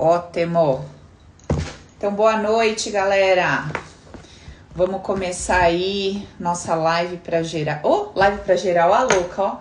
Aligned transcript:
Ótimo. 0.00 0.84
Então, 1.96 2.12
boa 2.12 2.36
noite, 2.36 2.88
galera. 2.88 3.68
Vamos 4.72 5.02
começar 5.02 5.58
aí 5.58 6.24
nossa 6.38 6.76
live 6.76 7.16
para 7.16 7.42
geral. 7.42 7.80
Ô, 7.82 7.88
oh, 7.88 8.16
live 8.16 8.38
para 8.42 8.54
geral, 8.54 8.94
a 8.94 9.02
louca, 9.02 9.42
ó. 9.42 9.56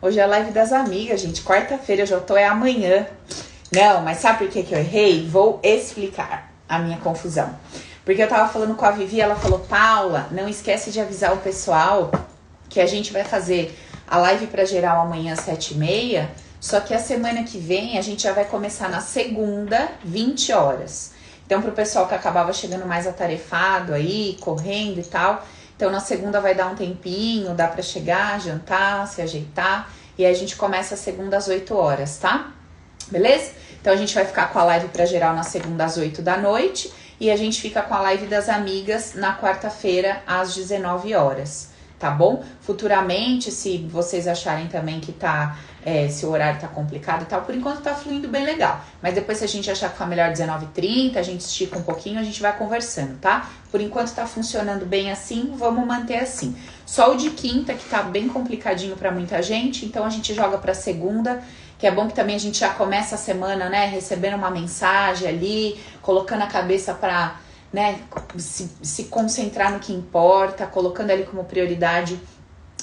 Hoje 0.00 0.18
é 0.18 0.22
a 0.22 0.26
live 0.26 0.52
das 0.52 0.72
amigas, 0.72 1.20
gente. 1.20 1.42
Quarta-feira, 1.42 2.00
eu 2.00 2.06
já 2.06 2.18
tô 2.18 2.34
é 2.34 2.46
amanhã. 2.46 3.06
Não, 3.70 4.00
mas 4.00 4.20
sabe 4.20 4.38
por 4.38 4.48
que, 4.48 4.62
que 4.62 4.74
eu 4.74 4.78
errei? 4.78 5.28
Vou 5.28 5.60
explicar 5.62 6.50
a 6.66 6.78
minha 6.78 6.96
confusão. 6.96 7.54
Porque 8.06 8.22
eu 8.22 8.28
tava 8.28 8.50
falando 8.50 8.74
com 8.74 8.86
a 8.86 8.90
Vivi, 8.90 9.20
ela 9.20 9.36
falou: 9.36 9.58
Paula, 9.58 10.28
não 10.30 10.48
esquece 10.48 10.90
de 10.90 10.98
avisar 10.98 11.34
o 11.34 11.42
pessoal 11.42 12.10
que 12.70 12.80
a 12.80 12.86
gente 12.86 13.12
vai 13.12 13.22
fazer 13.22 13.78
a 14.08 14.16
live 14.16 14.46
para 14.46 14.64
geral 14.64 15.02
amanhã 15.02 15.34
às 15.34 15.40
sete 15.40 15.74
e 15.74 15.76
meia. 15.76 16.30
Só 16.64 16.80
que 16.80 16.94
a 16.94 16.98
semana 16.98 17.42
que 17.42 17.58
vem 17.58 17.98
a 17.98 18.00
gente 18.00 18.22
já 18.22 18.32
vai 18.32 18.46
começar 18.46 18.88
na 18.88 19.02
segunda, 19.02 19.86
20 20.02 20.50
horas. 20.54 21.12
Então, 21.44 21.60
para 21.60 21.70
o 21.70 21.74
pessoal 21.74 22.08
que 22.08 22.14
acabava 22.14 22.54
chegando 22.54 22.86
mais 22.86 23.06
atarefado 23.06 23.92
aí, 23.92 24.38
correndo 24.40 24.98
e 24.98 25.02
tal. 25.02 25.46
Então, 25.76 25.90
na 25.90 26.00
segunda 26.00 26.40
vai 26.40 26.54
dar 26.54 26.68
um 26.68 26.74
tempinho, 26.74 27.52
dá 27.52 27.68
para 27.68 27.82
chegar, 27.82 28.40
jantar, 28.40 29.06
se 29.08 29.20
ajeitar. 29.20 29.90
E 30.16 30.24
aí 30.24 30.32
a 30.32 30.34
gente 30.34 30.56
começa 30.56 30.94
a 30.94 30.96
segunda 30.96 31.36
às 31.36 31.48
8 31.48 31.76
horas, 31.76 32.16
tá? 32.16 32.50
Beleza? 33.08 33.52
Então, 33.78 33.92
a 33.92 33.96
gente 33.96 34.14
vai 34.14 34.24
ficar 34.24 34.50
com 34.50 34.58
a 34.58 34.64
live 34.64 34.88
para 34.88 35.04
geral 35.04 35.34
na 35.36 35.42
segunda 35.42 35.84
às 35.84 35.98
8 35.98 36.22
da 36.22 36.38
noite. 36.38 36.90
E 37.20 37.30
a 37.30 37.36
gente 37.36 37.60
fica 37.60 37.82
com 37.82 37.92
a 37.92 38.00
live 38.00 38.26
das 38.26 38.48
amigas 38.48 39.12
na 39.14 39.38
quarta-feira 39.38 40.22
às 40.26 40.54
19 40.54 41.14
horas, 41.14 41.68
tá 41.98 42.10
bom? 42.10 42.42
Futuramente, 42.62 43.50
se 43.50 43.86
vocês 43.86 44.26
acharem 44.26 44.66
também 44.68 44.98
que 44.98 45.12
tá 45.12 45.58
é, 45.84 46.08
se 46.08 46.24
o 46.24 46.30
horário 46.30 46.58
tá 46.58 46.66
complicado 46.66 47.22
e 47.22 47.24
tal. 47.26 47.42
Por 47.42 47.54
enquanto 47.54 47.82
tá 47.82 47.94
fluindo 47.94 48.26
bem 48.26 48.44
legal. 48.44 48.80
Mas 49.02 49.14
depois, 49.14 49.38
se 49.38 49.44
a 49.44 49.48
gente 49.48 49.70
achar 49.70 49.90
que 49.90 49.98
foi 49.98 50.06
melhor 50.06 50.32
19h30, 50.32 51.16
a 51.16 51.22
gente 51.22 51.42
estica 51.42 51.78
um 51.78 51.82
pouquinho, 51.82 52.18
a 52.18 52.22
gente 52.22 52.40
vai 52.40 52.56
conversando, 52.56 53.18
tá? 53.20 53.50
Por 53.70 53.80
enquanto 53.80 54.14
tá 54.14 54.26
funcionando 54.26 54.86
bem 54.86 55.10
assim, 55.10 55.52
vamos 55.56 55.86
manter 55.86 56.18
assim. 56.18 56.56
Só 56.86 57.12
o 57.12 57.16
de 57.16 57.30
quinta, 57.30 57.74
que 57.74 57.84
tá 57.88 58.02
bem 58.02 58.28
complicadinho 58.28 58.96
para 58.96 59.10
muita 59.10 59.42
gente, 59.42 59.84
então 59.84 60.06
a 60.06 60.10
gente 60.10 60.32
joga 60.32 60.56
pra 60.56 60.72
segunda. 60.72 61.42
Que 61.78 61.86
é 61.86 61.90
bom 61.90 62.06
que 62.06 62.14
também 62.14 62.36
a 62.36 62.40
gente 62.40 62.60
já 62.60 62.70
começa 62.70 63.16
a 63.16 63.18
semana, 63.18 63.68
né? 63.68 63.84
Recebendo 63.86 64.36
uma 64.36 64.50
mensagem 64.50 65.28
ali, 65.28 65.78
colocando 66.00 66.42
a 66.42 66.46
cabeça 66.46 66.94
pra 66.94 67.36
né, 67.74 67.98
se, 68.38 68.70
se 68.80 69.04
concentrar 69.04 69.72
no 69.72 69.80
que 69.80 69.92
importa, 69.92 70.64
colocando 70.64 71.10
ali 71.10 71.24
como 71.24 71.44
prioridade 71.44 72.18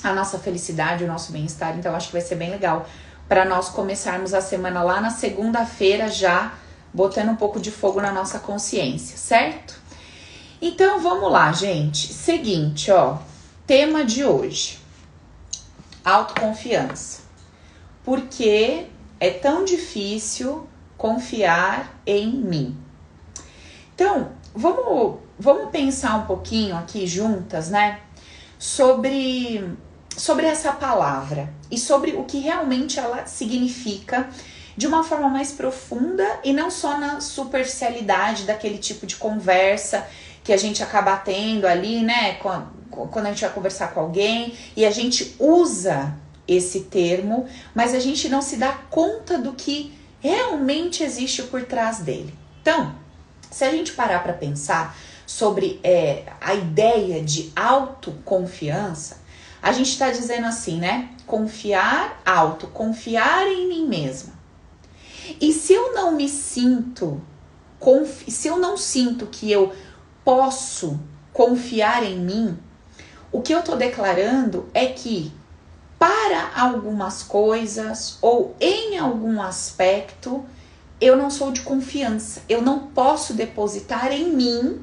a 0.03 0.13
nossa 0.13 0.39
felicidade, 0.39 1.03
o 1.03 1.07
nosso 1.07 1.31
bem-estar. 1.31 1.77
Então, 1.77 1.95
acho 1.95 2.07
que 2.07 2.13
vai 2.13 2.21
ser 2.21 2.35
bem 2.35 2.49
legal 2.49 2.85
para 3.27 3.45
nós 3.45 3.69
começarmos 3.69 4.33
a 4.33 4.41
semana 4.41 4.83
lá 4.83 4.99
na 4.99 5.09
segunda-feira 5.09 6.09
já 6.09 6.53
botando 6.93 7.29
um 7.29 7.35
pouco 7.35 7.59
de 7.59 7.71
fogo 7.71 8.01
na 8.01 8.11
nossa 8.11 8.39
consciência, 8.39 9.17
certo? 9.17 9.79
Então, 10.61 10.99
vamos 10.99 11.31
lá, 11.31 11.51
gente. 11.53 12.13
Seguinte, 12.13 12.91
ó, 12.91 13.17
tema 13.65 14.03
de 14.03 14.25
hoje: 14.25 14.79
autoconfiança. 16.03 17.21
Por 18.03 18.21
que 18.21 18.87
é 19.19 19.29
tão 19.29 19.63
difícil 19.63 20.67
confiar 20.97 22.01
em 22.05 22.31
mim? 22.31 22.77
Então, 23.95 24.31
vamos, 24.53 25.19
vamos 25.39 25.69
pensar 25.71 26.17
um 26.17 26.25
pouquinho 26.25 26.75
aqui 26.75 27.07
juntas, 27.07 27.69
né? 27.69 28.01
Sobre 28.59 29.77
sobre 30.21 30.45
essa 30.45 30.71
palavra 30.71 31.51
e 31.71 31.79
sobre 31.79 32.11
o 32.11 32.25
que 32.25 32.37
realmente 32.37 32.99
ela 32.99 33.25
significa 33.25 34.29
de 34.77 34.85
uma 34.85 35.03
forma 35.03 35.27
mais 35.27 35.51
profunda 35.51 36.23
e 36.43 36.53
não 36.53 36.69
só 36.69 36.99
na 36.99 37.19
superficialidade 37.19 38.43
daquele 38.43 38.77
tipo 38.77 39.07
de 39.07 39.15
conversa 39.15 40.05
que 40.43 40.53
a 40.53 40.57
gente 40.57 40.83
acaba 40.83 41.17
tendo 41.17 41.65
ali, 41.65 42.01
né, 42.01 42.35
quando 42.35 43.25
a 43.25 43.29
gente 43.29 43.41
vai 43.41 43.49
conversar 43.49 43.95
com 43.95 43.99
alguém 43.99 44.53
e 44.77 44.85
a 44.85 44.91
gente 44.91 45.35
usa 45.39 46.15
esse 46.47 46.81
termo, 46.81 47.47
mas 47.73 47.95
a 47.95 47.99
gente 47.99 48.29
não 48.29 48.43
se 48.43 48.57
dá 48.57 48.73
conta 48.91 49.39
do 49.39 49.53
que 49.53 49.91
realmente 50.19 51.01
existe 51.01 51.41
por 51.41 51.63
trás 51.63 51.97
dele. 51.97 52.31
Então, 52.61 52.93
se 53.49 53.63
a 53.63 53.71
gente 53.71 53.93
parar 53.93 54.21
para 54.21 54.33
pensar 54.33 54.95
sobre 55.25 55.79
é, 55.83 56.25
a 56.39 56.53
ideia 56.53 57.23
de 57.23 57.51
autoconfiança, 57.55 59.20
a 59.61 59.71
gente 59.71 59.89
está 59.89 60.09
dizendo 60.09 60.47
assim, 60.47 60.79
né? 60.79 61.09
Confiar 61.25 62.21
alto, 62.25 62.67
confiar 62.67 63.47
em 63.47 63.67
mim 63.67 63.87
mesma. 63.87 64.33
E 65.39 65.53
se 65.53 65.73
eu 65.73 65.93
não 65.93 66.13
me 66.13 66.27
sinto, 66.27 67.21
se 68.27 68.47
eu 68.47 68.57
não 68.57 68.75
sinto 68.75 69.27
que 69.27 69.51
eu 69.51 69.73
posso 70.25 70.99
confiar 71.31 72.03
em 72.03 72.19
mim, 72.19 72.57
o 73.31 73.41
que 73.41 73.53
eu 73.53 73.59
estou 73.59 73.77
declarando 73.77 74.69
é 74.73 74.87
que 74.87 75.31
para 75.97 76.51
algumas 76.55 77.21
coisas 77.21 78.17
ou 78.21 78.55
em 78.59 78.97
algum 78.97 79.41
aspecto 79.41 80.43
eu 80.99 81.15
não 81.15 81.29
sou 81.29 81.51
de 81.51 81.61
confiança. 81.61 82.41
Eu 82.49 82.61
não 82.61 82.87
posso 82.87 83.33
depositar 83.33 84.11
em 84.11 84.31
mim 84.31 84.81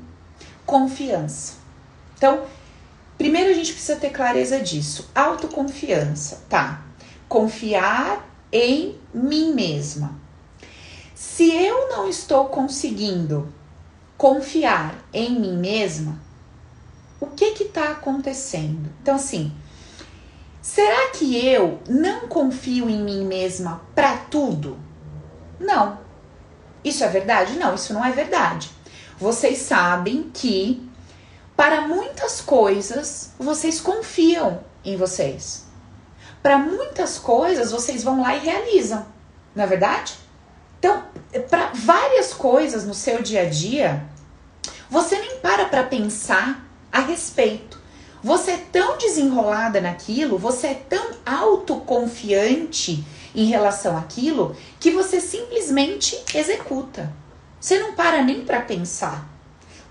confiança. 0.65 1.55
Então, 2.17 2.43
Primeiro 3.19 3.51
a 3.51 3.53
gente 3.53 3.73
precisa 3.73 3.99
ter 3.99 4.11
clareza 4.11 4.61
disso. 4.61 5.11
Autoconfiança, 5.13 6.45
tá? 6.49 6.85
Confiar 7.29 8.25
em 8.53 8.97
mim 9.13 9.53
mesma. 9.53 10.17
Se 11.17 11.53
eu 11.53 11.89
não 11.89 12.09
estou 12.09 12.47
conseguindo 12.47 13.53
confiar 14.17 14.95
em 15.13 15.39
mim 15.39 15.57
mesma, 15.57 16.21
o 17.21 17.27
que 17.27 17.51
que 17.53 17.65
tá 17.65 17.91
acontecendo? 17.91 18.89
Então 19.03 19.17
assim, 19.17 19.53
será 20.63 21.11
que 21.11 21.45
eu 21.45 21.81
não 21.89 22.29
confio 22.29 22.89
em 22.89 23.03
mim 23.03 23.25
mesma 23.25 23.83
para 23.97 24.17
tudo? 24.17 24.79
Não. 25.59 25.99
Isso 26.85 27.03
é 27.03 27.09
verdade? 27.09 27.59
Não, 27.59 27.75
isso 27.75 27.93
não 27.93 28.05
é 28.05 28.13
verdade. 28.13 28.71
Vocês 29.19 29.59
sabem 29.59 30.31
que 30.33 30.88
para 31.59 31.81
muitas 31.81 32.41
coisas, 32.41 33.33
vocês 33.37 33.81
confiam 33.81 34.61
em 34.85 34.97
vocês. 34.97 35.65
Para 36.41 36.57
muitas 36.57 37.19
coisas, 37.19 37.73
vocês 37.73 38.05
vão 38.05 38.23
lá 38.23 38.37
e 38.37 38.39
realizam. 38.39 39.05
Não 39.57 39.65
é 39.65 39.67
verdade? 39.67 40.15
Então, 40.79 41.03
para 41.51 41.73
várias 41.75 42.33
coisas 42.33 42.87
no 42.87 42.95
seu 42.95 43.23
dia 43.23 43.43
a 43.43 43.45
dia, 43.47 44.07
você 44.89 45.19
nem 45.19 45.41
para 45.41 45.65
para 45.65 45.83
pensar 45.83 46.65
a 46.93 47.01
respeito. 47.01 47.83
Você 48.23 48.53
é 48.53 48.65
tão 48.71 48.97
desenrolada 48.97 49.81
naquilo, 49.81 50.39
você 50.39 50.69
é 50.69 50.75
tão 50.75 51.11
autoconfiante 51.27 53.05
em 53.35 53.47
relação 53.47 53.99
àquilo, 53.99 54.55
que 54.79 54.93
você 54.93 55.21
simplesmente 55.21 56.23
executa. 56.33 57.13
Você 57.61 57.81
não 57.81 57.95
para 57.95 58.23
nem 58.23 58.45
para 58.45 58.61
pensar. 58.61 59.38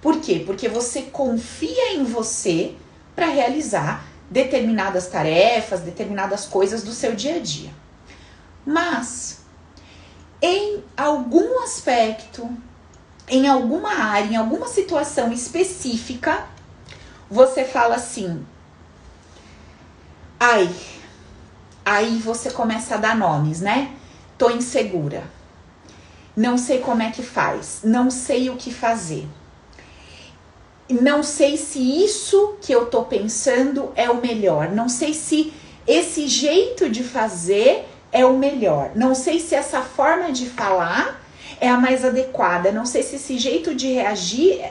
Por 0.01 0.19
quê? 0.19 0.43
Porque 0.45 0.69
você 0.69 1.03
confia 1.03 1.93
em 1.93 2.03
você 2.03 2.75
para 3.15 3.27
realizar 3.27 4.05
determinadas 4.29 5.07
tarefas, 5.07 5.81
determinadas 5.81 6.45
coisas 6.45 6.83
do 6.83 6.91
seu 6.91 7.15
dia 7.15 7.35
a 7.35 7.39
dia. 7.39 7.71
Mas 8.65 9.41
em 10.41 10.83
algum 10.95 11.63
aspecto, 11.63 12.49
em 13.27 13.47
alguma 13.47 13.93
área, 13.93 14.27
em 14.27 14.35
alguma 14.35 14.67
situação 14.67 15.31
específica, 15.31 16.45
você 17.29 17.65
fala 17.65 17.95
assim: 17.95 18.45
ai, 20.39 20.69
aí 21.83 22.19
você 22.19 22.51
começa 22.51 22.95
a 22.95 22.97
dar 22.97 23.15
nomes, 23.15 23.61
né? 23.61 23.95
Tô 24.37 24.51
insegura. 24.51 25.23
Não 26.35 26.55
sei 26.55 26.81
como 26.81 27.01
é 27.01 27.09
que 27.09 27.23
faz, 27.23 27.79
não 27.83 28.11
sei 28.11 28.51
o 28.51 28.57
que 28.57 28.71
fazer 28.71 29.27
não 30.89 31.21
sei 31.21 31.57
se 31.57 31.79
isso 31.79 32.55
que 32.61 32.71
eu 32.71 32.85
tô 32.85 33.03
pensando 33.03 33.91
é 33.95 34.09
o 34.09 34.21
melhor, 34.21 34.69
não 34.69 34.87
sei 34.87 35.13
se 35.13 35.53
esse 35.85 36.27
jeito 36.27 36.89
de 36.89 37.03
fazer 37.03 37.87
é 38.11 38.25
o 38.25 38.37
melhor, 38.37 38.91
não 38.95 39.13
sei 39.13 39.39
se 39.39 39.53
essa 39.53 39.81
forma 39.81 40.31
de 40.31 40.45
falar 40.49 41.21
é 41.59 41.67
a 41.69 41.77
mais 41.77 42.05
adequada, 42.05 42.71
não 42.71 42.85
sei 42.85 43.03
se 43.03 43.15
esse 43.15 43.37
jeito 43.37 43.75
de 43.75 43.91
reagir, 43.91 44.61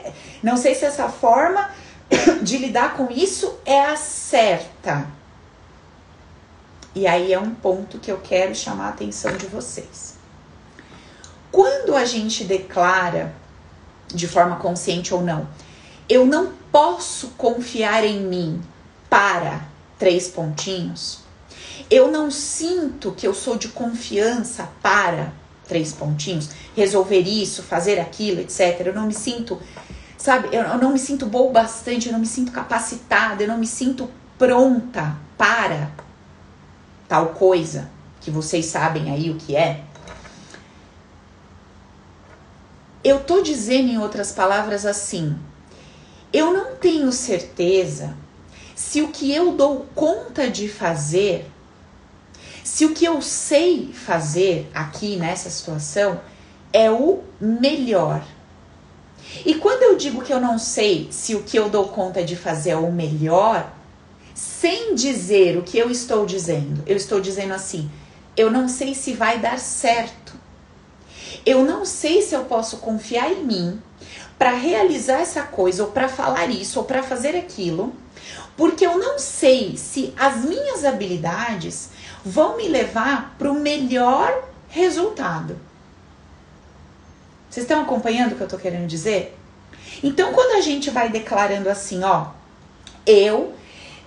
não 0.41 0.57
sei 0.57 0.73
se 0.73 0.85
essa 0.85 1.09
forma 1.09 1.69
de 2.41 2.57
lidar 2.57 2.95
com 2.95 3.11
isso 3.11 3.55
é 3.65 3.85
a 3.85 3.95
certa. 3.95 5.07
E 6.95 7.05
aí 7.05 7.31
é 7.31 7.39
um 7.39 7.53
ponto 7.53 7.99
que 7.99 8.11
eu 8.11 8.19
quero 8.19 8.55
chamar 8.55 8.87
a 8.87 8.89
atenção 8.89 9.37
de 9.37 9.45
vocês. 9.45 10.15
Quando 11.51 11.95
a 11.95 12.05
gente 12.05 12.43
declara, 12.43 13.33
de 14.07 14.27
forma 14.27 14.55
consciente 14.55 15.13
ou 15.13 15.21
não, 15.21 15.47
eu 16.09 16.25
não 16.25 16.53
posso 16.71 17.29
confiar 17.37 18.03
em 18.03 18.21
mim 18.21 18.61
para 19.09 19.61
três 19.97 20.27
pontinhos. 20.27 21.19
Eu 21.89 22.11
não 22.11 22.29
sinto 22.29 23.11
que 23.11 23.27
eu 23.27 23.33
sou 23.33 23.57
de 23.57 23.69
confiança 23.69 24.69
para 24.81 25.33
três 25.67 25.91
pontinhos, 25.91 26.49
resolver 26.75 27.21
isso, 27.21 27.61
fazer 27.61 27.99
aquilo, 27.99 28.39
etc. 28.39 28.81
Eu 28.85 28.93
não 28.93 29.07
me 29.07 29.13
sinto, 29.13 29.61
sabe, 30.17 30.49
eu, 30.51 30.77
não 30.77 30.93
me 30.93 30.99
sinto 30.99 31.25
boa 31.25 31.51
bastante, 31.51 32.07
eu 32.07 32.13
não 32.13 32.19
me 32.19 32.25
sinto 32.25 32.51
capacitada, 32.51 33.43
eu 33.43 33.47
não 33.47 33.57
me 33.57 33.67
sinto 33.67 34.09
pronta 34.37 35.15
para 35.37 35.91
tal 37.07 37.27
coisa 37.29 37.89
que 38.21 38.31
vocês 38.31 38.65
sabem 38.65 39.11
aí 39.11 39.29
o 39.29 39.35
que 39.35 39.55
é. 39.55 39.83
Eu 43.03 43.21
tô 43.21 43.41
dizendo 43.41 43.89
em 43.89 43.97
outras 43.97 44.31
palavras 44.31 44.85
assim, 44.85 45.37
eu 46.31 46.53
não 46.53 46.75
tenho 46.75 47.11
certeza 47.11 48.15
se 48.75 49.01
o 49.01 49.07
que 49.07 49.33
eu 49.33 49.53
dou 49.53 49.85
conta 49.95 50.49
de 50.49 50.67
fazer, 50.67 51.49
se 52.63 52.85
o 52.85 52.93
que 52.93 53.05
eu 53.05 53.21
sei 53.21 53.91
fazer 53.93 54.69
aqui 54.73 55.15
nessa 55.15 55.49
situação 55.49 56.19
é 56.71 56.91
o 56.91 57.23
melhor. 57.39 58.23
E 59.45 59.55
quando 59.55 59.83
eu 59.83 59.97
digo 59.97 60.21
que 60.21 60.31
eu 60.31 60.39
não 60.39 60.59
sei 60.59 61.07
se 61.11 61.35
o 61.35 61.43
que 61.43 61.57
eu 61.57 61.69
dou 61.69 61.87
conta 61.87 62.23
de 62.23 62.35
fazer 62.35 62.71
é 62.71 62.75
o 62.75 62.91
melhor, 62.91 63.73
sem 64.33 64.93
dizer 64.93 65.57
o 65.57 65.63
que 65.63 65.77
eu 65.77 65.89
estou 65.89 66.25
dizendo, 66.25 66.83
eu 66.85 66.95
estou 66.95 67.19
dizendo 67.19 67.53
assim: 67.53 67.89
eu 68.35 68.51
não 68.51 68.67
sei 68.67 68.93
se 68.93 69.13
vai 69.13 69.39
dar 69.39 69.57
certo. 69.59 70.37
Eu 71.45 71.63
não 71.63 71.85
sei 71.85 72.21
se 72.21 72.35
eu 72.35 72.45
posso 72.45 72.77
confiar 72.77 73.31
em 73.31 73.43
mim 73.43 73.81
para 74.37 74.51
realizar 74.51 75.19
essa 75.19 75.43
coisa, 75.43 75.83
ou 75.83 75.91
para 75.91 76.07
falar 76.07 76.47
isso, 76.47 76.79
ou 76.79 76.85
para 76.85 77.01
fazer 77.01 77.35
aquilo, 77.35 77.93
porque 78.55 78.85
eu 78.85 78.97
não 78.97 79.17
sei 79.17 79.77
se 79.77 80.13
as 80.17 80.43
minhas 80.43 80.83
habilidades 80.83 81.89
vão 82.23 82.57
me 82.57 82.67
levar 82.67 83.35
para 83.37 83.51
o 83.51 83.59
melhor 83.59 84.49
resultado. 84.67 85.57
Vocês 87.49 87.63
estão 87.63 87.81
acompanhando 87.81 88.33
o 88.33 88.35
que 88.35 88.41
eu 88.41 88.47
estou 88.47 88.59
querendo 88.59 88.87
dizer? 88.87 89.37
Então, 90.03 90.33
quando 90.33 90.57
a 90.57 90.61
gente 90.61 90.89
vai 90.89 91.09
declarando 91.09 91.69
assim, 91.69 92.03
ó, 92.03 92.27
eu 93.05 93.53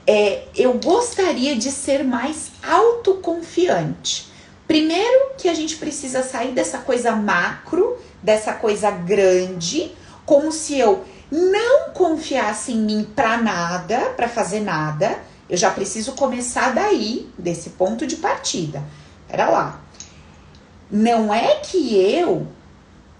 é, 0.07 0.45
eu 0.57 0.75
gostaria 0.75 1.57
de 1.57 1.71
ser 1.71 2.03
mais 2.03 2.51
autoconfiante. 2.63 4.29
Primeiro 4.67 5.33
que 5.37 5.49
a 5.49 5.55
gente 5.55 5.77
precisa 5.77 6.23
sair 6.23 6.53
dessa 6.53 6.79
coisa 6.79 7.13
macro, 7.13 7.99
dessa 8.23 8.53
coisa 8.53 8.91
grande, 8.91 9.93
como 10.31 10.53
se 10.53 10.79
eu 10.79 11.05
não 11.29 11.91
confiasse 11.91 12.71
em 12.71 12.77
mim 12.77 13.05
para 13.17 13.37
nada, 13.37 14.11
para 14.11 14.29
fazer 14.29 14.61
nada. 14.61 15.19
Eu 15.49 15.57
já 15.57 15.73
preciso 15.73 16.13
começar 16.13 16.73
daí, 16.73 17.29
desse 17.37 17.71
ponto 17.71 18.07
de 18.07 18.15
partida. 18.15 18.81
Pera 19.27 19.51
lá. 19.51 19.81
Não 20.89 21.35
é 21.35 21.57
que 21.57 21.97
eu 21.97 22.47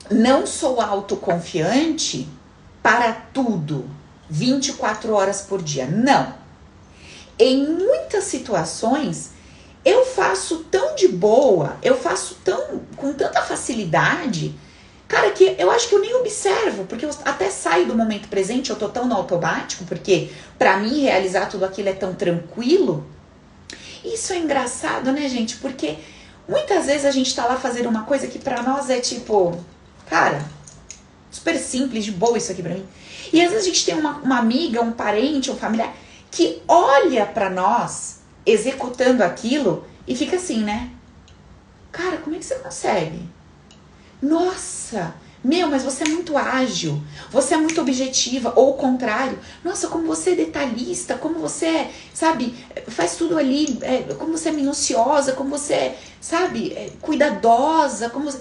não 0.09 0.47
sou 0.47 0.81
autoconfiante 0.81 2.29
para 2.81 3.11
tudo, 3.11 3.91
24 4.29 5.13
horas 5.13 5.41
por 5.41 5.61
dia. 5.61 5.89
Não. 5.89 6.33
Em 7.37 7.67
muitas 7.67 8.23
situações, 8.23 9.33
eu 9.85 10.07
faço 10.07 10.59
tão 10.71 10.95
de 10.95 11.09
boa, 11.09 11.77
eu 11.83 11.99
faço 11.99 12.37
tão 12.45 12.83
com 12.97 13.13
tanta 13.13 13.43
facilidade 13.43 14.55
Cara, 15.11 15.33
que 15.33 15.57
eu 15.59 15.69
acho 15.73 15.89
que 15.89 15.95
eu 15.97 16.01
nem 16.01 16.15
observo, 16.15 16.85
porque 16.85 17.05
eu 17.05 17.11
até 17.25 17.51
saio 17.51 17.85
do 17.85 17.97
momento 17.97 18.29
presente, 18.29 18.71
eu 18.71 18.77
tô 18.77 18.89
tão 18.89 19.09
no 19.09 19.17
automático, 19.17 19.85
porque 19.85 20.31
para 20.57 20.77
mim 20.77 21.01
realizar 21.01 21.47
tudo 21.47 21.65
aquilo 21.65 21.89
é 21.89 21.93
tão 21.93 22.15
tranquilo. 22.15 23.05
Isso 24.05 24.33
é 24.33 24.39
engraçado, 24.39 25.11
né, 25.11 25.29
gente? 25.29 25.57
Porque 25.57 25.99
muitas 26.49 26.87
vezes 26.87 27.05
a 27.05 27.11
gente 27.11 27.35
tá 27.35 27.45
lá 27.45 27.57
fazendo 27.57 27.89
uma 27.89 28.05
coisa 28.05 28.29
que 28.29 28.39
para 28.39 28.63
nós 28.63 28.89
é 28.89 29.01
tipo, 29.01 29.59
cara, 30.09 30.45
super 31.29 31.59
simples, 31.59 32.05
de 32.05 32.13
boa 32.13 32.39
isso 32.39 32.53
aqui 32.53 32.63
pra 32.63 32.75
mim. 32.75 32.87
E 33.33 33.43
às 33.43 33.51
vezes 33.51 33.67
a 33.67 33.69
gente 33.69 33.85
tem 33.85 33.97
uma, 33.97 34.19
uma 34.19 34.39
amiga, 34.39 34.81
um 34.81 34.93
parente, 34.93 35.51
um 35.51 35.57
familiar 35.57 35.93
que 36.31 36.63
olha 36.69 37.27
para 37.27 37.51
nós 37.51 38.21
executando 38.47 39.25
aquilo 39.25 39.85
e 40.07 40.15
fica 40.15 40.37
assim, 40.37 40.63
né? 40.63 40.89
Cara, 41.91 42.19
como 42.19 42.37
é 42.37 42.39
que 42.39 42.45
você 42.45 42.55
consegue? 42.61 43.40
Nossa, 44.23 45.15
meu, 45.43 45.69
mas 45.69 45.83
você 45.83 46.05
é 46.05 46.09
muito 46.09 46.37
ágil, 46.37 47.03
você 47.31 47.55
é 47.55 47.57
muito 47.57 47.81
objetiva, 47.81 48.53
ou 48.55 48.73
o 48.73 48.75
contrário, 48.75 49.39
nossa, 49.65 49.89
como 49.89 50.07
você 50.07 50.33
é 50.33 50.35
detalhista, 50.37 51.15
como 51.15 51.39
você 51.39 51.67
é, 51.67 51.91
sabe, 52.13 52.55
faz 52.89 53.17
tudo 53.17 53.39
ali, 53.39 53.79
é, 53.81 54.15
como 54.15 54.37
você 54.37 54.51
é 54.51 54.53
minuciosa, 54.53 55.33
como 55.33 55.49
você 55.51 55.73
é, 55.73 55.99
sabe, 56.21 56.73
é, 56.73 56.91
cuidadosa, 57.01 58.11
como 58.11 58.27
você... 58.27 58.41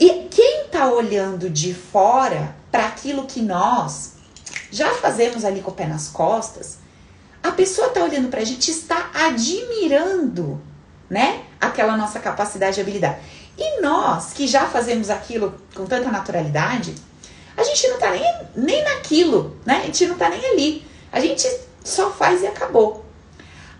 E 0.00 0.26
quem 0.30 0.66
tá 0.70 0.90
olhando 0.90 1.48
de 1.48 1.72
fora 1.72 2.56
para 2.70 2.86
aquilo 2.86 3.26
que 3.26 3.40
nós 3.40 4.14
já 4.70 4.90
fazemos 4.94 5.44
ali 5.44 5.60
com 5.60 5.70
o 5.70 5.74
pé 5.74 5.86
nas 5.86 6.08
costas, 6.08 6.78
a 7.42 7.52
pessoa 7.52 7.90
tá 7.90 8.02
olhando 8.02 8.28
pra 8.28 8.44
gente, 8.44 8.70
está 8.70 9.10
admirando, 9.14 10.60
né, 11.08 11.44
aquela 11.60 11.96
nossa 11.96 12.18
capacidade 12.18 12.78
e 12.78 12.82
habilidade. 12.82 13.18
E 13.58 13.80
nós, 13.80 14.32
que 14.32 14.46
já 14.46 14.66
fazemos 14.66 15.10
aquilo 15.10 15.54
com 15.74 15.84
tanta 15.84 16.10
naturalidade, 16.12 16.94
a 17.56 17.64
gente 17.64 17.88
não 17.88 17.98
tá 17.98 18.12
nem, 18.12 18.24
nem 18.54 18.84
naquilo, 18.84 19.56
né? 19.66 19.80
A 19.82 19.86
gente 19.86 20.06
não 20.06 20.16
tá 20.16 20.28
nem 20.28 20.46
ali. 20.46 20.86
A 21.10 21.18
gente 21.18 21.44
só 21.82 22.10
faz 22.10 22.42
e 22.42 22.46
acabou. 22.46 23.04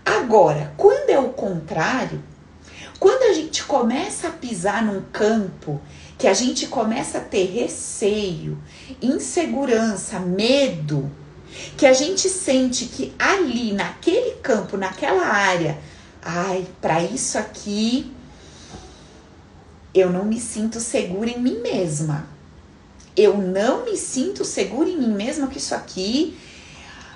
Agora, 0.05 0.73
quando 0.75 1.09
é 1.09 1.17
o 1.17 1.29
contrário, 1.29 2.21
quando 2.99 3.23
a 3.23 3.33
gente 3.33 3.63
começa 3.63 4.27
a 4.27 4.31
pisar 4.31 4.83
num 4.83 5.01
campo 5.13 5.79
que 6.17 6.27
a 6.27 6.33
gente 6.33 6.67
começa 6.67 7.19
a 7.19 7.21
ter 7.21 7.45
receio, 7.45 8.61
insegurança, 9.01 10.19
medo, 10.19 11.09
que 11.77 11.85
a 11.85 11.93
gente 11.93 12.27
sente 12.27 12.85
que 12.85 13.13
ali, 13.17 13.71
naquele 13.71 14.31
campo, 14.41 14.75
naquela 14.75 15.25
área, 15.25 15.77
ai, 16.21 16.67
para 16.81 17.01
isso 17.01 17.37
aqui 17.37 18.13
eu 19.93 20.09
não 20.09 20.25
me 20.25 20.39
sinto 20.39 20.79
segura 20.79 21.29
em 21.29 21.39
mim 21.39 21.59
mesma. 21.61 22.27
Eu 23.15 23.37
não 23.37 23.85
me 23.85 23.97
sinto 23.97 24.45
segura 24.45 24.89
em 24.89 24.97
mim 24.97 25.13
mesma 25.13 25.47
que 25.47 25.57
isso 25.57 25.75
aqui. 25.75 26.37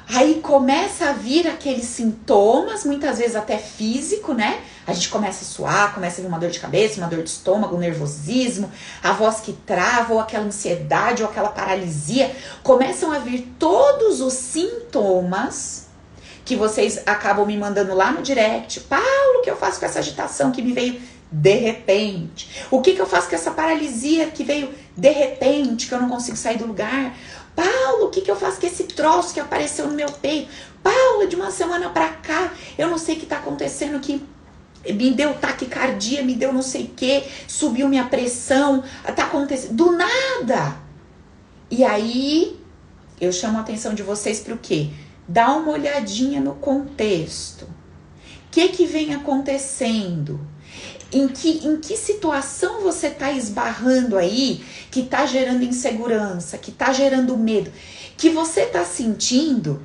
Aí 0.10 0.42
começa 0.42 1.10
a 1.10 1.14
vir 1.14 1.48
aqueles 1.48 1.86
sintomas, 1.86 2.84
muitas 2.84 3.20
vezes 3.20 3.36
até 3.36 3.58
físico, 3.58 4.34
né? 4.34 4.62
A 4.86 4.94
gente 4.94 5.08
começa 5.08 5.46
a 5.46 5.48
suar, 5.48 5.94
começa 5.94 6.20
a 6.20 6.22
vir 6.22 6.28
uma 6.28 6.40
dor 6.40 6.50
de 6.50 6.60
cabeça, 6.60 7.00
uma 7.00 7.08
dor 7.08 7.24
de 7.24 7.30
estômago, 7.30 7.76
um 7.76 7.80
nervosismo, 7.80 8.70
a 9.02 9.14
voz 9.14 9.40
que 9.40 9.54
trava, 9.54 10.14
ou 10.14 10.20
aquela 10.20 10.46
ansiedade, 10.46 11.24
ou 11.24 11.30
aquela 11.30 11.50
paralisia. 11.50 12.36
Começam 12.62 13.12
a 13.14 13.20
vir 13.20 13.56
todos 13.58 14.20
os 14.20 14.34
sintomas 14.34 15.88
que 16.44 16.58
vocês 16.58 17.00
acabam 17.06 17.46
me 17.46 17.58
mandando 17.58 17.96
lá 17.96 18.12
no 18.12 18.22
direct. 18.22 18.82
Paulo, 18.82 19.40
o 19.40 19.42
que 19.42 19.50
eu 19.50 19.56
faço 19.56 19.80
com 19.80 19.86
essa 19.86 20.00
agitação 20.00 20.52
que 20.52 20.62
me 20.62 20.74
veio 20.74 21.02
de 21.34 21.56
repente? 21.56 22.48
O 22.70 22.80
que, 22.80 22.94
que 22.94 23.02
eu 23.02 23.08
faço 23.08 23.28
com 23.28 23.36
essa 23.36 23.50
paralisia 23.50 24.28
que 24.28 24.44
veio 24.44 24.70
de 24.96 25.10
repente, 25.10 25.88
que 25.88 25.94
eu 25.94 26.00
não 26.00 26.08
consigo 26.08 26.38
sair 26.38 26.60
do 26.60 26.68
lugar? 26.68 27.18
Paulo, 27.56 28.06
o 28.06 28.10
que, 28.10 28.22
que 28.22 28.30
eu 28.30 28.36
faço 28.36 28.62
com 28.62 28.68
esse 28.68 28.84
troço 28.84 29.34
que 29.34 29.40
apareceu 29.40 29.88
no 29.88 29.96
meu 29.96 30.12
peito? 30.12 30.52
Paulo, 30.84 31.28
de 31.28 31.36
uma 31.36 31.50
semana 31.50 31.90
para 31.90 32.10
cá, 32.10 32.54
eu 32.78 32.88
não 32.88 33.00
sei 33.00 33.16
o 33.16 33.20
que 33.20 33.26
tá 33.26 33.38
acontecendo 33.38 34.00
que 34.00 34.24
me 34.88 35.12
deu 35.12 35.34
taquicardia, 35.34 36.22
me 36.22 36.36
deu 36.36 36.54
não 36.54 36.62
sei 36.62 36.84
o 36.84 36.90
que, 36.90 37.24
subiu 37.48 37.90
minha 37.90 38.06
pressão, 38.06 38.84
tá 39.16 39.24
acontecendo 39.24 39.74
do 39.74 39.92
nada. 39.92 40.76
E 41.72 41.84
aí 41.84 42.60
eu 43.20 43.32
chamo 43.32 43.58
a 43.58 43.62
atenção 43.62 43.96
de 43.96 44.04
vocês 44.04 44.40
para 44.40 44.54
o 44.54 44.58
quê? 44.58 44.90
Dá 45.28 45.52
uma 45.54 45.72
olhadinha 45.72 46.40
no 46.40 46.54
contexto. 46.56 47.64
O 47.66 48.52
que 48.52 48.68
que 48.68 48.86
vem 48.86 49.16
acontecendo? 49.16 50.53
Em 51.14 51.28
que, 51.28 51.66
em 51.66 51.80
que 51.80 51.96
situação 51.96 52.82
você 52.82 53.08
está 53.08 53.32
esbarrando 53.32 54.18
aí 54.18 54.66
que 54.90 55.02
está 55.02 55.26
gerando 55.26 55.64
insegurança, 55.64 56.58
que 56.58 56.72
está 56.72 56.92
gerando 56.92 57.38
medo, 57.38 57.72
que 58.18 58.30
você 58.30 58.62
está 58.62 58.84
sentindo 58.84 59.82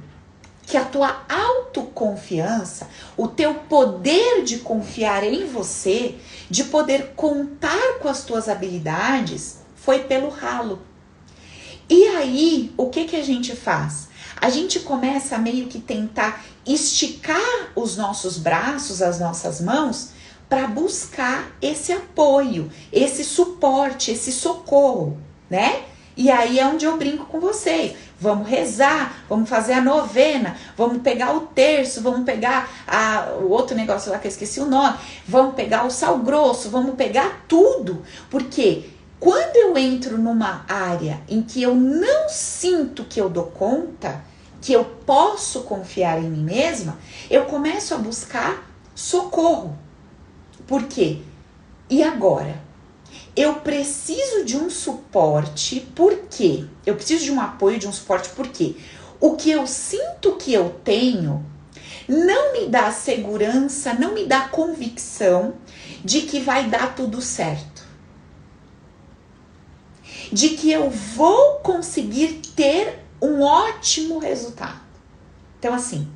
que 0.62 0.76
a 0.76 0.84
tua 0.84 1.22
autoconfiança, 1.28 2.88
o 3.16 3.26
teu 3.26 3.54
poder 3.54 4.42
de 4.42 4.58
confiar 4.58 5.24
em 5.24 5.46
você, 5.46 6.14
de 6.50 6.64
poder 6.64 7.14
contar 7.16 7.98
com 8.00 8.08
as 8.08 8.24
tuas 8.24 8.48
habilidades, 8.48 9.58
foi 9.76 10.00
pelo 10.00 10.28
ralo. 10.28 10.82
E 11.88 12.06
aí, 12.08 12.72
o 12.76 12.90
que 12.90 13.04
que 13.04 13.16
a 13.16 13.24
gente 13.24 13.56
faz? 13.56 14.08
A 14.36 14.50
gente 14.50 14.80
começa 14.80 15.36
a 15.36 15.38
meio 15.38 15.68
que 15.68 15.80
tentar 15.80 16.44
esticar 16.66 17.72
os 17.74 17.96
nossos 17.96 18.36
braços, 18.36 19.00
as 19.00 19.18
nossas 19.18 19.62
mãos, 19.62 20.10
para 20.48 20.66
buscar 20.66 21.50
esse 21.60 21.92
apoio, 21.92 22.70
esse 22.92 23.22
suporte, 23.22 24.10
esse 24.10 24.32
socorro, 24.32 25.18
né? 25.50 25.82
E 26.16 26.30
aí 26.30 26.58
é 26.58 26.66
onde 26.66 26.84
eu 26.84 26.96
brinco 26.96 27.26
com 27.26 27.38
vocês. 27.38 27.94
Vamos 28.20 28.48
rezar, 28.48 29.22
vamos 29.28 29.48
fazer 29.48 29.74
a 29.74 29.80
novena, 29.80 30.56
vamos 30.76 31.00
pegar 31.02 31.36
o 31.36 31.42
terço, 31.42 32.02
vamos 32.02 32.24
pegar 32.24 32.68
a, 32.88 33.34
o 33.40 33.50
outro 33.50 33.76
negócio 33.76 34.10
lá 34.10 34.18
que 34.18 34.26
eu 34.26 34.30
esqueci 34.30 34.58
o 34.58 34.66
nome, 34.66 34.98
vamos 35.26 35.54
pegar 35.54 35.86
o 35.86 35.90
sal 35.90 36.18
grosso, 36.18 36.70
vamos 36.70 36.96
pegar 36.96 37.44
tudo. 37.46 38.02
Porque 38.28 38.90
quando 39.20 39.56
eu 39.56 39.78
entro 39.78 40.18
numa 40.18 40.64
área 40.68 41.20
em 41.28 41.40
que 41.40 41.62
eu 41.62 41.76
não 41.76 42.28
sinto 42.28 43.04
que 43.04 43.20
eu 43.20 43.28
dou 43.28 43.44
conta, 43.44 44.20
que 44.60 44.72
eu 44.72 44.84
posso 44.84 45.60
confiar 45.60 46.18
em 46.18 46.28
mim 46.28 46.42
mesma, 46.42 46.98
eu 47.30 47.44
começo 47.44 47.94
a 47.94 47.98
buscar 47.98 48.68
socorro. 48.92 49.78
Por 50.68 50.84
quê? 50.84 51.18
E 51.90 52.04
agora? 52.04 52.68
eu 53.38 53.54
preciso 53.54 54.44
de 54.44 54.56
um 54.56 54.68
suporte, 54.68 55.78
por 55.94 56.12
quê? 56.28 56.64
Eu 56.84 56.96
preciso 56.96 57.22
de 57.22 57.30
um 57.30 57.40
apoio, 57.40 57.78
de 57.78 57.86
um 57.86 57.92
suporte, 57.92 58.30
por 58.30 58.48
quê? 58.48 58.74
O 59.20 59.36
que 59.36 59.48
eu 59.48 59.64
sinto 59.64 60.34
que 60.36 60.52
eu 60.52 60.70
tenho 60.82 61.46
não 62.08 62.52
me 62.52 62.66
dá 62.66 62.90
segurança, 62.90 63.94
não 63.94 64.12
me 64.12 64.26
dá 64.26 64.48
convicção 64.48 65.54
de 66.04 66.22
que 66.22 66.40
vai 66.40 66.68
dar 66.68 66.96
tudo 66.96 67.22
certo. 67.22 67.86
De 70.32 70.50
que 70.50 70.72
eu 70.72 70.90
vou 70.90 71.60
conseguir 71.60 72.40
ter 72.56 73.04
um 73.22 73.40
ótimo 73.40 74.18
resultado. 74.18 74.80
Então, 75.60 75.72
assim, 75.72 76.08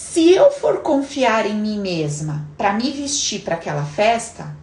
se 0.00 0.32
eu 0.32 0.50
for 0.50 0.78
confiar 0.78 1.46
em 1.46 1.54
mim 1.54 1.78
mesma 1.78 2.48
para 2.56 2.72
me 2.72 2.90
vestir 2.90 3.42
para 3.42 3.54
aquela 3.54 3.84
festa, 3.84 4.56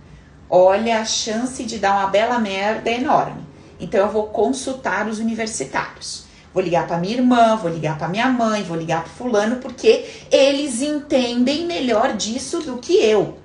olha, 0.50 1.00
a 1.00 1.06
chance 1.06 1.64
de 1.64 1.78
dar 1.78 1.94
uma 1.94 2.08
bela 2.08 2.38
merda 2.38 2.90
é 2.90 2.96
enorme. 2.96 3.42
Então 3.80 4.02
eu 4.02 4.12
vou 4.12 4.28
consultar 4.28 5.08
os 5.08 5.20
universitários. 5.20 6.26
Vou 6.54 6.62
ligar 6.62 6.86
para 6.86 6.98
minha 6.98 7.14
irmã, 7.14 7.56
vou 7.56 7.72
ligar 7.72 7.98
para 7.98 8.10
minha 8.10 8.28
mãe, 8.28 8.64
vou 8.64 8.76
ligar 8.76 9.04
para 9.04 9.12
fulano 9.12 9.58
porque 9.58 10.06
eles 10.30 10.82
entendem 10.82 11.66
melhor 11.66 12.18
disso 12.18 12.60
do 12.60 12.80
que 12.80 12.96
eu. 12.96 13.38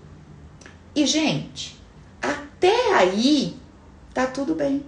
E 0.96 1.06
gente, 1.06 1.78
até 2.20 2.94
aí 2.94 3.54
tá 4.12 4.26
tudo 4.26 4.56
bem. 4.56 4.84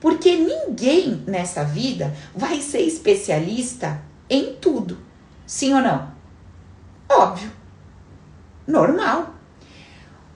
Porque 0.00 0.36
ninguém 0.36 1.22
nessa 1.26 1.64
vida 1.64 2.14
vai 2.34 2.60
ser 2.60 2.80
especialista 2.80 4.02
em 4.28 4.54
tudo. 4.54 5.09
Sim 5.50 5.74
ou 5.74 5.80
não? 5.80 6.12
Óbvio. 7.08 7.50
Normal. 8.64 9.34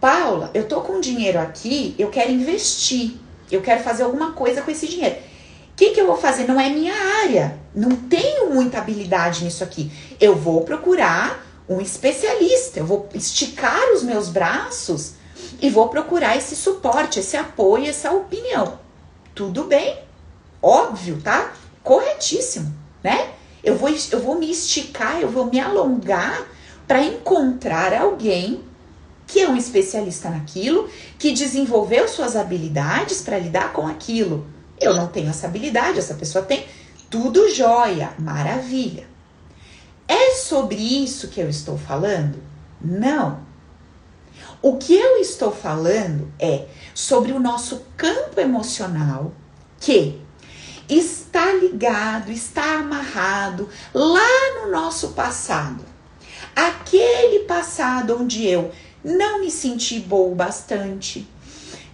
Paula, 0.00 0.50
eu 0.52 0.66
tô 0.66 0.80
com 0.80 0.98
dinheiro 0.98 1.38
aqui, 1.38 1.94
eu 1.96 2.10
quero 2.10 2.32
investir, 2.32 3.14
eu 3.48 3.62
quero 3.62 3.80
fazer 3.84 4.02
alguma 4.02 4.32
coisa 4.32 4.60
com 4.60 4.72
esse 4.72 4.88
dinheiro. 4.88 5.14
O 5.14 5.76
que, 5.76 5.90
que 5.90 6.00
eu 6.00 6.08
vou 6.08 6.16
fazer? 6.16 6.48
Não 6.48 6.58
é 6.58 6.68
minha 6.68 6.92
área, 7.22 7.60
não 7.72 7.90
tenho 7.94 8.52
muita 8.52 8.78
habilidade 8.78 9.44
nisso 9.44 9.62
aqui. 9.62 9.92
Eu 10.20 10.34
vou 10.34 10.62
procurar 10.62 11.46
um 11.68 11.80
especialista, 11.80 12.80
eu 12.80 12.84
vou 12.84 13.08
esticar 13.14 13.92
os 13.92 14.02
meus 14.02 14.28
braços 14.28 15.12
e 15.62 15.70
vou 15.70 15.90
procurar 15.90 16.36
esse 16.36 16.56
suporte, 16.56 17.20
esse 17.20 17.36
apoio, 17.36 17.86
essa 17.86 18.10
opinião. 18.10 18.80
Tudo 19.32 19.62
bem, 19.62 19.96
óbvio, 20.60 21.20
tá? 21.22 21.52
Corretíssimo, 21.84 22.74
né? 23.00 23.33
Eu 23.64 23.76
vou, 23.76 23.88
eu 23.88 24.20
vou 24.20 24.38
me 24.38 24.50
esticar, 24.50 25.20
eu 25.20 25.28
vou 25.28 25.46
me 25.46 25.58
alongar 25.58 26.46
para 26.86 27.02
encontrar 27.02 27.94
alguém 27.94 28.62
que 29.26 29.40
é 29.40 29.48
um 29.48 29.56
especialista 29.56 30.28
naquilo, 30.28 30.88
que 31.18 31.32
desenvolveu 31.32 32.06
suas 32.06 32.36
habilidades 32.36 33.22
para 33.22 33.38
lidar 33.38 33.72
com 33.72 33.86
aquilo. 33.86 34.46
Eu 34.78 34.94
não 34.94 35.06
tenho 35.06 35.30
essa 35.30 35.46
habilidade, 35.46 35.98
essa 35.98 36.14
pessoa 36.14 36.44
tem. 36.44 36.66
Tudo 37.08 37.48
jóia, 37.48 38.12
maravilha. 38.18 39.06
É 40.06 40.32
sobre 40.34 40.76
isso 40.76 41.28
que 41.28 41.40
eu 41.40 41.48
estou 41.48 41.78
falando? 41.78 42.42
Não. 42.80 43.40
O 44.60 44.76
que 44.76 44.94
eu 44.94 45.16
estou 45.18 45.50
falando 45.50 46.30
é 46.38 46.66
sobre 46.94 47.32
o 47.32 47.40
nosso 47.40 47.82
campo 47.96 48.38
emocional 48.38 49.32
que 49.80 50.20
está 50.88 51.52
ligado, 51.52 52.30
está 52.30 52.78
amarrado 52.78 53.68
lá 53.92 54.60
no 54.60 54.70
nosso 54.70 55.08
passado. 55.12 55.84
Aquele 56.54 57.40
passado 57.40 58.18
onde 58.20 58.46
eu 58.46 58.70
não 59.04 59.40
me 59.40 59.50
senti 59.50 60.00
boa 60.00 60.32
o 60.32 60.34
bastante, 60.34 61.28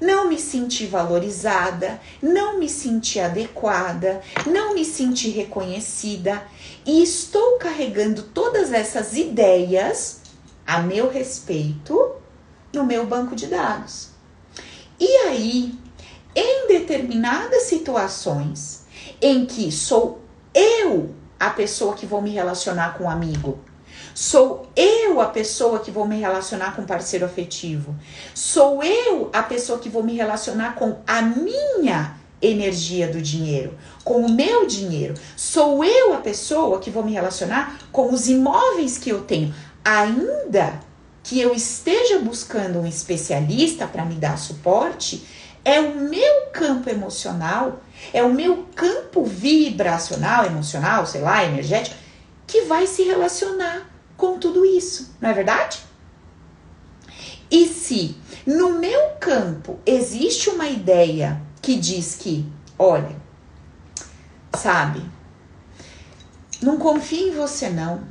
não 0.01 0.29
me 0.29 0.39
senti 0.39 0.87
valorizada, 0.87 2.01
não 2.23 2.59
me 2.59 2.69
senti 2.69 3.21
adequada, 3.21 4.23
não 4.47 4.75
me 4.75 4.85
senti 4.85 5.29
reconhecida 5.31 6.43
e 6.87 7.03
estou 7.03 7.59
carregando 7.59 8.23
todas 8.23 8.73
essas 8.73 9.15
ideias 9.17 10.21
a 10.67 10.81
meu 10.81 11.11
respeito 11.11 12.13
no 12.73 12.85
meu 12.85 13.05
banco 13.07 13.35
de 13.35 13.47
dados. 13.47 14.11
E 14.99 15.17
aí, 15.27 15.75
determinadas 16.91 17.63
situações 17.65 18.85
em 19.23 19.47
que 19.47 19.71
sou 19.71 20.21
eu 20.53 21.15
a 21.39 21.51
pessoa 21.51 21.95
que 21.95 22.05
vou 22.05 22.21
me 22.21 22.31
relacionar 22.31 22.99
com 22.99 23.05
um 23.05 23.11
amigo, 23.11 23.59
Sou 24.13 24.67
eu 24.75 25.21
a 25.21 25.27
pessoa 25.27 25.79
que 25.79 25.91
vou 25.91 26.07
me 26.07 26.19
relacionar 26.19 26.75
com 26.75 26.85
parceiro 26.85 27.25
afetivo. 27.25 27.95
Sou 28.35 28.83
eu 28.83 29.31
a 29.33 29.43
pessoa 29.43 29.79
que 29.79 29.89
vou 29.89 30.03
me 30.03 30.15
relacionar 30.15 30.75
com 30.75 30.99
a 31.07 31.23
minha 31.23 32.17
energia 32.43 33.07
do 33.07 33.23
dinheiro, 33.23 33.79
com 34.03 34.27
o 34.27 34.33
meu 34.33 34.67
dinheiro. 34.67 35.15
Sou 35.37 35.85
eu 35.85 36.13
a 36.13 36.19
pessoa 36.19 36.81
que 36.81 36.91
vou 36.91 37.05
me 37.05 37.13
relacionar 37.13 37.79
com 37.93 38.13
os 38.13 38.29
imóveis 38.29 38.99
que 38.99 39.11
eu 39.11 39.21
tenho. 39.23 39.55
Ainda 39.85 40.81
que 41.23 41.41
eu 41.41 41.55
esteja 41.55 42.19
buscando 42.19 42.81
um 42.81 42.87
especialista 42.87 43.87
para 43.87 44.05
me 44.05 44.17
dar 44.17 44.37
suporte, 44.39 45.25
é 45.64 45.81
o 45.81 45.97
meu 45.97 46.47
campo 46.52 46.88
emocional, 46.88 47.81
é 48.12 48.23
o 48.23 48.33
meu 48.33 48.67
campo 48.75 49.25
vibracional, 49.25 50.47
emocional, 50.47 51.07
sei 51.07 51.21
lá, 51.21 51.45
energético, 51.45 51.97
que 52.47 52.62
vai 52.62 52.87
se 52.87 53.02
relacionar 53.02 53.88
com 54.17 54.38
tudo 54.38 54.64
isso, 54.64 55.14
não 55.21 55.31
é 55.31 55.33
verdade? 55.33 55.79
E 57.50 57.67
se 57.67 58.17
no 58.47 58.79
meu 58.79 59.11
campo 59.21 59.79
existe 59.85 60.50
uma 60.50 60.69
ideia 60.69 61.40
que 61.61 61.76
diz 61.76 62.14
que, 62.14 62.50
olha, 62.79 63.17
sabe, 64.57 65.02
não 66.62 66.76
confie 66.79 67.29
em 67.29 67.35
você 67.35 67.69
não. 67.71 68.02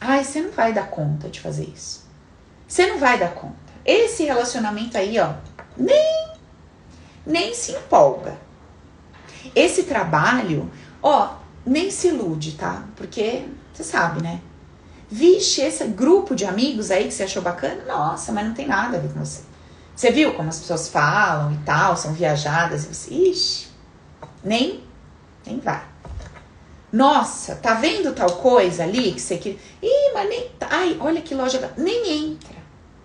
Ai, 0.00 0.24
você 0.24 0.40
não 0.40 0.50
vai 0.50 0.72
dar 0.72 0.88
conta 0.88 1.28
de 1.28 1.40
fazer 1.40 1.64
isso. 1.64 2.04
Você 2.66 2.86
não 2.86 2.98
vai 2.98 3.18
dar 3.18 3.34
conta. 3.34 3.54
Esse 3.84 4.24
relacionamento 4.24 4.96
aí, 4.96 5.18
ó, 5.18 5.34
nem 5.76 6.34
nem 7.26 7.54
se 7.54 7.72
empolga. 7.72 8.36
Esse 9.54 9.84
trabalho, 9.84 10.70
ó, 11.02 11.36
nem 11.64 11.90
se 11.90 12.08
ilude, 12.08 12.52
tá? 12.52 12.84
Porque 12.96 13.46
você 13.72 13.84
sabe, 13.84 14.22
né? 14.22 14.40
Vixe, 15.10 15.62
esse 15.62 15.84
grupo 15.86 16.34
de 16.34 16.44
amigos 16.44 16.90
aí 16.90 17.04
que 17.04 17.14
você 17.14 17.24
achou 17.24 17.42
bacana, 17.42 17.84
nossa, 17.86 18.32
mas 18.32 18.46
não 18.46 18.54
tem 18.54 18.66
nada 18.66 18.96
a 18.96 19.00
ver 19.00 19.12
com 19.12 19.24
você. 19.24 19.42
Você 19.94 20.10
viu 20.10 20.34
como 20.34 20.48
as 20.48 20.58
pessoas 20.58 20.88
falam 20.88 21.52
e 21.52 21.58
tal, 21.58 21.96
são 21.96 22.12
viajadas, 22.12 22.84
e 22.84 22.94
você, 22.94 23.14
ixi, 23.14 23.68
nem, 24.42 24.82
nem 25.46 25.60
vai. 25.60 25.82
Nossa, 26.92 27.56
tá 27.56 27.74
vendo 27.74 28.12
tal 28.12 28.30
coisa 28.36 28.84
ali 28.84 29.12
que 29.12 29.20
você 29.20 29.36
quer. 29.36 29.56
Ih, 29.82 30.12
mas 30.14 30.28
nem. 30.28 30.48
Tá, 30.50 30.68
ai, 30.70 30.96
olha 31.00 31.20
que 31.20 31.34
loja. 31.34 31.72
Nem 31.76 32.32
entra. 32.32 32.54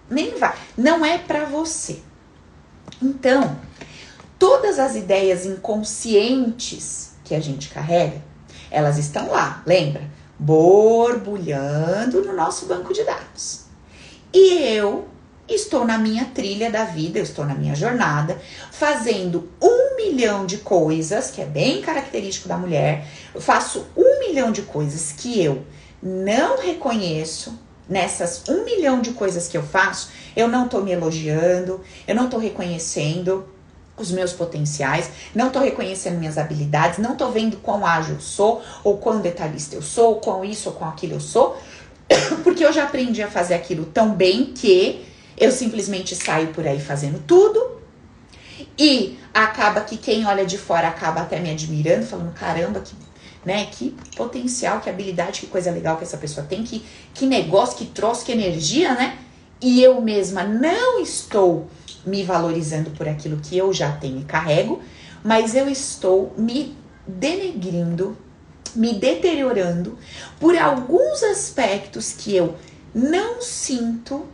Nem 0.08 0.38
vai. 0.38 0.56
Não 0.78 1.04
é 1.04 1.18
para 1.18 1.46
você. 1.46 2.00
Então, 3.01 3.58
todas 4.38 4.79
as 4.79 4.96
ideias 4.96 5.46
inconscientes 5.46 7.12
que 7.24 7.36
a 7.36 7.39
gente 7.39 7.70
carrega, 7.70 8.22
elas 8.72 8.98
estão 8.98 9.29
lá, 9.29 9.63
lembra? 9.65 10.20
borbulhando 10.39 12.24
no 12.24 12.34
nosso 12.34 12.65
banco 12.65 12.94
de 12.94 13.03
dados. 13.03 13.65
E 14.34 14.63
eu 14.74 15.06
estou 15.48 15.84
na 15.84 15.98
minha 15.98 16.25
trilha 16.25 16.72
da 16.72 16.86
vida, 16.86 17.20
eu 17.20 17.24
estou 17.24 17.46
na 17.46 17.53
minha 17.53 17.75
jornada, 17.75 18.39
fazendo 18.72 19.50
um 19.62 19.98
milhão 19.98 20.46
de 20.46 20.60
coisas, 20.60 21.29
que 21.29 21.41
é 21.41 21.46
bem 21.46 21.82
característico 21.82 22.48
da 22.48 22.58
mulher. 22.58 23.06
Eu 23.36 23.41
faço 23.41 23.86
um 23.98 24.20
milhão 24.20 24.51
de 24.51 24.62
coisas 24.62 25.12
que 25.12 25.44
eu 25.44 25.65
não 26.01 26.58
reconheço. 26.58 27.60
Nessas 27.89 28.43
um 28.48 28.63
milhão 28.63 29.01
de 29.01 29.12
coisas 29.12 29.48
que 29.48 29.58
eu 29.58 29.63
faço, 29.63 30.10
eu 30.36 30.48
não 30.48 30.65
estou 30.65 30.84
me 30.84 30.91
elogiando, 30.91 31.81
eu 32.08 32.13
não 32.13 32.25
estou 32.25 32.39
reconhecendo 32.39 33.46
os 33.98 34.12
meus 34.12 34.31
potenciais, 34.31 35.10
não 35.36 35.48
estou 35.48 35.62
reconhecendo 35.62 36.17
minhas 36.17 36.38
habilidades, 36.38 37.00
não 37.00 37.13
estou 37.13 37.31
vendo 37.31 37.58
quão 37.58 37.86
ágil 37.86 38.15
eu 38.15 38.22
sou, 38.22 38.62
ou 38.84 38.98
quão 38.98 39.19
detalhista 39.19 39.75
eu 39.75 39.81
sou, 39.81 40.10
ou 40.10 40.15
quão 40.22 40.46
isso 40.46 40.69
ou 40.69 40.75
quão 40.75 40.89
aquilo 40.89 41.15
eu 41.15 41.19
sou, 41.19 41.60
porque 42.43 42.63
eu 42.63 42.72
já 42.72 42.84
aprendi 42.84 43.22
a 43.22 43.29
fazer 43.29 43.55
aquilo 43.55 43.86
tão 43.86 44.13
bem 44.13 44.46
que 44.46 45.05
eu 45.38 45.51
simplesmente 45.51 46.15
saio 46.15 46.48
por 46.50 46.67
aí 46.67 46.79
fazendo 46.79 47.22
tudo. 47.25 47.79
E 48.77 49.17
acaba 49.34 49.81
que 49.81 49.98
quem 49.98 50.25
olha 50.25 50.46
de 50.46 50.58
fora 50.58 50.88
acaba 50.88 51.22
até 51.22 51.39
me 51.39 51.50
admirando, 51.50 52.05
falando: 52.05 52.34
caramba, 52.34 52.79
que, 52.79 52.93
né, 53.46 53.67
que 53.72 53.96
potencial, 54.15 54.81
que 54.81 54.89
habilidade, 54.89 55.41
que 55.41 55.48
coisa 55.48 55.72
legal 55.72 55.98
que 55.98 56.03
essa 56.03 56.17
pessoa 56.17 56.46
tem, 56.46 56.63
que, 56.63 56.84
que 57.13 57.25
negócio, 57.25 57.77
que 57.77 57.86
troço, 57.86 58.25
que 58.25 58.31
energia, 58.31 58.93
né? 58.93 59.17
E 59.62 59.81
eu 59.81 60.01
mesma 60.01 60.43
não 60.43 61.01
estou 61.01 61.67
me 62.05 62.24
valorizando 62.24 62.91
por 62.91 63.08
aquilo 63.08 63.39
que 63.41 63.58
eu 63.58 63.74
já 63.74 63.91
tenho 63.91 64.22
e 64.22 64.24
carrego, 64.24 64.81
mas 65.24 65.55
eu 65.55 65.69
estou 65.69 66.34
me 66.38 66.77
denegrindo, 67.05 68.17
me 68.75 68.93
deteriorando 68.93 69.98
por 70.39 70.58
alguns 70.58 71.24
aspectos 71.24 72.13
que 72.13 72.36
eu 72.36 72.55
não 72.93 73.41
sinto 73.41 74.25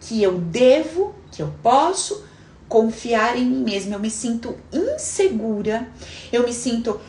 que 0.00 0.22
eu 0.22 0.38
devo, 0.38 1.14
que 1.30 1.42
eu 1.42 1.52
posso 1.62 2.24
confiar 2.68 3.36
em 3.36 3.44
mim 3.44 3.62
mesma. 3.62 3.94
Eu 3.94 4.00
me 4.00 4.10
sinto 4.10 4.56
insegura, 4.72 5.88
eu 6.32 6.44
me 6.44 6.52
sinto 6.52 7.00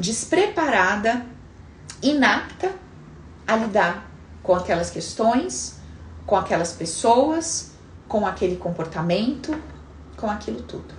despreparada, 0.00 1.24
inapta 2.02 2.72
a 3.46 3.56
lidar 3.56 4.10
com 4.42 4.54
aquelas 4.54 4.90
questões, 4.90 5.78
com 6.26 6.36
aquelas 6.36 6.72
pessoas, 6.72 7.72
com 8.08 8.26
aquele 8.26 8.56
comportamento, 8.56 9.54
com 10.16 10.28
aquilo 10.28 10.62
tudo. 10.62 10.94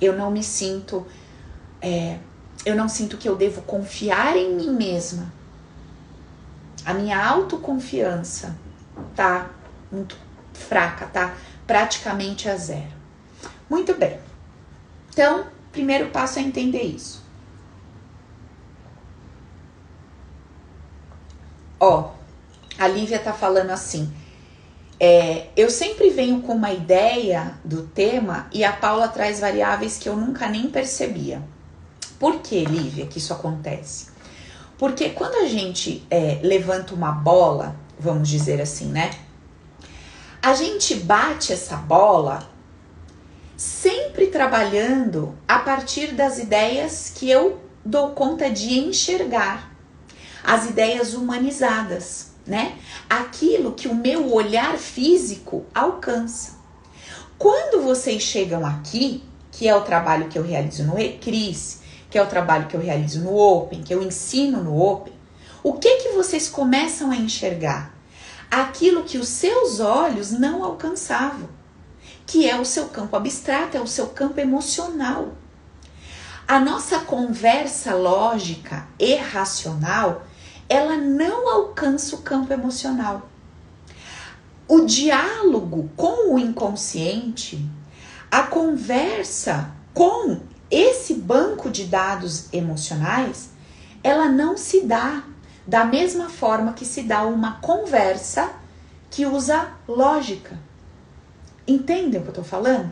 Eu 0.00 0.16
não 0.16 0.30
me 0.30 0.42
sinto, 0.42 1.06
é, 1.80 2.18
eu 2.64 2.74
não 2.74 2.88
sinto 2.88 3.16
que 3.16 3.28
eu 3.28 3.36
devo 3.36 3.62
confiar 3.62 4.36
em 4.36 4.54
mim 4.54 4.70
mesma. 4.70 5.32
A 6.84 6.94
minha 6.94 7.24
autoconfiança 7.24 8.56
tá 9.14 9.50
muito 9.90 10.16
fraca, 10.52 11.06
tá 11.06 11.34
praticamente 11.66 12.48
a 12.48 12.56
zero. 12.56 12.92
Muito 13.68 13.94
bem. 13.94 14.18
Então, 15.10 15.46
primeiro 15.72 16.10
passo 16.10 16.38
é 16.38 16.42
entender 16.42 16.82
isso. 16.82 17.22
Ó, 21.80 22.10
a 22.78 22.86
Lívia 22.86 23.18
tá 23.18 23.32
falando 23.32 23.70
assim. 23.70 24.12
É, 25.00 25.48
eu 25.56 25.68
sempre 25.68 26.10
venho 26.10 26.42
com 26.42 26.52
uma 26.52 26.72
ideia 26.72 27.54
do 27.64 27.82
tema 27.88 28.46
e 28.52 28.62
a 28.62 28.72
Paula 28.72 29.08
traz 29.08 29.40
variáveis 29.40 29.98
que 29.98 30.08
eu 30.08 30.14
nunca 30.14 30.48
nem 30.48 30.70
percebia. 30.70 31.42
Por 32.20 32.38
que, 32.38 32.64
Lívia, 32.64 33.06
que 33.06 33.18
isso 33.18 33.32
acontece? 33.32 34.12
Porque 34.78 35.10
quando 35.10 35.44
a 35.44 35.48
gente 35.48 36.06
é, 36.08 36.38
levanta 36.42 36.94
uma 36.94 37.10
bola, 37.10 37.74
vamos 37.98 38.28
dizer 38.28 38.60
assim, 38.60 38.86
né? 38.86 39.10
A 40.40 40.54
gente 40.54 40.94
bate 40.94 41.52
essa 41.52 41.76
bola 41.76 42.48
sempre 43.56 44.26
trabalhando 44.26 45.36
a 45.46 45.58
partir 45.58 46.12
das 46.12 46.38
ideias 46.38 47.12
que 47.14 47.30
eu 47.30 47.60
dou 47.84 48.10
conta 48.10 48.50
de 48.50 48.78
enxergar, 48.78 49.70
as 50.42 50.66
ideias 50.66 51.14
humanizadas, 51.14 52.32
né? 52.46 52.76
Aquilo 53.08 53.72
que 53.72 53.88
o 53.88 53.94
meu 53.94 54.32
olhar 54.32 54.76
físico 54.76 55.64
alcança. 55.74 56.60
Quando 57.38 57.82
vocês 57.82 58.22
chegam 58.22 58.64
aqui, 58.66 59.24
que 59.50 59.68
é 59.68 59.74
o 59.74 59.82
trabalho 59.82 60.28
que 60.28 60.38
eu 60.38 60.42
realizo 60.42 60.84
no 60.84 60.98
Ecris, 60.98 61.80
que 62.10 62.18
é 62.18 62.22
o 62.22 62.28
trabalho 62.28 62.66
que 62.66 62.76
eu 62.76 62.80
realizo 62.80 63.20
no 63.20 63.36
Open, 63.36 63.82
que 63.82 63.94
eu 63.94 64.02
ensino 64.02 64.62
no 64.62 64.80
Open, 64.80 65.12
o 65.62 65.74
que 65.74 65.96
que 65.98 66.08
vocês 66.10 66.48
começam 66.48 67.10
a 67.10 67.16
enxergar? 67.16 67.92
aquilo 68.52 69.04
que 69.04 69.16
os 69.16 69.28
seus 69.28 69.80
olhos 69.80 70.30
não 70.30 70.62
alcançavam, 70.62 71.48
que 72.32 72.48
é 72.48 72.58
o 72.58 72.64
seu 72.64 72.86
campo 72.86 73.14
abstrato, 73.14 73.76
é 73.76 73.80
o 73.82 73.86
seu 73.86 74.06
campo 74.06 74.40
emocional. 74.40 75.34
A 76.48 76.58
nossa 76.58 77.00
conversa 77.00 77.94
lógica 77.94 78.88
e 78.98 79.16
racional, 79.16 80.22
ela 80.66 80.96
não 80.96 81.46
alcança 81.46 82.16
o 82.16 82.22
campo 82.22 82.50
emocional. 82.50 83.28
O 84.66 84.86
diálogo 84.86 85.90
com 85.94 86.32
o 86.32 86.38
inconsciente, 86.38 87.68
a 88.30 88.44
conversa 88.44 89.70
com 89.92 90.40
esse 90.70 91.12
banco 91.12 91.68
de 91.68 91.84
dados 91.84 92.50
emocionais, 92.50 93.50
ela 94.02 94.30
não 94.30 94.56
se 94.56 94.86
dá 94.86 95.22
da 95.66 95.84
mesma 95.84 96.30
forma 96.30 96.72
que 96.72 96.86
se 96.86 97.02
dá 97.02 97.24
uma 97.24 97.60
conversa 97.60 98.50
que 99.10 99.26
usa 99.26 99.68
lógica. 99.86 100.71
Entendem 101.66 102.20
o 102.20 102.24
que 102.24 102.30
eu 102.30 102.34
tô 102.34 102.44
falando? 102.44 102.90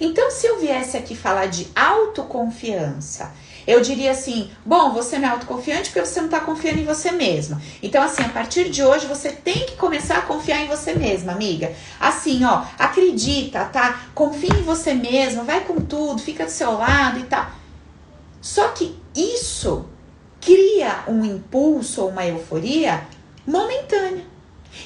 Então, 0.00 0.30
se 0.30 0.46
eu 0.46 0.58
viesse 0.58 0.96
aqui 0.96 1.14
falar 1.14 1.46
de 1.46 1.66
autoconfiança, 1.76 3.32
eu 3.66 3.82
diria 3.82 4.12
assim: 4.12 4.50
bom, 4.64 4.92
você 4.92 5.18
não 5.18 5.28
é 5.28 5.32
autoconfiante 5.32 5.90
porque 5.90 6.06
você 6.06 6.20
não 6.20 6.28
está 6.28 6.40
confiando 6.40 6.80
em 6.80 6.84
você 6.84 7.12
mesma. 7.12 7.60
Então, 7.82 8.02
assim, 8.02 8.22
a 8.22 8.28
partir 8.30 8.70
de 8.70 8.82
hoje 8.82 9.06
você 9.06 9.30
tem 9.30 9.66
que 9.66 9.76
começar 9.76 10.18
a 10.18 10.22
confiar 10.22 10.62
em 10.62 10.68
você 10.68 10.94
mesma, 10.94 11.32
amiga. 11.32 11.74
Assim, 12.00 12.44
ó, 12.44 12.64
acredita, 12.78 13.66
tá? 13.66 14.06
Confia 14.14 14.54
em 14.58 14.62
você 14.62 14.94
mesma, 14.94 15.44
vai 15.44 15.60
com 15.64 15.76
tudo, 15.76 16.22
fica 16.22 16.46
do 16.46 16.50
seu 16.50 16.72
lado 16.72 17.18
e 17.18 17.24
tal. 17.24 17.46
Só 18.40 18.68
que 18.68 18.96
isso 19.14 19.84
cria 20.40 21.04
um 21.06 21.22
impulso 21.24 22.02
ou 22.02 22.08
uma 22.08 22.24
euforia 22.24 23.02
momentânea. 23.46 24.37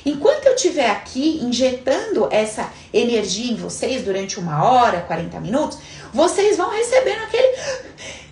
Enquanto 0.04 0.46
eu 0.46 0.54
estiver 0.54 0.90
aqui 0.90 1.38
injetando 1.42 2.28
essa 2.30 2.70
energia 2.92 3.52
em 3.52 3.56
vocês 3.56 4.02
durante 4.02 4.38
uma 4.38 4.64
hora, 4.64 5.00
40 5.02 5.40
minutos, 5.40 5.78
vocês 6.12 6.56
vão 6.56 6.70
recebendo 6.70 7.22
aquele, 7.22 7.56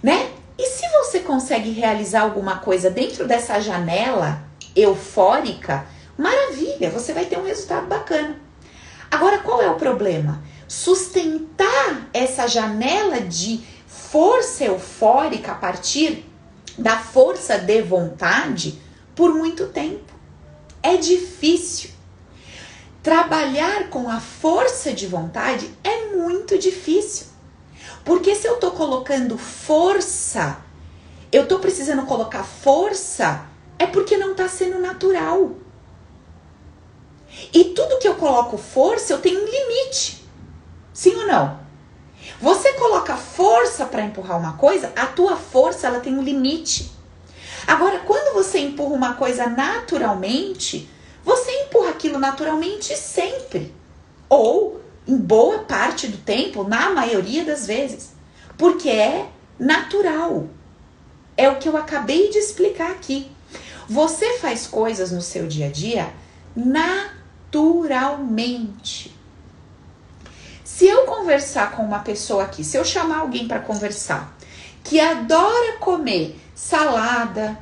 né? 0.03 0.31
E 0.59 0.67
se 0.67 0.87
você 0.89 1.21
consegue 1.21 1.71
realizar 1.71 2.23
alguma 2.23 2.59
coisa 2.59 2.91
dentro 2.91 3.27
dessa 3.27 3.61
janela 3.61 4.43
eufórica, 4.77 5.87
maravilha, 6.19 6.91
você 6.91 7.13
vai 7.13 7.25
ter 7.25 7.39
um 7.39 7.45
resultado 7.45 7.87
bacana. 7.87 8.37
Agora, 9.11 9.39
qual 9.39 9.63
é 9.63 9.71
o 9.71 9.77
problema? 9.77 10.43
Sustentar 10.69 12.09
essa 12.13 12.47
janela 12.47 13.21
de 13.21 13.61
força 13.87 14.65
eufórica 14.65 15.53
a 15.53 15.55
partir 15.55 16.25
da 16.77 16.99
força 16.99 17.59
de 17.59 17.83
vontade 17.83 18.81
por 19.15 19.35
muito 19.35 19.69
tempo. 19.69 20.10
É 20.83 20.97
difícil. 20.97 21.91
Trabalhar 23.03 23.89
com 23.89 24.09
a 24.09 24.21
força 24.21 24.93
de 24.93 25.07
vontade 25.07 25.71
é 25.83 26.07
muito 26.15 26.59
difícil. 26.59 27.27
Porque 28.05 28.35
se 28.35 28.47
eu 28.47 28.57
tô 28.57 28.71
colocando 28.73 29.39
força, 29.39 30.59
eu 31.33 31.47
tô 31.47 31.59
precisando 31.59 32.05
colocar 32.07 32.45
força, 32.45 33.47
é 33.79 33.87
porque 33.87 34.17
não 34.17 34.35
tá 34.35 34.49
sendo 34.49 34.79
natural. 34.79 35.53
E 37.53 37.65
tudo 37.65 37.99
que 37.99 38.09
eu 38.09 38.17
coloco 38.17 38.59
força, 38.59 39.13
eu 39.13 39.21
tenho 39.21 39.41
um 39.41 39.47
limite. 39.47 40.25
Sim 40.93 41.15
ou 41.17 41.27
não? 41.27 41.61
Você 42.41 42.73
coloca 42.75 43.17
força 43.17 43.87
para 43.87 44.03
empurrar 44.03 44.39
uma 44.39 44.55
coisa, 44.55 44.93
a 44.97 45.07
tua 45.07 45.37
força 45.37 45.87
ela 45.87 46.01
tem 46.01 46.19
um 46.19 46.23
limite. 46.23 46.91
Agora, 47.67 48.01
quando 48.01 48.35
você 48.35 48.59
empurra 48.59 48.95
uma 48.95 49.15
coisa 49.15 49.47
naturalmente, 49.47 50.89
você 51.25 51.51
empurra 51.63 51.91
aquilo 51.91 52.19
naturalmente 52.19 52.97
sempre. 52.97 53.75
Ou 54.29 54.81
em 55.07 55.17
boa 55.17 55.61
parte 55.61 56.07
do 56.07 56.19
tempo, 56.19 56.65
na 56.65 56.91
maioria 56.91 57.45
das 57.45 57.67
vezes. 57.67 58.13
Porque 58.57 58.89
é 58.89 59.27
natural. 59.59 60.49
É 61.37 61.49
o 61.49 61.57
que 61.57 61.69
eu 61.69 61.77
acabei 61.77 62.31
de 62.31 62.39
explicar 62.39 62.91
aqui. 62.91 63.31
Você 63.89 64.39
faz 64.39 64.67
coisas 64.67 65.11
no 65.11 65.21
seu 65.21 65.47
dia 65.47 65.67
a 65.67 65.71
dia 65.71 66.13
naturalmente. 66.55 69.17
Se 70.65 70.87
eu 70.87 71.05
conversar 71.05 71.73
com 71.73 71.83
uma 71.83 71.99
pessoa 71.99 72.45
aqui, 72.45 72.65
se 72.65 72.77
eu 72.77 72.85
chamar 72.85 73.19
alguém 73.19 73.47
para 73.47 73.59
conversar, 73.59 74.35
que 74.85 75.01
adora 75.01 75.79
comer 75.79 76.41
salada, 76.55 77.59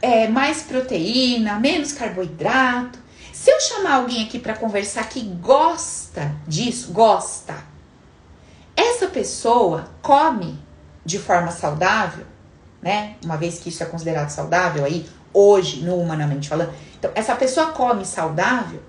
é, 0.00 0.28
mais 0.28 0.62
proteína, 0.62 1.58
menos 1.58 1.92
carboidrato, 1.92 2.98
se 3.32 3.50
eu 3.50 3.60
chamar 3.60 3.94
alguém 3.96 4.24
aqui 4.24 4.38
para 4.38 4.56
conversar 4.56 5.08
que 5.08 5.20
gosta 5.20 6.34
disso, 6.46 6.92
gosta, 6.92 7.54
essa 8.74 9.06
pessoa 9.06 9.88
come 10.02 10.58
de 11.04 11.18
forma 11.18 11.50
saudável, 11.50 12.26
né? 12.82 13.16
Uma 13.24 13.36
vez 13.36 13.58
que 13.58 13.68
isso 13.68 13.82
é 13.82 13.86
considerado 13.86 14.30
saudável 14.30 14.84
aí, 14.84 15.08
hoje, 15.32 15.82
no 15.82 15.96
humanamente 15.96 16.48
falando. 16.48 16.72
Então, 16.98 17.10
essa 17.14 17.34
pessoa 17.36 17.72
come 17.72 18.04
saudável 18.04 18.82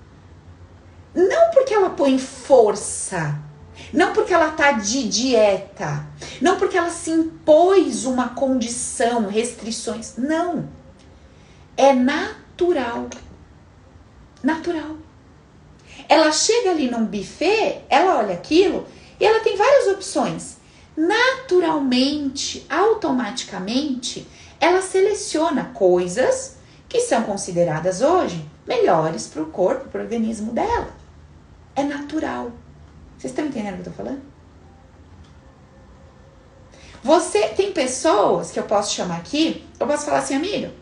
não 1.14 1.50
porque 1.50 1.74
ela 1.74 1.90
põe 1.90 2.18
força, 2.18 3.38
não 3.92 4.12
porque 4.12 4.34
ela 4.34 4.50
tá 4.50 4.72
de 4.72 5.08
dieta, 5.08 6.06
não 6.40 6.56
porque 6.58 6.76
ela 6.76 6.90
se 6.90 7.10
impôs 7.10 8.04
uma 8.04 8.30
condição, 8.30 9.26
restrições. 9.28 10.14
Não. 10.16 10.68
É 11.76 11.92
natural. 11.92 13.08
Natural. 14.42 14.96
Ela 16.08 16.32
chega 16.32 16.70
ali 16.70 16.90
num 16.90 17.04
buffet, 17.04 17.82
ela 17.88 18.18
olha 18.18 18.34
aquilo 18.34 18.86
e 19.20 19.24
ela 19.24 19.40
tem 19.40 19.56
várias 19.56 19.88
opções. 19.88 20.56
Naturalmente, 20.96 22.66
automaticamente, 22.68 24.26
ela 24.60 24.82
seleciona 24.82 25.70
coisas 25.74 26.56
que 26.88 27.00
são 27.00 27.22
consideradas 27.22 28.00
hoje 28.00 28.44
melhores 28.66 29.26
para 29.26 29.42
o 29.42 29.46
corpo, 29.46 29.88
para 29.88 30.00
o 30.00 30.04
organismo 30.04 30.52
dela. 30.52 30.88
É 31.74 31.82
natural. 31.82 32.50
Vocês 33.18 33.32
estão 33.32 33.46
entendendo 33.46 33.80
o 33.80 33.82
que 33.82 33.88
eu 33.88 33.90
estou 33.90 34.04
falando? 34.04 34.22
Você 37.02 37.48
tem 37.48 37.72
pessoas 37.72 38.50
que 38.50 38.58
eu 38.58 38.64
posso 38.64 38.94
chamar 38.94 39.16
aqui, 39.16 39.64
eu 39.78 39.86
posso 39.86 40.04
falar 40.04 40.18
assim, 40.18 40.34
amigo, 40.34 40.72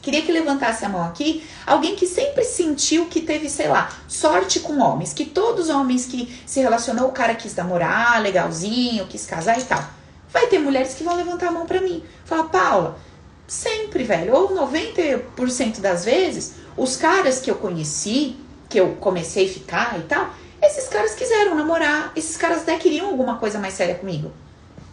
queria 0.00 0.22
que 0.22 0.32
levantasse 0.32 0.84
a 0.84 0.88
mão 0.88 1.02
aqui, 1.04 1.44
alguém 1.66 1.96
que 1.96 2.06
sempre 2.06 2.44
sentiu 2.44 3.06
que 3.06 3.20
teve, 3.20 3.48
sei 3.48 3.68
lá, 3.68 3.88
sorte 4.08 4.60
com 4.60 4.78
homens, 4.80 5.12
que 5.12 5.24
todos 5.24 5.68
os 5.68 5.74
homens 5.74 6.06
que 6.06 6.40
se 6.46 6.60
relacionou, 6.60 7.08
o 7.08 7.12
cara 7.12 7.34
quis 7.34 7.54
namorar, 7.54 8.20
legalzinho, 8.22 9.06
quis 9.06 9.26
casar 9.26 9.58
e 9.58 9.64
tal. 9.64 9.84
Vai 10.32 10.46
ter 10.46 10.58
mulheres 10.58 10.94
que 10.94 11.04
vão 11.04 11.16
levantar 11.16 11.48
a 11.48 11.52
mão 11.52 11.66
para 11.66 11.80
mim. 11.80 12.04
Fala, 12.24 12.44
Paula, 12.44 12.98
sempre, 13.46 14.04
velho, 14.04 14.34
ou 14.34 14.54
90% 14.54 15.80
das 15.80 16.04
vezes, 16.04 16.54
os 16.76 16.96
caras 16.96 17.40
que 17.40 17.50
eu 17.50 17.56
conheci, 17.56 18.36
que 18.68 18.78
eu 18.78 18.96
comecei 18.96 19.46
a 19.46 19.52
ficar 19.52 19.98
e 19.98 20.02
tal, 20.02 20.30
esses 20.62 20.88
caras 20.88 21.14
quiseram 21.14 21.54
namorar, 21.54 22.12
esses 22.14 22.36
caras 22.36 22.58
até 22.62 22.76
queriam 22.76 23.08
alguma 23.08 23.38
coisa 23.38 23.58
mais 23.58 23.74
séria 23.74 23.94
comigo. 23.94 24.32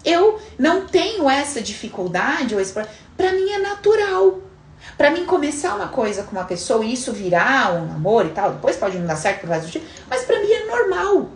Eu 0.06 0.40
não 0.58 0.86
tenho 0.86 1.30
essa 1.30 1.62
dificuldade, 1.62 2.56
ou 2.56 2.62
esse 2.62 2.74
para 2.74 3.32
mim 3.34 3.50
é 3.52 3.60
natural. 3.60 4.40
Para 4.98 5.12
mim 5.12 5.26
começar 5.26 5.76
uma 5.76 5.90
coisa 5.90 6.24
com 6.24 6.32
uma 6.32 6.46
pessoa 6.46 6.86
e 6.86 6.94
isso 6.94 7.12
virar 7.12 7.74
um 7.74 7.86
namoro 7.88 8.28
e 8.28 8.32
tal, 8.32 8.54
depois 8.54 8.78
pode 8.78 8.98
não 8.98 9.06
dar 9.06 9.16
certo 9.16 9.42
por 9.42 9.50
vários 9.50 9.66
motivos, 9.66 9.88
mas 10.10 10.24
para 10.24 10.40
mim 10.40 10.52
é 10.52 10.66
normal. 10.66 11.30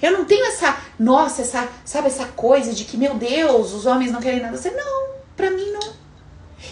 Eu 0.00 0.12
não 0.12 0.24
tenho 0.24 0.46
essa, 0.46 0.76
nossa, 0.98 1.42
essa, 1.42 1.68
sabe 1.84 2.08
essa 2.08 2.26
coisa 2.26 2.72
de 2.72 2.84
que 2.84 2.96
meu 2.96 3.14
Deus, 3.14 3.72
os 3.72 3.86
homens 3.86 4.12
não 4.12 4.20
querem 4.20 4.40
nada. 4.40 4.56
Você 4.56 4.70
não, 4.70 5.10
para 5.36 5.50
mim 5.50 5.70
não. 5.72 5.92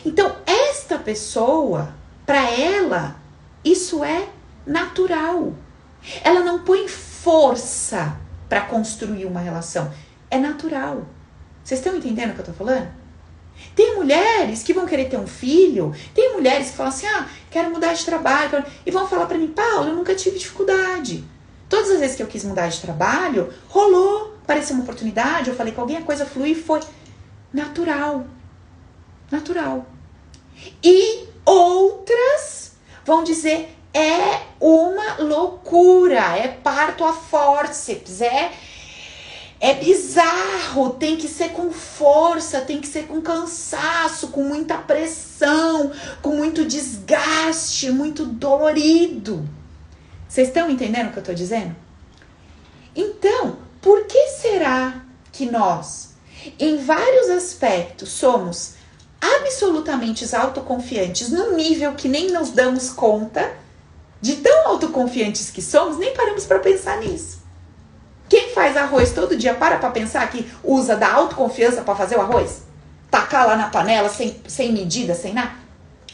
Então, 0.05 0.37
esta 0.47 0.99
pessoa, 0.99 1.93
para 2.25 2.49
ela, 2.51 3.17
isso 3.65 4.05
é 4.05 4.29
natural. 4.67 5.53
Ela 6.23 6.41
não 6.41 6.61
põe 6.61 6.89
força 6.89 8.17
para 8.49 8.63
construir 8.63 9.25
uma 9.27 9.41
relação. 9.41 9.93
É 10.31 10.39
natural. 10.39 11.07
Vocês 11.63 11.81
estão 11.81 11.97
entendendo 11.97 12.31
o 12.31 12.35
que 12.35 12.41
eu 12.41 12.47
tô 12.47 12.53
falando? 12.53 12.89
Tem 13.75 13.95
mulheres 13.95 14.63
que 14.63 14.73
vão 14.73 14.87
querer 14.87 15.09
ter 15.09 15.19
um 15.19 15.27
filho, 15.27 15.95
tem 16.15 16.33
mulheres 16.33 16.71
que 16.71 16.77
falam 16.77 16.93
assim: 16.93 17.07
ah, 17.07 17.29
quero 17.51 17.71
mudar 17.71 17.93
de 17.93 18.05
trabalho, 18.05 18.65
e 18.85 18.91
vão 18.91 19.07
falar 19.07 19.27
para 19.27 19.39
mim, 19.39 19.49
Paulo, 19.49 19.89
eu 19.89 19.95
nunca 19.95 20.15
tive 20.15 20.39
dificuldade. 20.39 21.25
Todas 21.69 21.91
as 21.91 22.01
vezes 22.01 22.17
que 22.17 22.23
eu 22.23 22.27
quis 22.27 22.45
mudar 22.45 22.69
de 22.69 22.81
trabalho, 22.81 23.53
rolou, 23.69 24.35
pareceu 24.47 24.75
uma 24.75 24.83
oportunidade, 24.83 25.51
eu 25.51 25.55
falei 25.55 25.73
com 25.73 25.83
alguém, 25.83 25.99
a 25.99 26.03
coisa 26.03 26.27
fluiu 26.27 26.53
e 26.53 26.55
foi 26.55 26.81
natural. 27.53 28.27
Natural. 29.31 29.87
E 30.83 31.27
outras 31.45 32.73
vão 33.05 33.23
dizer: 33.23 33.77
é 33.93 34.43
uma 34.61 35.17
loucura, 35.19 36.37
é 36.37 36.49
parto 36.49 37.05
a 37.05 37.13
forceps, 37.13 38.21
é 38.21 38.53
é 39.63 39.75
bizarro, 39.75 40.95
tem 40.95 41.19
que 41.19 41.29
ser 41.29 41.51
com 41.51 41.71
força, 41.71 42.63
tem 42.63 42.81
que 42.81 42.87
ser 42.87 43.07
com 43.07 43.21
cansaço, 43.21 44.29
com 44.29 44.43
muita 44.43 44.79
pressão, 44.79 45.93
com 46.23 46.31
muito 46.31 46.65
desgaste, 46.65 47.91
muito 47.91 48.25
dolorido. 48.25 49.47
Vocês 50.27 50.49
estão 50.49 50.71
entendendo 50.71 51.09
o 51.09 51.13
que 51.13 51.19
eu 51.19 51.21
estou 51.21 51.35
dizendo? 51.35 51.77
Então, 52.97 53.59
por 53.83 54.07
que 54.07 54.29
será 54.29 55.05
que 55.31 55.45
nós, 55.45 56.15
em 56.59 56.79
vários 56.79 57.29
aspectos, 57.29 58.09
somos 58.09 58.77
absolutamente 59.21 60.35
autoconfiantes 60.35 61.29
num 61.29 61.55
nível 61.55 61.95
que 61.95 62.09
nem 62.09 62.31
nos 62.31 62.51
damos 62.51 62.89
conta 62.89 63.53
de 64.21 64.37
tão 64.37 64.69
autoconfiantes 64.69 65.51
que 65.51 65.63
somos, 65.63 65.99
nem 65.99 66.13
paramos 66.15 66.45
para 66.45 66.59
pensar 66.59 66.99
nisso? 66.99 67.41
Quem 68.29 68.51
faz 68.51 68.77
arroz 68.77 69.13
todo 69.13 69.37
dia 69.37 69.55
para 69.55 69.79
pra 69.79 69.91
pensar 69.91 70.31
que 70.31 70.49
usa 70.63 70.95
da 70.95 71.13
autoconfiança 71.13 71.83
para 71.83 71.97
fazer 71.97 72.17
o 72.17 72.21
arroz? 72.21 72.63
Tacar 73.11 73.47
lá 73.47 73.57
na 73.57 73.69
panela 73.71 74.09
sem, 74.09 74.41
sem 74.47 74.73
medida, 74.73 75.15
sem 75.15 75.33
nada? 75.33 75.53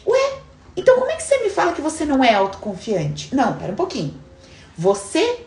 Ué, 0.06 0.38
então 0.76 0.98
como 0.98 1.10
é 1.10 1.16
que 1.16 1.22
você 1.22 1.38
me 1.42 1.50
fala 1.50 1.72
que 1.72 1.82
você 1.82 2.04
não 2.04 2.24
é 2.24 2.32
autoconfiante? 2.34 3.34
Não, 3.34 3.54
pera 3.58 3.72
um 3.72 3.76
pouquinho. 3.76 4.14
Você 4.78 5.40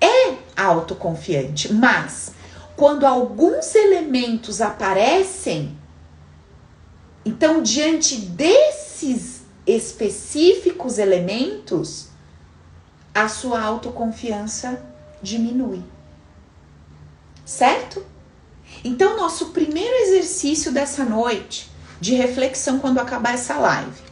é 0.00 0.34
autoconfiante, 0.56 1.72
mas 1.72 2.32
quando 2.76 3.04
alguns 3.04 3.74
elementos 3.74 4.60
aparecem, 4.60 5.76
então 7.24 7.60
diante 7.60 8.16
desses 8.16 9.37
específicos 9.68 10.98
elementos, 10.98 12.08
a 13.14 13.28
sua 13.28 13.60
autoconfiança 13.60 14.82
diminui 15.22 15.82
certo? 17.48 18.04
Então, 18.84 19.16
nosso 19.16 19.46
primeiro 19.46 19.94
exercício 20.02 20.70
dessa 20.70 21.02
noite 21.02 21.70
de 21.98 22.14
reflexão 22.14 22.78
quando 22.78 22.98
acabar 22.98 23.32
essa 23.32 23.56
live. 23.56 24.02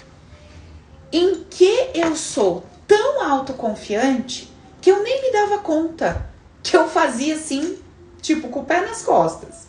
Em 1.13 1.45
que 1.45 1.91
eu 1.95 2.17
sou 2.17 2.65
tão 2.89 3.23
autoconfiante 3.23 4.51
que 4.81 4.91
eu 4.91 5.03
nem 5.03 5.23
me 5.23 5.33
dava 5.33 5.59
conta 5.59 6.27
que 6.63 6.75
eu 6.75 6.89
fazia 6.89 7.37
assim, 7.37 7.79
tipo, 8.23 8.49
com 8.49 8.61
o 8.61 8.65
pé 8.65 8.81
nas 8.81 9.03
costas. 9.03 9.67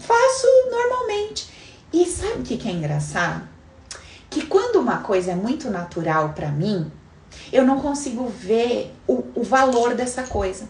Faço 0.00 0.46
normalmente. 0.70 1.50
E 1.92 2.06
sabe 2.06 2.40
o 2.40 2.42
que, 2.42 2.68
é 2.68 2.72
engraçado? 2.72 3.46
Que 4.28 4.46
quando 4.46 4.76
uma 4.76 4.98
coisa 4.98 5.32
é 5.32 5.34
muito 5.34 5.70
natural 5.70 6.32
para 6.34 6.48
mim, 6.48 6.90
eu 7.52 7.64
não 7.64 7.80
consigo 7.80 8.28
ver 8.28 8.94
o, 9.06 9.24
o 9.34 9.42
valor 9.42 9.94
dessa 9.94 10.22
coisa. 10.24 10.68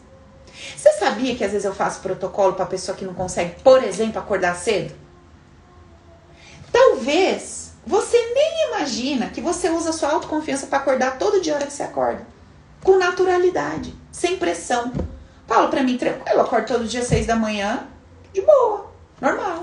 Você 0.76 0.92
sabia 0.92 1.34
que 1.34 1.44
às 1.44 1.52
vezes 1.52 1.64
eu 1.64 1.74
faço 1.74 2.00
protocolo 2.00 2.54
para 2.54 2.66
pessoa 2.66 2.96
que 2.96 3.04
não 3.04 3.14
consegue, 3.14 3.60
por 3.62 3.82
exemplo, 3.82 4.18
acordar 4.18 4.54
cedo? 4.56 4.94
Talvez 6.72 7.72
você 7.86 8.16
nem 8.34 8.68
imagina 8.68 9.28
que 9.28 9.40
você 9.40 9.70
usa 9.70 9.92
sua 9.92 10.10
autoconfiança 10.10 10.66
para 10.66 10.78
acordar 10.78 11.18
todo 11.18 11.40
dia 11.40 11.52
a 11.52 11.56
hora 11.56 11.66
que 11.66 11.72
você 11.72 11.82
acorda. 11.82 12.26
Com 12.82 12.98
naturalidade, 12.98 13.94
sem 14.10 14.36
pressão. 14.36 14.92
Paulo, 15.46 15.68
para 15.68 15.82
mim, 15.82 15.96
tranquilo, 15.96 16.38
eu 16.38 16.40
acordo 16.40 16.66
todo 16.66 16.84
dia 16.84 17.00
às 17.00 17.06
seis 17.06 17.26
da 17.26 17.36
manhã, 17.36 17.86
de 18.32 18.40
boa, 18.40 18.90
normal. 19.20 19.62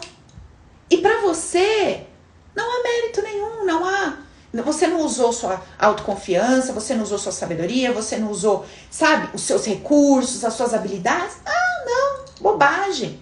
E 0.90 0.98
para 0.98 1.22
você, 1.22 2.06
não 2.56 2.66
há 2.66 2.84
mérito 2.84 3.22
nenhum, 3.22 3.66
não 3.66 3.86
há 3.86 4.18
você 4.62 4.86
não 4.86 5.02
usou 5.02 5.34
sua 5.34 5.64
autoconfiança, 5.80 6.74
você 6.74 6.94
não 6.94 7.04
usou 7.04 7.18
sua 7.18 7.32
sabedoria, 7.32 7.92
você 7.92 8.18
não 8.18 8.30
usou, 8.30 8.66
sabe, 8.92 9.30
os 9.34 9.42
seus 9.42 9.66
recursos, 9.66 10.46
as 10.46 10.54
suas 10.54 10.74
habilidades. 10.76 11.38
Ah, 11.44 11.86
não, 11.86 12.26
bobagem. 12.40 13.20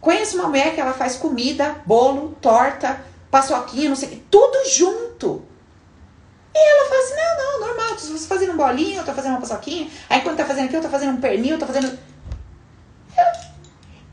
Conheço 0.00 0.36
uma 0.36 0.48
mulher 0.48 0.74
que 0.74 0.80
ela 0.80 0.92
faz 0.92 1.16
comida, 1.16 1.76
bolo, 1.86 2.36
torta, 2.42 3.00
paçoquinha, 3.30 3.88
não 3.88 3.96
sei 3.96 4.08
o 4.08 4.10
que, 4.10 4.16
tudo 4.30 4.68
junto. 4.68 5.42
E 6.54 6.58
ela 6.58 6.88
fala 6.88 7.02
assim: 7.02 7.14
não, 7.14 7.60
não, 7.60 7.68
normal, 7.68 7.96
tô 7.96 8.18
fazendo 8.18 8.52
um 8.52 8.56
bolinho, 8.56 9.00
eu 9.00 9.04
tô 9.04 9.14
fazendo 9.14 9.32
uma 9.32 9.40
paçoquinha, 9.40 9.88
aí 10.10 10.20
quando 10.20 10.36
tá 10.36 10.44
fazendo 10.44 10.66
aqui, 10.66 10.76
eu 10.76 10.82
tô 10.82 10.88
fazendo 10.88 11.16
um 11.16 11.20
pernil, 11.20 11.52
eu 11.52 11.58
tô 11.58 11.66
fazendo. 11.66 11.98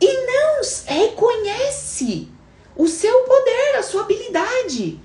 E 0.01 0.25
não 0.25 0.62
reconhece 0.85 2.29
o 2.75 2.88
seu 2.88 3.23
poder, 3.23 3.75
a 3.77 3.83
sua 3.83 4.01
habilidade 4.01 4.99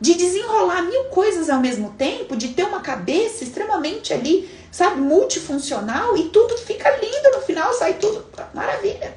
de 0.00 0.14
desenrolar 0.14 0.82
mil 0.82 1.04
coisas 1.04 1.48
ao 1.48 1.60
mesmo 1.60 1.94
tempo, 1.96 2.36
de 2.36 2.48
ter 2.48 2.64
uma 2.64 2.80
cabeça 2.80 3.42
extremamente 3.42 4.12
ali, 4.12 4.50
sabe, 4.70 5.00
multifuncional 5.00 6.16
e 6.16 6.28
tudo 6.28 6.58
fica 6.58 6.90
lindo 6.96 7.30
no 7.32 7.40
final, 7.40 7.72
sai 7.72 7.94
tudo 7.94 8.26
maravilha. 8.52 9.16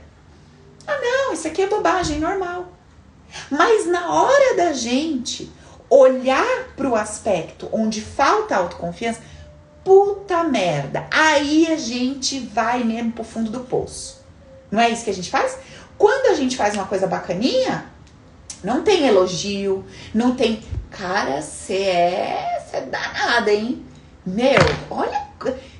Ah, 0.88 0.98
não, 1.02 1.34
isso 1.34 1.48
aqui 1.48 1.64
é 1.64 1.68
bobagem, 1.68 2.20
normal. 2.20 2.72
Mas 3.52 3.86
na 3.86 4.14
hora 4.14 4.56
da 4.56 4.72
gente 4.72 5.52
olhar 5.90 6.70
para 6.76 6.88
o 6.88 6.96
aspecto 6.96 7.68
onde 7.74 8.02
falta 8.02 8.56
autoconfiança, 8.56 9.22
puta 9.84 10.44
merda, 10.44 11.08
aí 11.12 11.68
a 11.72 11.76
gente 11.78 12.40
vai 12.40 12.84
mesmo 12.84 13.12
pro 13.12 13.24
fundo 13.24 13.52
do 13.52 13.62
poço. 13.62 14.17
Não 14.72 14.82
é 14.82 14.90
isso 14.90 15.04
que 15.04 15.10
a 15.10 15.14
gente 15.14 15.30
faz? 15.30 15.58
Quando 15.98 16.28
a 16.28 16.36
gente 16.36 16.56
faz 16.56 16.74
uma 16.76 16.86
coisa 16.86 17.08
bacaninha, 17.08 17.86
não 18.64 18.84
tem 18.84 19.08
elogio, 19.08 19.86
não 20.14 20.36
tem. 20.36 20.64
Cara, 20.92 21.42
você 21.42 21.74
é, 21.74 22.66
é 22.74 22.82
danada, 22.82 23.52
hein? 23.52 23.86
Meu, 24.26 24.60
olha. 24.90 25.28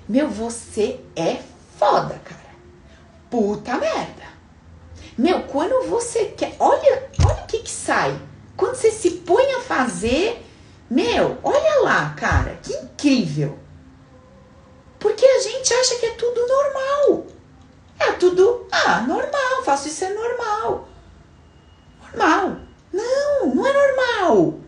Meu, 0.08 0.30
você 0.30 1.00
é 1.16 1.38
foda, 1.78 2.20
cara. 2.24 2.56
Puta 3.30 3.78
merda. 3.78 4.28
Meu, 5.18 5.44
quando 5.44 5.88
você 5.90 6.26
quer. 6.26 6.56
Olha, 6.60 7.10
olha 7.26 7.44
o 7.44 7.48
que 7.48 7.60
que 7.60 7.70
sai. 7.70 8.18
Quando 8.56 8.76
você 8.76 8.90
se 8.92 9.12
põe 9.12 9.46
a 9.54 9.62
fazer, 9.62 10.44
Meu, 10.90 11.38
olha 11.44 11.82
lá, 11.84 12.14
cara, 12.18 12.58
que 12.64 12.74
incrível. 12.74 13.60
Porque 14.98 15.26
a 15.26 15.40
gente 15.42 15.74
acha 15.74 15.96
que 15.96 16.06
é 16.06 16.12
tudo 16.12 16.48
normal. 16.48 17.26
É 18.00 18.12
tudo, 18.14 18.68
ah, 18.72 19.02
normal, 19.02 19.64
faço 19.64 19.88
isso 19.88 20.04
é 20.06 20.14
normal. 20.14 20.88
Normal. 22.02 22.58
Não, 22.94 23.56
não 23.56 23.66
é 23.66 23.74
normal. 23.74 24.60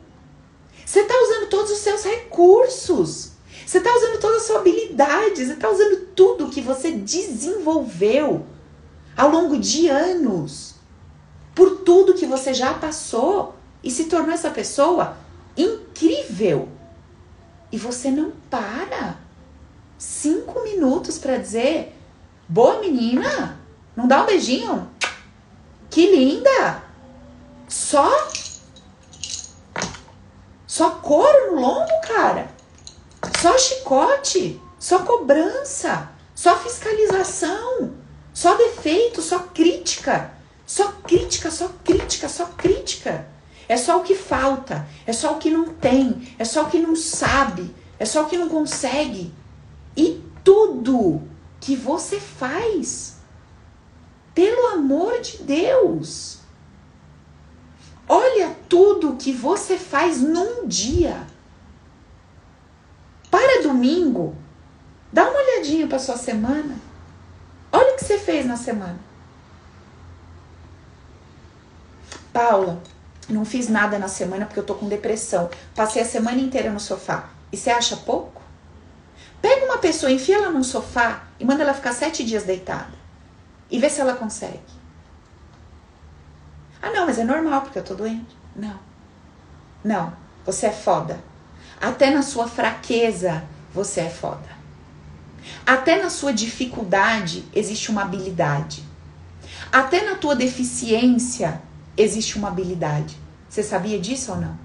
Você 0.85 1.01
está 1.01 1.13
usando 1.21 1.49
todos 1.49 1.71
os 1.71 1.77
seus 1.77 2.03
recursos. 2.03 3.31
Você 3.65 3.77
está 3.77 3.95
usando 3.95 4.19
toda 4.19 4.37
a 4.37 4.39
sua 4.39 4.59
habilidade. 4.59 5.45
Você 5.45 5.53
está 5.53 5.69
usando 5.69 6.07
tudo 6.15 6.49
que 6.49 6.61
você 6.61 6.91
desenvolveu 6.91 8.45
ao 9.15 9.29
longo 9.29 9.57
de 9.57 9.87
anos. 9.87 10.75
Por 11.53 11.81
tudo 11.81 12.15
que 12.15 12.25
você 12.25 12.53
já 12.53 12.73
passou 12.73 13.55
e 13.83 13.91
se 13.91 14.05
tornou 14.05 14.31
essa 14.31 14.49
pessoa 14.49 15.17
incrível. 15.55 16.67
E 17.71 17.77
você 17.77 18.09
não 18.09 18.31
para 18.49 19.17
cinco 19.97 20.61
minutos 20.63 21.19
para 21.19 21.37
dizer: 21.37 21.95
boa 22.49 22.79
menina, 22.81 23.59
não 23.95 24.07
dá 24.07 24.23
um 24.23 24.25
beijinho? 24.25 24.89
Que 25.89 26.09
linda! 26.09 26.83
Só 27.67 28.09
só 30.65 30.91
couro 30.91 31.51
no 31.51 31.61
lombo, 31.61 32.01
cara. 32.07 32.49
Só 33.39 33.57
chicote, 33.57 34.59
só 34.79 34.99
cobrança, 34.99 36.09
só 36.33 36.55
fiscalização, 36.57 37.93
só 38.33 38.55
defeito, 38.55 39.21
só 39.21 39.39
crítica. 39.39 40.31
Só 40.65 40.91
crítica, 41.03 41.49
só 41.49 41.69
crítica, 41.83 42.29
só 42.29 42.45
crítica. 42.45 43.27
É 43.67 43.75
só 43.75 43.97
o 43.97 44.03
que 44.03 44.15
falta, 44.15 44.87
é 45.05 45.13
só 45.13 45.33
o 45.33 45.37
que 45.37 45.49
não 45.49 45.65
tem, 45.73 46.35
é 46.39 46.45
só 46.45 46.63
o 46.63 46.69
que 46.69 46.79
não 46.79 46.95
sabe, 46.95 47.75
é 47.99 48.05
só 48.05 48.23
o 48.23 48.25
que 48.27 48.37
não 48.37 48.49
consegue. 48.49 49.33
E 49.97 50.23
tudo 50.43 51.21
que 51.59 51.75
você 51.75 52.19
faz, 52.19 53.17
pelo 54.33 54.67
amor 54.67 55.19
de 55.21 55.39
Deus, 55.39 56.39
olha 58.07 58.55
tudo 58.67 59.17
que 59.17 59.31
você 59.31 59.77
faz 59.77 60.21
num 60.21 60.67
dia. 60.67 61.27
Para 63.29 63.61
domingo, 63.61 64.35
dá 65.11 65.29
uma 65.29 65.39
olhadinha 65.39 65.87
para 65.87 65.99
sua 65.99 66.17
semana. 66.17 66.75
Olha 67.71 67.93
o 67.93 67.97
que 67.97 68.05
você 68.05 68.17
fez 68.17 68.45
na 68.45 68.57
semana. 68.57 68.99
Paula, 72.33 72.81
não 73.27 73.45
fiz 73.45 73.67
nada 73.67 73.99
na 73.99 74.07
semana 74.07 74.45
porque 74.45 74.59
eu 74.59 74.65
tô 74.65 74.75
com 74.75 74.87
depressão. 74.87 75.49
Passei 75.75 76.01
a 76.01 76.05
semana 76.05 76.39
inteira 76.39 76.71
no 76.71 76.79
sofá. 76.79 77.29
E 77.51 77.57
você 77.57 77.69
acha 77.69 77.97
pouco? 77.97 78.41
Pega 79.41 79.65
uma 79.65 79.77
pessoa, 79.77 80.11
enfia 80.11 80.37
ela 80.37 80.49
num 80.49 80.63
sofá 80.63 81.28
e 81.39 81.45
manda 81.45 81.63
ela 81.63 81.73
ficar 81.73 81.93
sete 81.93 82.23
dias 82.23 82.43
deitada. 82.43 82.99
E 83.71 83.79
vê 83.79 83.89
se 83.89 84.01
ela 84.01 84.13
consegue. 84.13 84.59
Ah, 86.81 86.91
não, 86.91 87.05
mas 87.05 87.19
é 87.19 87.23
normal 87.23 87.61
porque 87.61 87.79
eu 87.79 87.83
tô 87.83 87.93
doente. 87.93 88.35
Não. 88.55 88.79
Não. 89.83 90.13
Você 90.45 90.67
é 90.67 90.71
foda. 90.71 91.19
Até 91.79 92.09
na 92.09 92.21
sua 92.21 92.47
fraqueza, 92.47 93.43
você 93.73 94.01
é 94.01 94.09
foda. 94.09 94.59
Até 95.65 96.01
na 96.01 96.09
sua 96.09 96.33
dificuldade 96.33 97.45
existe 97.53 97.91
uma 97.91 98.01
habilidade. 98.01 98.83
Até 99.71 100.03
na 100.03 100.15
tua 100.15 100.35
deficiência 100.35 101.61
existe 101.95 102.37
uma 102.37 102.47
habilidade. 102.47 103.17
Você 103.47 103.63
sabia 103.63 103.99
disso 103.99 104.31
ou 104.31 104.41
não? 104.41 104.57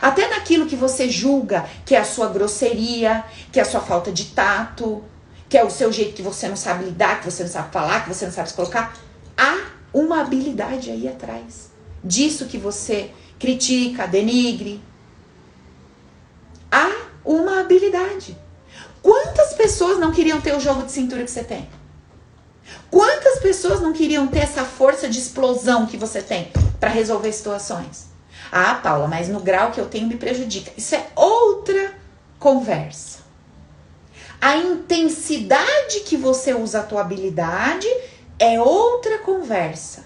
Até 0.00 0.28
naquilo 0.28 0.66
que 0.66 0.76
você 0.76 1.08
julga 1.08 1.68
que 1.84 1.94
é 1.94 1.98
a 1.98 2.04
sua 2.04 2.28
grosseria, 2.28 3.24
que 3.50 3.58
é 3.58 3.62
a 3.62 3.66
sua 3.66 3.80
falta 3.80 4.12
de 4.12 4.26
tato, 4.26 5.04
que 5.50 5.58
é 5.58 5.64
o 5.64 5.68
seu 5.68 5.92
jeito 5.92 6.14
que 6.14 6.22
você 6.22 6.48
não 6.48 6.54
sabe 6.54 6.84
lidar, 6.84 7.18
que 7.18 7.28
você 7.28 7.42
não 7.42 7.50
sabe 7.50 7.72
falar, 7.72 8.04
que 8.04 8.14
você 8.14 8.24
não 8.24 8.32
sabe 8.32 8.48
se 8.48 8.54
colocar, 8.54 8.96
há 9.36 9.58
uma 9.92 10.20
habilidade 10.20 10.92
aí 10.92 11.08
atrás. 11.08 11.72
Disso 12.04 12.46
que 12.46 12.56
você 12.56 13.10
critica, 13.36 14.06
denigre. 14.06 14.80
Há 16.70 16.88
uma 17.24 17.60
habilidade. 17.60 18.38
Quantas 19.02 19.52
pessoas 19.54 19.98
não 19.98 20.12
queriam 20.12 20.40
ter 20.40 20.54
o 20.54 20.60
jogo 20.60 20.84
de 20.84 20.92
cintura 20.92 21.24
que 21.24 21.30
você 21.30 21.42
tem? 21.42 21.68
Quantas 22.88 23.40
pessoas 23.40 23.80
não 23.80 23.92
queriam 23.92 24.28
ter 24.28 24.40
essa 24.40 24.64
força 24.64 25.08
de 25.08 25.18
explosão 25.18 25.84
que 25.84 25.96
você 25.96 26.22
tem 26.22 26.52
para 26.78 26.90
resolver 26.90 27.32
situações? 27.32 28.06
Ah, 28.52 28.76
Paula, 28.76 29.08
mas 29.08 29.28
no 29.28 29.40
grau 29.40 29.72
que 29.72 29.80
eu 29.80 29.86
tenho 29.86 30.06
me 30.06 30.16
prejudica. 30.16 30.70
Isso 30.76 30.94
é 30.94 31.08
outra 31.16 31.92
conversa. 32.38 33.29
A 34.40 34.56
intensidade 34.56 36.00
que 36.06 36.16
você 36.16 36.54
usa 36.54 36.80
a 36.80 36.82
tua 36.82 37.02
habilidade 37.02 37.86
é 38.38 38.60
outra 38.60 39.18
conversa. 39.18 40.04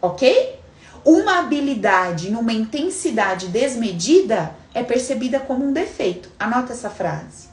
OK? 0.00 0.58
Uma 1.04 1.40
habilidade 1.40 2.30
numa 2.30 2.52
intensidade 2.52 3.48
desmedida 3.48 4.54
é 4.72 4.82
percebida 4.82 5.38
como 5.38 5.66
um 5.66 5.72
defeito. 5.72 6.30
Anota 6.38 6.72
essa 6.72 6.88
frase. 6.88 7.48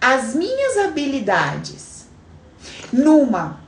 As 0.00 0.34
minhas 0.34 0.78
habilidades 0.78 2.06
numa 2.92 3.60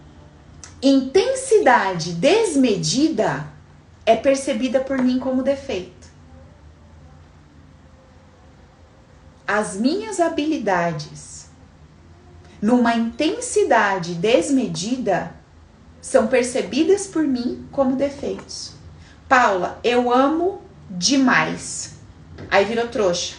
intensidade 0.81 2.12
desmedida 2.12 3.46
é 4.07 4.16
percebida 4.16 4.81
por 4.81 4.98
mim 4.98 5.18
como 5.18 5.42
defeito. 5.42 5.91
As 9.46 9.76
minhas 9.76 10.20
habilidades 10.20 11.46
numa 12.61 12.94
intensidade 12.94 14.14
desmedida 14.14 15.33
são 16.00 16.26
percebidas 16.26 17.07
por 17.07 17.24
mim 17.24 17.66
como 17.72 17.96
defeitos. 17.96 18.72
Paula, 19.28 19.78
eu 19.83 20.12
amo 20.12 20.62
demais. 20.90 21.94
Aí 22.50 22.64
virou 22.64 22.88
trouxa. 22.88 23.37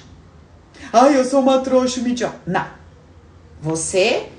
Ai, 0.92 1.18
eu 1.18 1.26
sou 1.26 1.39
uma 1.42 1.60
trouxa, 1.60 2.00
idiota. 2.00 2.39
Não. 2.46 2.66
Você 3.62 4.30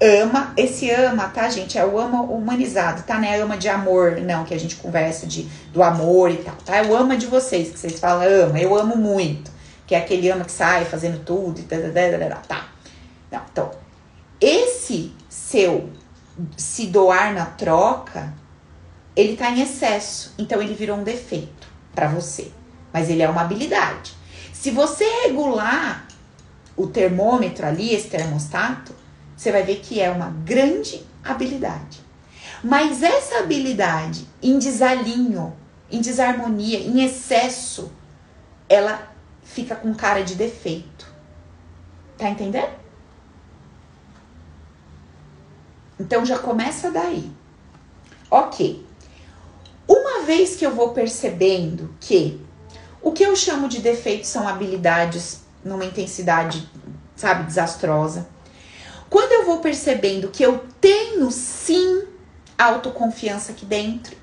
ama, 0.00 0.52
esse 0.56 0.90
ama, 0.90 1.28
tá, 1.28 1.48
gente? 1.48 1.78
É 1.78 1.84
o 1.84 1.98
ama 1.98 2.20
humanizado, 2.22 3.02
tá? 3.02 3.18
Não 3.18 3.28
é 3.28 3.40
ama 3.40 3.56
de 3.56 3.68
amor, 3.68 4.20
não, 4.20 4.44
que 4.44 4.52
a 4.52 4.58
gente 4.58 4.76
conversa 4.76 5.26
de, 5.26 5.48
do 5.72 5.82
amor 5.82 6.30
e 6.30 6.36
tal, 6.38 6.54
tá? 6.64 6.76
É 6.76 6.82
o 6.82 6.94
ama 6.94 7.16
de 7.16 7.26
vocês, 7.26 7.70
que 7.70 7.78
vocês 7.78 7.98
falam 7.98 8.26
ama, 8.28 8.58
eu 8.58 8.76
amo 8.76 8.96
muito, 8.96 9.50
que 9.86 9.94
é 9.94 9.98
aquele 9.98 10.28
ama 10.30 10.44
que 10.44 10.52
sai 10.52 10.84
fazendo 10.84 11.24
tudo 11.24 11.60
e 11.60 11.62
tá, 11.64 11.76
tá, 11.76 12.36
tá. 12.48 12.68
Não, 13.30 13.42
então, 13.50 13.70
esse 14.40 15.12
seu 15.28 15.90
se 16.56 16.86
doar 16.86 17.32
na 17.32 17.46
troca, 17.46 18.32
ele 19.14 19.36
tá 19.36 19.50
em 19.50 19.60
excesso, 19.60 20.34
então 20.38 20.60
ele 20.60 20.74
virou 20.74 20.96
um 20.96 21.04
defeito 21.04 21.68
para 21.94 22.08
você, 22.08 22.50
mas 22.92 23.08
ele 23.08 23.22
é 23.22 23.28
uma 23.28 23.42
habilidade. 23.42 24.14
Se 24.52 24.70
você 24.70 25.04
regular 25.24 26.06
o 26.76 26.86
termômetro 26.86 27.66
ali, 27.66 27.94
esse 27.94 28.08
termostato, 28.08 28.94
você 29.36 29.52
vai 29.52 29.62
ver 29.62 29.76
que 29.76 30.00
é 30.00 30.10
uma 30.10 30.30
grande 30.44 31.04
habilidade. 31.22 32.00
Mas 32.62 33.02
essa 33.02 33.40
habilidade 33.40 34.26
em 34.42 34.58
desalinho, 34.58 35.54
em 35.90 36.00
desarmonia, 36.00 36.78
em 36.78 37.04
excesso, 37.04 37.92
ela 38.68 39.13
fica 39.54 39.76
com 39.76 39.94
cara 39.94 40.22
de 40.22 40.34
defeito. 40.34 41.06
Tá 42.18 42.28
entendendo? 42.28 42.72
Então 45.98 46.26
já 46.26 46.38
começa 46.38 46.90
daí. 46.90 47.30
Ok. 48.28 48.84
Uma 49.86 50.22
vez 50.22 50.56
que 50.56 50.66
eu 50.66 50.74
vou 50.74 50.90
percebendo 50.90 51.94
que 52.00 52.40
o 53.00 53.12
que 53.12 53.22
eu 53.22 53.36
chamo 53.36 53.68
de 53.68 53.78
defeitos 53.78 54.28
são 54.28 54.48
habilidades 54.48 55.42
numa 55.64 55.84
intensidade, 55.84 56.68
sabe, 57.14 57.44
desastrosa. 57.44 58.26
Quando 59.08 59.30
eu 59.32 59.46
vou 59.46 59.60
percebendo 59.60 60.28
que 60.28 60.42
eu 60.42 60.64
tenho 60.80 61.30
sim 61.30 62.08
autoconfiança 62.58 63.52
aqui 63.52 63.64
dentro, 63.64 64.16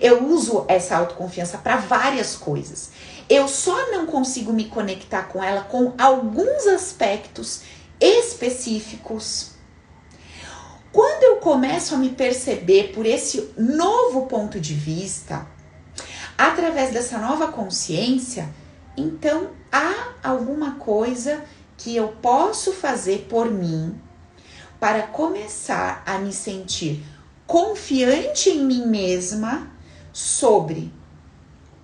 eu 0.00 0.26
uso 0.26 0.64
essa 0.66 0.96
autoconfiança 0.96 1.58
para 1.58 1.76
várias 1.76 2.34
coisas. 2.34 2.91
Eu 3.34 3.48
só 3.48 3.90
não 3.90 4.04
consigo 4.04 4.52
me 4.52 4.66
conectar 4.66 5.22
com 5.22 5.42
ela 5.42 5.62
com 5.62 5.94
alguns 5.96 6.66
aspectos 6.66 7.62
específicos. 7.98 9.52
Quando 10.92 11.22
eu 11.22 11.36
começo 11.36 11.94
a 11.94 11.98
me 11.98 12.10
perceber 12.10 12.92
por 12.92 13.06
esse 13.06 13.54
novo 13.56 14.26
ponto 14.26 14.60
de 14.60 14.74
vista, 14.74 15.46
através 16.36 16.92
dessa 16.92 17.16
nova 17.16 17.50
consciência, 17.50 18.50
então 18.98 19.52
há 19.72 20.12
alguma 20.22 20.72
coisa 20.72 21.42
que 21.78 21.96
eu 21.96 22.08
posso 22.08 22.72
fazer 22.72 23.28
por 23.30 23.50
mim 23.50 23.98
para 24.78 25.04
começar 25.04 26.02
a 26.04 26.18
me 26.18 26.34
sentir 26.34 27.02
confiante 27.46 28.50
em 28.50 28.62
mim 28.62 28.86
mesma 28.86 29.70
sobre, 30.12 30.92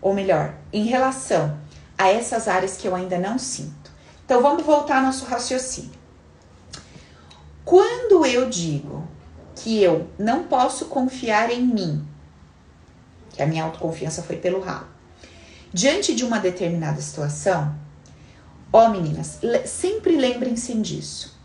ou 0.00 0.14
melhor, 0.14 0.54
em 0.72 0.84
relação 0.84 1.58
a 1.96 2.08
essas 2.08 2.46
áreas 2.48 2.76
que 2.76 2.86
eu 2.86 2.94
ainda 2.94 3.18
não 3.18 3.38
sinto. 3.38 3.90
Então 4.24 4.40
vamos 4.40 4.64
voltar 4.64 4.98
ao 4.98 5.02
nosso 5.02 5.24
raciocínio. 5.24 5.98
Quando 7.64 8.24
eu 8.24 8.48
digo 8.48 9.06
que 9.56 9.82
eu 9.82 10.08
não 10.18 10.44
posso 10.44 10.86
confiar 10.86 11.50
em 11.50 11.62
mim, 11.62 12.06
que 13.32 13.42
a 13.42 13.46
minha 13.46 13.64
autoconfiança 13.64 14.22
foi 14.22 14.36
pelo 14.36 14.60
ralo, 14.60 14.86
diante 15.72 16.14
de 16.14 16.24
uma 16.24 16.38
determinada 16.38 17.00
situação, 17.00 17.74
ó 18.72 18.88
meninas, 18.88 19.38
sempre 19.66 20.16
lembrem-se 20.16 20.74
disso. 20.74 21.36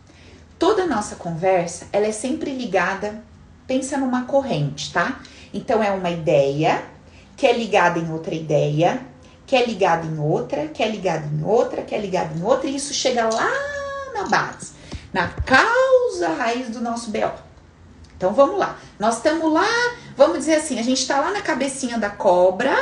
Toda 0.58 0.86
nossa 0.86 1.16
conversa, 1.16 1.88
ela 1.92 2.06
é 2.06 2.12
sempre 2.12 2.54
ligada, 2.54 3.22
pensa 3.66 3.98
numa 3.98 4.24
corrente, 4.24 4.92
tá? 4.92 5.20
Então 5.52 5.82
é 5.82 5.90
uma 5.90 6.10
ideia 6.10 6.93
que 7.36 7.46
é 7.46 7.52
ligada 7.52 7.98
em 7.98 8.10
outra 8.12 8.34
ideia, 8.34 9.00
que 9.46 9.56
é 9.56 9.64
ligada 9.64 10.06
em 10.06 10.18
outra, 10.18 10.68
que 10.68 10.82
é 10.82 10.88
ligada 10.88 11.26
em 11.26 11.44
outra, 11.44 11.82
que 11.82 11.94
é 11.94 11.98
ligada 11.98 12.36
em 12.36 12.42
outra, 12.42 12.68
e 12.68 12.76
isso 12.76 12.94
chega 12.94 13.28
lá 13.28 13.50
na 14.14 14.24
base, 14.24 14.72
na 15.12 15.28
causa 15.28 16.28
raiz 16.36 16.70
do 16.70 16.80
nosso 16.80 17.10
BO. 17.10 17.32
Então 18.16 18.32
vamos 18.32 18.58
lá. 18.58 18.78
Nós 18.98 19.16
estamos 19.16 19.52
lá, 19.52 19.68
vamos 20.16 20.38
dizer 20.38 20.54
assim, 20.56 20.78
a 20.78 20.82
gente 20.82 21.00
está 21.00 21.20
lá 21.20 21.30
na 21.32 21.42
cabecinha 21.42 21.98
da 21.98 22.10
cobra 22.10 22.74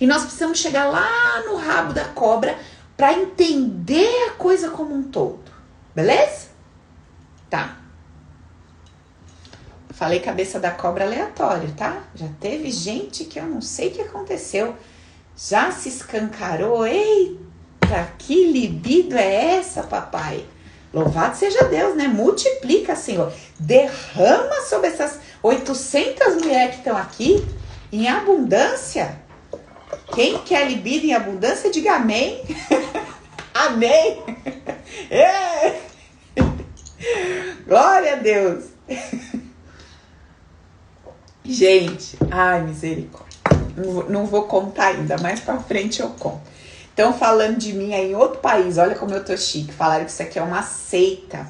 e 0.00 0.06
nós 0.06 0.22
precisamos 0.22 0.58
chegar 0.58 0.86
lá 0.86 1.42
no 1.46 1.56
rabo 1.56 1.92
da 1.92 2.04
cobra 2.04 2.56
para 2.96 3.12
entender 3.12 4.28
a 4.28 4.32
coisa 4.32 4.70
como 4.70 4.94
um 4.94 5.02
todo. 5.02 5.50
Beleza? 5.94 6.48
Tá. 7.50 7.76
Falei 9.94 10.18
cabeça 10.18 10.58
da 10.58 10.72
cobra 10.72 11.04
aleatório, 11.04 11.70
tá? 11.72 12.02
Já 12.16 12.26
teve 12.40 12.70
gente 12.70 13.24
que 13.24 13.38
eu 13.38 13.46
não 13.46 13.60
sei 13.60 13.88
o 13.88 13.92
que 13.92 14.02
aconteceu. 14.02 14.74
Já 15.36 15.70
se 15.70 15.88
escancarou. 15.88 16.84
Eita, 16.84 18.12
que 18.18 18.50
libido 18.50 19.16
é 19.16 19.56
essa, 19.56 19.84
papai? 19.84 20.44
Louvado 20.92 21.36
seja 21.36 21.64
Deus, 21.64 21.94
né? 21.94 22.08
Multiplica, 22.08 22.96
Senhor. 22.96 23.32
Derrama 23.58 24.62
sobre 24.62 24.88
essas 24.88 25.20
800 25.40 26.42
mulheres 26.42 26.74
que 26.74 26.80
estão 26.80 26.96
aqui 26.96 27.46
em 27.92 28.08
abundância. 28.08 29.20
Quem 30.12 30.38
quer 30.38 30.66
libido 30.66 31.06
em 31.06 31.14
abundância, 31.14 31.70
diga 31.70 31.94
amém. 31.94 32.42
amém. 33.54 34.24
Glória 37.64 38.14
a 38.14 38.16
Deus. 38.16 38.64
Gente, 41.46 42.16
ai 42.30 42.62
misericórdia. 42.62 43.38
Não 44.08 44.24
vou, 44.24 44.44
contar 44.44 44.86
ainda, 44.86 45.18
mais 45.18 45.40
pra 45.40 45.58
frente 45.58 46.00
eu 46.00 46.08
conto. 46.08 46.40
Então, 46.94 47.12
falando 47.12 47.58
de 47.58 47.74
mim 47.74 47.92
aí 47.92 48.12
em 48.12 48.14
outro 48.14 48.40
país, 48.40 48.78
olha 48.78 48.94
como 48.94 49.12
eu 49.12 49.22
tô 49.22 49.36
chique. 49.36 49.72
Falaram 49.72 50.06
que 50.06 50.10
isso 50.10 50.22
aqui 50.22 50.38
é 50.38 50.42
uma 50.42 50.62
seita. 50.62 51.46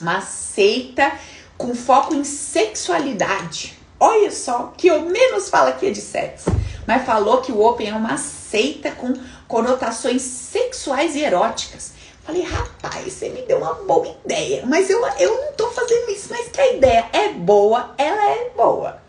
Uma 0.00 0.20
seita 0.20 1.10
com 1.58 1.74
foco 1.74 2.14
em 2.14 2.22
sexualidade. 2.22 3.76
Olha 3.98 4.30
só, 4.30 4.72
que 4.76 4.86
eu 4.86 5.00
menos 5.02 5.48
falo 5.48 5.70
aqui 5.70 5.88
é 5.88 5.90
de 5.90 6.00
sexo. 6.00 6.50
Mas 6.86 7.04
falou 7.04 7.40
que 7.40 7.50
o 7.50 7.60
Open 7.60 7.88
é 7.88 7.94
uma 7.94 8.18
seita 8.18 8.92
com 8.92 9.14
conotações 9.48 10.22
sexuais 10.22 11.16
e 11.16 11.24
eróticas. 11.24 11.92
Falei, 12.22 12.42
rapaz, 12.42 13.12
você 13.12 13.30
me 13.30 13.42
deu 13.42 13.58
uma 13.58 13.74
boa 13.74 14.16
ideia. 14.24 14.64
Mas 14.64 14.88
eu, 14.88 15.04
eu 15.18 15.44
não 15.44 15.52
tô 15.54 15.70
fazendo 15.70 16.08
isso, 16.10 16.28
mas 16.30 16.48
que 16.48 16.60
a 16.60 16.72
ideia 16.72 17.06
é 17.12 17.30
boa, 17.30 17.94
ela 17.98 18.30
é 18.30 18.50
boa. 18.56 19.03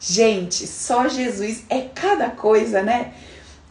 Gente, 0.00 0.66
só 0.66 1.08
Jesus 1.08 1.64
é 1.68 1.80
cada 1.80 2.30
coisa, 2.30 2.82
né? 2.82 3.12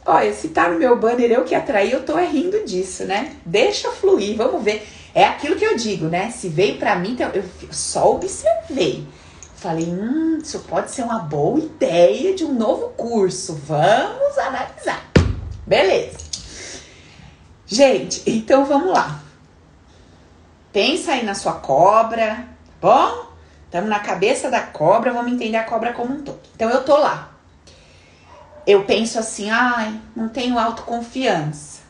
Olha, 0.05 0.33
se 0.33 0.49
tá 0.49 0.69
no 0.69 0.79
meu 0.79 0.97
banner 0.97 1.31
eu 1.31 1.43
que 1.43 1.55
atraí, 1.55 1.91
eu 1.91 2.05
tô 2.05 2.17
é 2.17 2.25
rindo 2.25 2.63
disso, 2.65 3.03
né? 3.05 3.35
Deixa 3.45 3.91
fluir, 3.91 4.37
vamos 4.37 4.63
ver. 4.63 4.87
É 5.13 5.25
aquilo 5.25 5.55
que 5.55 5.65
eu 5.65 5.75
digo, 5.75 6.05
né? 6.05 6.31
Se 6.31 6.47
veio 6.47 6.77
para 6.77 6.95
mim, 6.95 7.11
então 7.11 7.29
eu 7.33 7.43
só 7.71 8.13
observei. 8.13 9.05
Falei, 9.55 9.85
hum, 9.85 10.39
isso 10.41 10.59
pode 10.59 10.91
ser 10.91 11.01
uma 11.01 11.19
boa 11.19 11.59
ideia 11.59 12.35
de 12.35 12.45
um 12.45 12.53
novo 12.53 12.89
curso. 12.89 13.55
Vamos 13.65 14.37
analisar. 14.37 15.09
Beleza. 15.65 16.17
Gente, 17.65 18.21
então 18.25 18.65
vamos 18.65 18.93
lá. 18.93 19.21
Pensa 20.71 21.13
aí 21.13 21.25
na 21.25 21.33
sua 21.33 21.53
cobra, 21.53 22.47
tá 22.79 22.87
bom? 22.87 23.26
Estamos 23.67 23.89
na 23.89 23.99
cabeça 23.99 24.49
da 24.49 24.61
cobra, 24.61 25.11
vamos 25.11 25.33
entender 25.33 25.57
a 25.57 25.63
cobra 25.65 25.91
como 25.91 26.13
um 26.13 26.23
todo. 26.23 26.39
Então 26.55 26.69
eu 26.69 26.85
tô 26.85 26.95
lá. 26.95 27.31
Eu 28.65 28.85
penso 28.85 29.19
assim, 29.19 29.49
ai, 29.49 29.99
não 30.15 30.29
tenho 30.29 30.57
autoconfiança. 30.57 31.81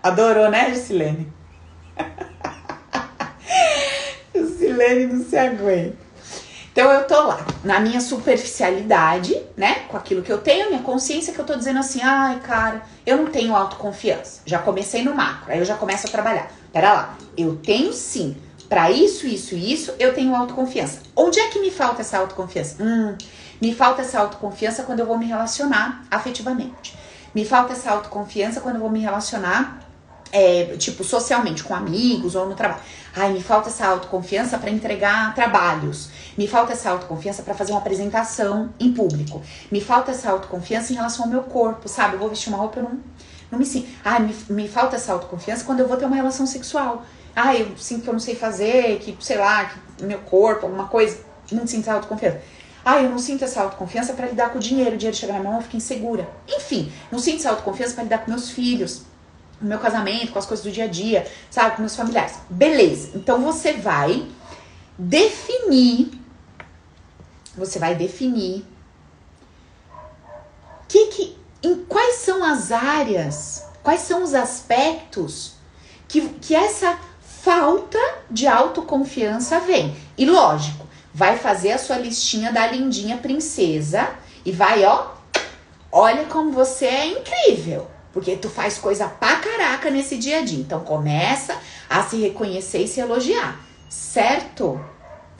Adorou, 0.00 0.48
né, 0.48 0.72
Jusilene? 0.72 1.32
Jusilene 4.32 5.06
não 5.12 5.24
se 5.24 5.36
aguenta. 5.36 6.06
Então 6.70 6.92
eu 6.92 7.06
tô 7.06 7.20
lá, 7.22 7.44
na 7.64 7.80
minha 7.80 8.00
superficialidade, 8.00 9.34
né? 9.56 9.86
Com 9.88 9.96
aquilo 9.96 10.22
que 10.22 10.30
eu 10.30 10.38
tenho, 10.38 10.68
minha 10.68 10.82
consciência, 10.82 11.32
que 11.32 11.40
eu 11.40 11.44
tô 11.44 11.56
dizendo 11.56 11.80
assim, 11.80 12.02
ai, 12.02 12.38
cara, 12.40 12.82
eu 13.04 13.16
não 13.16 13.26
tenho 13.26 13.56
autoconfiança. 13.56 14.42
Já 14.44 14.58
comecei 14.60 15.02
no 15.02 15.14
macro, 15.14 15.50
aí 15.50 15.58
eu 15.58 15.64
já 15.64 15.74
começo 15.74 16.06
a 16.06 16.10
trabalhar. 16.10 16.52
Pera 16.72 16.92
lá, 16.92 17.18
eu 17.36 17.56
tenho 17.56 17.92
sim, 17.92 18.36
para 18.68 18.90
isso, 18.90 19.26
isso 19.26 19.54
e 19.54 19.72
isso, 19.72 19.94
eu 19.98 20.14
tenho 20.14 20.34
autoconfiança. 20.34 21.00
Onde 21.14 21.38
é 21.38 21.48
que 21.48 21.60
me 21.60 21.70
falta 21.70 22.02
essa 22.02 22.18
autoconfiança? 22.18 22.82
Hum, 22.82 23.16
me 23.60 23.74
falta 23.74 24.02
essa 24.02 24.18
autoconfiança 24.20 24.82
quando 24.82 25.00
eu 25.00 25.06
vou 25.06 25.18
me 25.18 25.26
relacionar 25.26 26.04
afetivamente. 26.10 26.96
Me 27.34 27.44
falta 27.44 27.72
essa 27.72 27.90
autoconfiança 27.90 28.60
quando 28.60 28.76
eu 28.76 28.80
vou 28.80 28.90
me 28.90 29.00
relacionar, 29.00 29.80
é, 30.32 30.76
tipo, 30.76 31.04
socialmente, 31.04 31.62
com 31.62 31.74
amigos 31.74 32.34
ou 32.34 32.48
no 32.48 32.54
trabalho. 32.54 32.82
Ai, 33.14 33.32
me 33.32 33.42
falta 33.42 33.68
essa 33.68 33.86
autoconfiança 33.86 34.58
para 34.58 34.70
entregar 34.70 35.34
trabalhos. 35.34 36.10
Me 36.36 36.48
falta 36.48 36.72
essa 36.72 36.90
autoconfiança 36.90 37.42
para 37.42 37.54
fazer 37.54 37.72
uma 37.72 37.80
apresentação 37.80 38.70
em 38.80 38.92
público. 38.92 39.42
Me 39.70 39.80
falta 39.80 40.10
essa 40.10 40.30
autoconfiança 40.30 40.92
em 40.92 40.96
relação 40.96 41.24
ao 41.24 41.30
meu 41.30 41.42
corpo, 41.44 41.88
sabe? 41.88 42.14
Eu 42.14 42.18
vou 42.18 42.28
vestir 42.28 42.48
uma 42.48 42.58
roupa, 42.58 42.80
eu 42.80 42.84
não, 42.84 42.98
não 43.50 43.58
me 43.58 43.64
sinto. 43.64 43.88
Ai, 44.04 44.20
me, 44.20 44.34
me 44.50 44.68
falta 44.68 44.96
essa 44.96 45.12
autoconfiança 45.12 45.64
quando 45.64 45.80
eu 45.80 45.88
vou 45.88 45.96
ter 45.96 46.04
uma 46.04 46.16
relação 46.16 46.46
sexual 46.46 47.04
ah, 47.36 47.54
eu 47.54 47.76
sinto 47.76 48.02
que 48.02 48.08
eu 48.08 48.12
não 48.14 48.20
sei 48.20 48.34
fazer, 48.34 48.98
que, 48.98 49.16
sei 49.20 49.36
lá, 49.36 49.66
que 49.66 50.04
meu 50.04 50.18
corpo, 50.20 50.66
alguma 50.66 50.88
coisa, 50.88 51.20
não 51.52 51.66
sinto 51.66 51.82
essa 51.82 51.92
autoconfiança. 51.92 52.40
Ah, 52.84 53.02
eu 53.02 53.10
não 53.10 53.18
sinto 53.18 53.44
essa 53.44 53.62
autoconfiança 53.62 54.14
para 54.14 54.26
lidar 54.26 54.50
com 54.50 54.58
o 54.58 54.60
dinheiro, 54.60 54.94
o 54.94 54.96
dinheiro 54.96 55.16
chega 55.16 55.32
na 55.34 55.42
mão, 55.42 55.56
eu 55.56 55.62
fico 55.62 55.76
insegura. 55.76 56.28
Enfim, 56.48 56.90
não 57.12 57.18
sinto 57.18 57.40
essa 57.40 57.50
autoconfiança 57.50 57.94
para 57.94 58.04
lidar 58.04 58.18
com 58.18 58.30
meus 58.30 58.50
filhos, 58.50 59.02
no 59.60 59.68
meu 59.68 59.78
casamento, 59.78 60.32
com 60.32 60.38
as 60.38 60.46
coisas 60.46 60.64
do 60.64 60.72
dia 60.72 60.84
a 60.84 60.88
dia, 60.88 61.26
sabe, 61.50 61.76
com 61.76 61.82
meus 61.82 61.94
familiares. 61.94 62.38
Beleza. 62.48 63.10
Então 63.14 63.42
você 63.42 63.74
vai 63.74 64.26
definir 64.98 66.10
você 67.56 67.78
vai 67.78 67.94
definir 67.94 68.64
que, 70.88 71.06
que 71.06 71.36
em 71.62 71.84
quais 71.84 72.16
são 72.16 72.44
as 72.44 72.70
áreas, 72.70 73.64
quais 73.82 74.02
são 74.02 74.22
os 74.22 74.34
aspectos 74.34 75.54
que, 76.06 76.28
que 76.28 76.54
essa 76.54 76.98
falta 77.46 78.00
de 78.28 78.48
autoconfiança 78.48 79.60
vem. 79.60 79.96
E 80.18 80.26
lógico, 80.26 80.84
vai 81.14 81.38
fazer 81.38 81.70
a 81.70 81.78
sua 81.78 81.96
listinha 81.96 82.50
da 82.50 82.66
lindinha 82.66 83.18
princesa 83.18 84.08
e 84.44 84.50
vai, 84.50 84.84
ó, 84.84 85.12
olha 85.92 86.24
como 86.24 86.50
você 86.50 86.86
é 86.86 87.06
incrível. 87.06 87.86
Porque 88.12 88.34
tu 88.34 88.50
faz 88.50 88.78
coisa 88.78 89.06
pra 89.06 89.36
caraca 89.36 89.90
nesse 89.90 90.16
dia 90.16 90.40
a 90.40 90.42
dia. 90.42 90.58
Então 90.58 90.80
começa 90.80 91.56
a 91.88 92.02
se 92.02 92.16
reconhecer 92.16 92.82
e 92.82 92.88
se 92.88 92.98
elogiar. 92.98 93.60
Certo? 93.88 94.84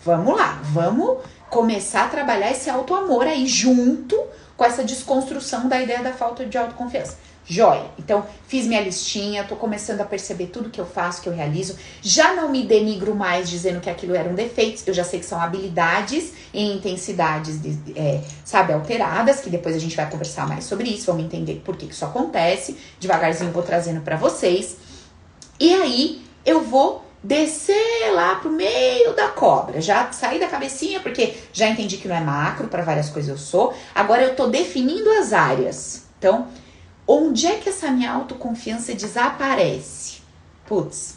Vamos 0.04 0.36
lá, 0.36 0.60
vamos 0.62 1.18
começar 1.50 2.04
a 2.04 2.08
trabalhar 2.08 2.52
esse 2.52 2.70
auto-amor 2.70 3.26
aí 3.26 3.48
junto 3.48 4.16
com 4.56 4.64
essa 4.64 4.84
desconstrução 4.84 5.68
da 5.68 5.82
ideia 5.82 6.04
da 6.04 6.12
falta 6.12 6.46
de 6.46 6.56
autoconfiança. 6.56 7.18
Joia. 7.48 7.86
Então, 7.96 8.26
fiz 8.48 8.66
minha 8.66 8.80
listinha, 8.80 9.44
tô 9.44 9.54
começando 9.54 10.00
a 10.00 10.04
perceber 10.04 10.46
tudo 10.46 10.68
que 10.68 10.80
eu 10.80 10.86
faço, 10.86 11.22
que 11.22 11.28
eu 11.28 11.32
realizo. 11.32 11.76
Já 12.02 12.34
não 12.34 12.50
me 12.50 12.64
denigro 12.66 13.14
mais 13.14 13.48
dizendo 13.48 13.80
que 13.80 13.88
aquilo 13.88 14.16
eram 14.16 14.34
defeitos. 14.34 14.84
Eu 14.84 14.92
já 14.92 15.04
sei 15.04 15.20
que 15.20 15.26
são 15.26 15.40
habilidades 15.40 16.32
e 16.52 16.72
intensidades, 16.72 17.62
de, 17.62 17.78
é, 17.96 18.20
sabe, 18.44 18.72
alteradas, 18.72 19.40
que 19.40 19.48
depois 19.48 19.76
a 19.76 19.78
gente 19.78 19.94
vai 19.94 20.10
conversar 20.10 20.48
mais 20.48 20.64
sobre 20.64 20.88
isso, 20.88 21.06
vamos 21.06 21.24
entender 21.24 21.62
por 21.64 21.76
que, 21.76 21.86
que 21.86 21.94
isso 21.94 22.04
acontece. 22.04 22.76
Devagarzinho 22.98 23.52
vou 23.52 23.62
trazendo 23.62 24.00
para 24.00 24.16
vocês. 24.16 24.76
E 25.60 25.72
aí, 25.72 26.22
eu 26.44 26.62
vou 26.62 27.04
descer 27.22 28.12
lá 28.12 28.36
pro 28.36 28.50
meio 28.50 29.14
da 29.14 29.28
cobra. 29.28 29.80
Já 29.80 30.10
saí 30.10 30.40
da 30.40 30.48
cabecinha, 30.48 30.98
porque 30.98 31.34
já 31.52 31.68
entendi 31.68 31.96
que 31.96 32.08
não 32.08 32.16
é 32.16 32.20
macro, 32.20 32.66
para 32.66 32.82
várias 32.82 33.08
coisas 33.08 33.30
eu 33.30 33.38
sou. 33.38 33.72
Agora 33.94 34.22
eu 34.22 34.34
tô 34.34 34.48
definindo 34.48 35.10
as 35.10 35.32
áreas. 35.32 36.04
Então, 36.18 36.48
Onde 37.06 37.46
é 37.46 37.56
que 37.58 37.68
essa 37.68 37.90
minha 37.90 38.10
autoconfiança 38.10 38.94
desaparece? 38.94 40.22
Putz, 40.66 41.14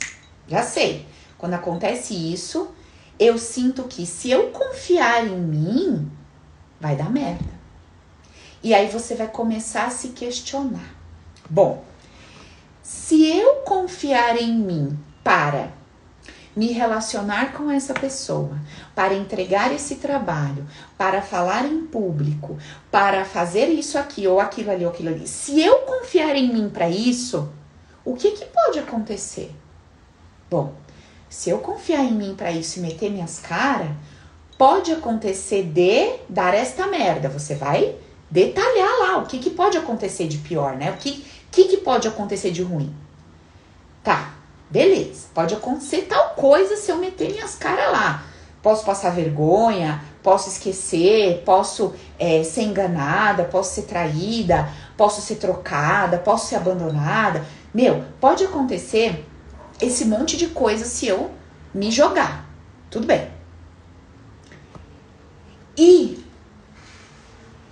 já 0.48 0.62
sei. 0.62 1.08
Quando 1.38 1.56
acontece 1.56 2.14
isso, 2.14 2.70
eu 3.18 3.38
sinto 3.38 3.84
que 3.84 4.06
se 4.06 4.30
eu 4.30 4.52
confiar 4.52 5.26
em 5.26 5.38
mim, 5.38 6.12
vai 6.80 6.96
dar 6.96 7.10
merda. 7.10 7.60
E 8.62 8.74
aí 8.74 8.88
você 8.88 9.16
vai 9.16 9.28
começar 9.28 9.86
a 9.86 9.90
se 9.90 10.10
questionar. 10.10 10.96
Bom, 11.50 11.84
Se 12.82 13.26
eu 13.28 13.56
confiar 13.66 14.36
em 14.42 14.54
mim 14.54 15.00
para 15.24 15.72
me 16.60 16.74
relacionar 16.74 17.54
com 17.54 17.72
essa 17.72 17.94
pessoa, 17.94 18.60
para 18.94 19.14
entregar 19.14 19.74
esse 19.74 19.96
trabalho, 19.96 20.68
para 20.98 21.22
falar 21.22 21.66
em 21.66 21.86
público, 21.86 22.58
para 22.92 23.24
fazer 23.24 23.70
isso 23.70 23.98
aqui 23.98 24.28
ou 24.28 24.42
aquilo 24.42 24.70
ali 24.70 24.84
ou 24.84 24.92
aquilo 24.92 25.08
ali. 25.08 25.26
Se 25.26 25.62
eu 25.62 25.78
confiar 25.80 26.36
em 26.36 26.52
mim 26.52 26.70
para 26.70 26.90
isso, 26.90 27.50
o 28.04 28.14
que, 28.14 28.32
que 28.32 28.44
pode 28.44 28.78
acontecer? 28.78 29.56
Bom, 30.52 30.74
se 31.30 31.50
eu 31.50 31.60
confiar 31.60 32.04
em 32.04 32.12
mim 32.12 32.36
para 32.36 32.52
isso 32.52 32.80
e 32.80 32.82
meter 32.82 33.10
minhas 33.10 33.40
caras, 33.40 33.92
pode 34.58 34.92
acontecer 34.92 35.64
de 35.64 36.18
dar 36.28 36.54
esta 36.54 36.88
merda. 36.88 37.30
Você 37.30 37.56
vai 37.56 37.96
detalhar 38.30 39.00
lá 39.00 39.18
o 39.20 39.28
que, 39.28 39.40
que 39.40 39.50
pode 39.50 39.78
acontecer 39.78 40.28
de 40.28 40.40
pior, 40.40 40.76
né? 40.76 40.92
O 40.92 40.98
que, 40.98 41.26
que, 41.50 41.70
que 41.70 41.78
pode 41.78 42.06
acontecer 42.06 42.52
de 42.52 42.62
ruim. 42.62 42.94
Tá, 44.04 44.34
beleza. 44.70 45.28
Pode 45.34 45.54
acontecer 45.56 46.04
tal 46.04 46.30
coisa 46.32 46.76
se 46.76 46.92
eu 46.92 46.98
meter 46.98 47.32
minhas 47.32 47.56
caras 47.56 47.92
lá. 47.92 48.24
Posso 48.62 48.84
passar 48.84 49.12
vergonha, 49.12 50.04
posso 50.22 50.50
esquecer, 50.50 51.44
posso 51.46 51.94
é, 52.18 52.44
ser 52.44 52.64
enganada, 52.64 53.46
posso 53.46 53.74
ser 53.74 53.84
traída, 53.84 54.70
posso 54.98 55.22
ser 55.22 55.36
trocada, 55.36 56.18
posso 56.18 56.48
ser 56.48 56.56
abandonada. 56.56 57.46
Meu, 57.74 58.04
pode 58.20 58.44
acontecer 58.44 59.26
esse 59.82 60.06
monte 60.06 60.36
de 60.36 60.48
coisa 60.48 60.84
se 60.86 61.08
eu 61.08 61.32
me 61.74 61.90
jogar. 61.90 62.46
Tudo 62.90 63.08
bem. 63.08 63.30
E 65.78 66.22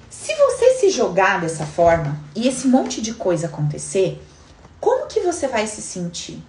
se 0.10 0.34
você 0.34 0.76
se 0.76 0.90
jogar 0.90 1.42
dessa 1.42 1.66
forma 1.66 2.18
e 2.34 2.48
esse 2.48 2.68
monte 2.68 3.02
de 3.02 3.14
coisa 3.14 3.48
acontecer, 3.48 4.22
como 4.80 5.08
que 5.08 5.20
você 5.20 5.48
vai 5.48 5.68
se 5.68 5.82
sentir? 5.82 6.42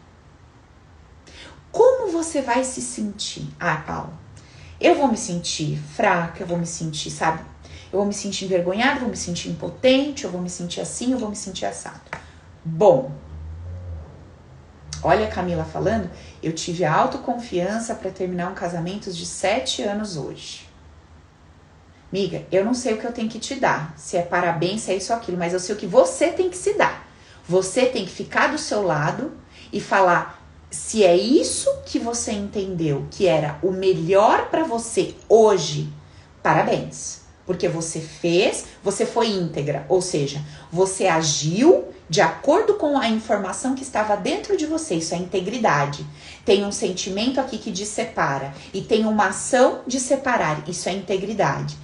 Como 1.70 2.10
você 2.10 2.40
vai 2.40 2.64
se 2.64 2.80
sentir? 2.80 3.48
Ah, 3.58 3.76
Paulo, 3.76 4.12
eu 4.80 4.94
vou 4.94 5.08
me 5.08 5.16
sentir 5.16 5.78
fraca, 5.78 6.42
eu 6.42 6.46
vou 6.46 6.58
me 6.58 6.66
sentir, 6.66 7.10
sabe? 7.10 7.42
Eu 7.92 7.98
vou 7.98 8.06
me 8.06 8.14
sentir 8.14 8.44
envergonhada, 8.44 9.00
vou 9.00 9.08
me 9.08 9.16
sentir 9.16 9.48
impotente, 9.48 10.24
eu 10.24 10.30
vou 10.30 10.40
me 10.40 10.50
sentir 10.50 10.80
assim, 10.80 11.12
eu 11.12 11.18
vou 11.18 11.30
me 11.30 11.36
sentir 11.36 11.66
assado. 11.66 12.00
Bom, 12.64 13.12
olha 15.02 15.26
a 15.26 15.30
Camila 15.30 15.64
falando, 15.64 16.10
eu 16.42 16.52
tive 16.52 16.84
autoconfiança 16.84 17.94
para 17.94 18.10
terminar 18.10 18.50
um 18.50 18.54
casamento 18.54 19.12
de 19.12 19.24
sete 19.24 19.82
anos 19.82 20.16
hoje. 20.16 20.68
Miga, 22.10 22.46
eu 22.50 22.64
não 22.64 22.72
sei 22.72 22.94
o 22.94 22.98
que 22.98 23.06
eu 23.06 23.12
tenho 23.12 23.28
que 23.28 23.38
te 23.38 23.54
dar, 23.54 23.92
se 23.96 24.16
é 24.16 24.22
parabéns, 24.22 24.82
se 24.82 24.92
é 24.92 24.96
isso 24.96 25.12
ou 25.12 25.18
aquilo, 25.18 25.36
mas 25.36 25.52
eu 25.52 25.60
sei 25.60 25.74
o 25.74 25.78
que 25.78 25.86
você 25.86 26.28
tem 26.28 26.48
que 26.48 26.56
se 26.56 26.74
dar. 26.74 27.06
Você 27.46 27.86
tem 27.86 28.04
que 28.04 28.10
ficar 28.10 28.48
do 28.48 28.58
seu 28.58 28.82
lado 28.82 29.32
e 29.72 29.80
falar 29.80 30.37
se 30.70 31.04
é 31.04 31.16
isso 31.16 31.70
que 31.86 31.98
você 31.98 32.32
entendeu 32.32 33.06
que 33.10 33.26
era 33.26 33.58
o 33.62 33.70
melhor 33.70 34.50
para 34.50 34.64
você 34.64 35.14
hoje. 35.28 35.88
Parabéns, 36.42 37.22
porque 37.46 37.68
você 37.68 38.00
fez, 38.00 38.66
você 38.82 39.06
foi 39.06 39.28
íntegra, 39.28 39.86
ou 39.88 40.02
seja, 40.02 40.42
você 40.70 41.06
agiu 41.06 41.86
de 42.08 42.20
acordo 42.20 42.74
com 42.74 42.98
a 42.98 43.08
informação 43.08 43.74
que 43.74 43.82
estava 43.82 44.16
dentro 44.16 44.56
de 44.56 44.66
você, 44.66 44.96
isso 44.96 45.14
é 45.14 45.18
integridade. 45.18 46.06
Tem 46.44 46.64
um 46.64 46.72
sentimento 46.72 47.40
aqui 47.40 47.58
que 47.58 47.70
dissepara 47.70 48.52
e 48.72 48.80
tem 48.82 49.06
uma 49.06 49.28
ação 49.28 49.80
de 49.86 49.98
separar, 49.98 50.68
isso 50.68 50.88
é 50.88 50.92
integridade. 50.92 51.76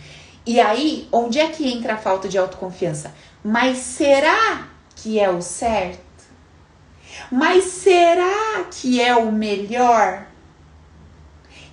E 0.47 0.61
aí, 0.61 1.09
onde 1.11 1.39
é 1.39 1.49
que 1.49 1.67
entra 1.67 1.95
a 1.95 1.99
falta 1.99 2.29
de 2.29 2.37
autoconfiança? 2.37 3.15
Mas 3.43 3.79
será 3.79 4.69
que 4.95 5.19
é 5.19 5.31
o 5.31 5.41
certo? 5.41 6.04
Mas 7.35 7.65
será 7.65 8.65
que 8.71 9.01
é 9.01 9.17
o 9.17 9.33
melhor? 9.33 10.25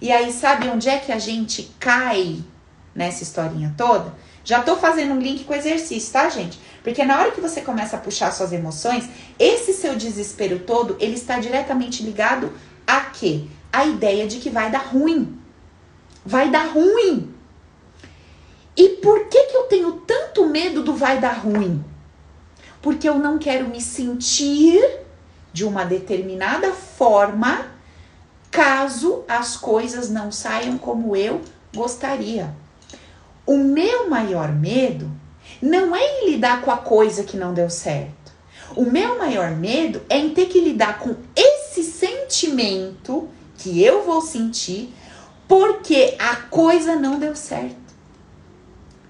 E 0.02 0.12
aí, 0.12 0.34
sabe 0.34 0.68
onde 0.68 0.90
é 0.90 0.98
que 0.98 1.12
a 1.12 1.20
gente 1.20 1.72
cai 1.80 2.44
nessa 2.96 3.22
historinha 3.22 3.72
toda? 3.78 4.12
Já 4.44 4.64
tô 4.64 4.76
fazendo 4.76 5.14
um 5.14 5.20
link 5.20 5.44
com 5.44 5.54
o 5.54 5.56
exercício, 5.56 6.12
tá, 6.12 6.28
gente? 6.30 6.60
Porque 6.84 7.06
na 7.06 7.20
hora 7.20 7.30
que 7.30 7.40
você 7.40 7.62
começa 7.62 7.96
a 7.96 8.00
puxar 8.00 8.32
suas 8.32 8.52
emoções, 8.52 9.08
esse 9.38 9.72
seu 9.72 9.96
desespero 9.96 10.58
todo, 10.58 10.98
ele 11.00 11.14
está 11.14 11.38
diretamente 11.38 12.02
ligado 12.02 12.52
a 12.88 13.02
quê? 13.02 13.44
A 13.72 13.86
ideia 13.86 14.28
de 14.28 14.38
que 14.40 14.50
vai 14.50 14.72
dar 14.72 14.88
ruim. 14.88 15.38
Vai 16.26 16.50
dar 16.50 16.72
ruim. 16.72 17.36
E 18.76 18.90
por 19.04 19.28
que, 19.28 19.44
que 19.44 19.58
eu 19.58 19.64
tenho 19.66 19.92
tanto 20.08 20.48
medo 20.48 20.82
do 20.82 20.96
vai 20.96 21.20
dar 21.20 21.34
ruim? 21.34 21.86
Porque 22.82 23.08
eu 23.08 23.20
não 23.20 23.38
quero 23.38 23.70
me 23.70 23.80
sentir 23.80 25.02
de 25.54 25.66
uma 25.66 25.84
determinada 25.84 26.72
forma 26.72 27.68
caso 28.50 29.24
as 29.28 29.56
coisas 29.56 30.10
não 30.10 30.32
saiam 30.32 30.78
como 30.78 31.16
eu 31.16 31.42
gostaria. 31.74 32.54
O 33.46 33.58
meu 33.58 34.10
maior 34.10 34.52
medo 34.52 35.10
não 35.62 35.96
é 35.96 36.02
em 36.02 36.32
lidar 36.32 36.62
com 36.62 36.72
a 36.72 36.78
coisa 36.78 37.24
que 37.24 37.38
não 37.38 37.54
deu 37.54 37.70
certo. 37.70 38.32
O 38.76 38.84
meu 38.84 39.18
maior 39.18 39.52
medo 39.52 40.02
é 40.10 40.18
em 40.18 40.30
ter 40.34 40.46
que 40.46 40.62
lidar 40.62 41.00
com 41.00 41.16
esse 41.36 41.84
sentimento 41.84 43.28
que 43.58 43.84
eu 43.84 44.04
vou 44.04 44.22
sentir 44.22 44.94
porque 45.48 46.16
a 46.18 46.36
coisa 46.36 46.96
não 46.96 47.20
deu 47.20 47.36
certo. 47.36 47.76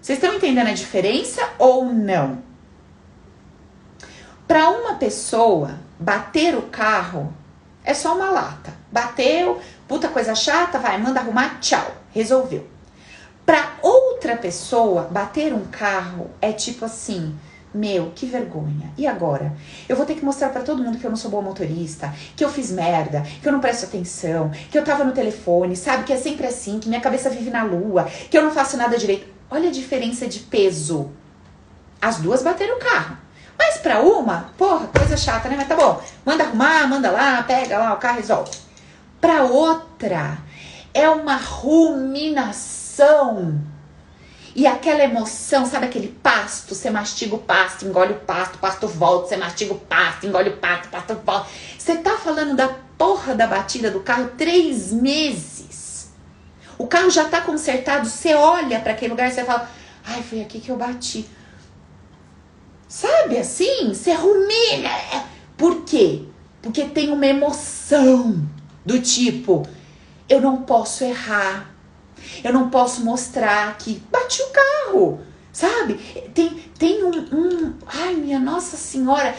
Vocês 0.01 0.17
estão 0.17 0.33
entendendo 0.35 0.67
a 0.67 0.73
diferença 0.73 1.47
ou 1.59 1.85
não? 1.85 2.41
Para 4.47 4.69
uma 4.71 4.95
pessoa, 4.95 5.79
bater 6.01 6.55
o 6.55 6.63
carro 6.63 7.31
é 7.83 7.93
só 7.93 8.15
uma 8.15 8.29
lata. 8.29 8.73
Bateu, 8.91 9.61
puta 9.87 10.09
coisa 10.09 10.35
chata, 10.35 10.79
vai, 10.79 10.97
manda 10.97 11.19
arrumar, 11.19 11.59
tchau, 11.59 11.95
resolveu. 12.11 12.67
Para 13.45 13.73
outra 13.81 14.35
pessoa, 14.35 15.03
bater 15.03 15.53
um 15.53 15.65
carro 15.65 16.31
é 16.41 16.51
tipo 16.51 16.85
assim: 16.85 17.37
meu, 17.73 18.11
que 18.15 18.25
vergonha. 18.25 18.91
E 18.97 19.05
agora? 19.05 19.55
Eu 19.87 19.95
vou 19.95 20.05
ter 20.05 20.15
que 20.15 20.25
mostrar 20.25 20.49
para 20.49 20.63
todo 20.63 20.83
mundo 20.83 20.97
que 20.97 21.05
eu 21.05 21.09
não 21.09 21.17
sou 21.17 21.31
boa 21.31 21.43
motorista, 21.43 22.13
que 22.35 22.43
eu 22.43 22.49
fiz 22.49 22.71
merda, 22.71 23.23
que 23.41 23.47
eu 23.47 23.51
não 23.51 23.59
presto 23.59 23.85
atenção, 23.85 24.51
que 24.69 24.77
eu 24.77 24.83
tava 24.83 25.03
no 25.03 25.13
telefone, 25.13 25.75
sabe? 25.75 26.03
Que 26.03 26.13
é 26.13 26.17
sempre 26.17 26.47
assim, 26.47 26.79
que 26.79 26.89
minha 26.89 27.01
cabeça 27.01 27.29
vive 27.29 27.49
na 27.49 27.63
lua, 27.63 28.05
que 28.29 28.37
eu 28.37 28.43
não 28.43 28.51
faço 28.51 28.75
nada 28.75 28.97
direito. 28.97 29.27
Olha 29.49 29.69
a 29.69 29.71
diferença 29.71 30.27
de 30.27 30.39
peso. 30.39 31.11
As 32.01 32.17
duas 32.17 32.41
bateram 32.41 32.77
o 32.77 32.79
carro. 32.79 33.17
Mas 33.63 33.77
para 33.77 34.01
uma, 34.01 34.49
porra, 34.57 34.87
coisa 34.87 35.15
chata, 35.15 35.47
né? 35.47 35.55
Mas 35.55 35.67
tá 35.67 35.75
bom. 35.75 36.01
Manda 36.25 36.45
arrumar, 36.45 36.87
manda 36.87 37.11
lá, 37.11 37.43
pega 37.43 37.77
lá 37.77 37.93
o 37.93 37.97
carro, 37.97 38.17
resolve. 38.17 38.49
Para 39.21 39.43
outra, 39.43 40.39
é 40.95 41.07
uma 41.07 41.35
ruminação. 41.35 42.41
E 44.55 44.65
aquela 44.65 45.03
emoção, 45.03 45.63
sabe 45.67 45.85
aquele 45.85 46.07
pasto? 46.07 46.73
Você 46.73 46.89
mastiga 46.89 47.35
o 47.35 47.37
pasto, 47.37 47.85
engole 47.85 48.13
o 48.13 48.19
pasto, 48.21 48.55
o 48.55 48.57
pasto 48.57 48.87
volta, 48.87 49.27
você 49.27 49.37
mastiga 49.37 49.75
o 49.75 49.79
pasto, 49.79 50.25
engole 50.25 50.49
o 50.49 50.57
pasto, 50.57 50.87
o 50.87 50.89
pasto 50.89 51.15
volta. 51.23 51.47
Você 51.77 51.97
tá 51.97 52.17
falando 52.17 52.55
da 52.55 52.67
porra 52.97 53.35
da 53.35 53.45
batida 53.45 53.91
do 53.91 53.99
carro 53.99 54.31
três 54.35 54.91
meses. 54.91 56.09
O 56.79 56.87
carro 56.87 57.11
já 57.11 57.25
está 57.25 57.41
consertado, 57.41 58.09
você 58.09 58.33
olha 58.33 58.79
para 58.79 58.93
aquele 58.93 59.11
lugar 59.11 59.29
e 59.29 59.31
você 59.31 59.45
fala: 59.45 59.69
ai, 60.03 60.23
foi 60.23 60.41
aqui 60.41 60.59
que 60.59 60.69
eu 60.69 60.77
bati. 60.77 61.29
Sabe 62.91 63.37
assim? 63.37 63.93
Você 63.93 64.11
rumina. 64.11 64.89
Por 65.55 65.85
quê? 65.85 66.23
Porque 66.61 66.83
tem 66.83 67.09
uma 67.09 67.25
emoção 67.25 68.45
do 68.85 68.99
tipo: 68.99 69.65
eu 70.27 70.41
não 70.41 70.63
posso 70.63 71.05
errar. 71.05 71.73
Eu 72.43 72.51
não 72.51 72.69
posso 72.69 73.05
mostrar 73.05 73.77
que 73.77 74.03
bati 74.11 74.41
o 74.41 74.49
carro. 74.49 75.21
Sabe? 75.53 75.93
Tem, 76.33 76.49
tem 76.77 77.01
um, 77.05 77.11
um. 77.33 77.73
Ai, 77.87 78.13
minha 78.15 78.39
Nossa 78.39 78.75
Senhora. 78.75 79.37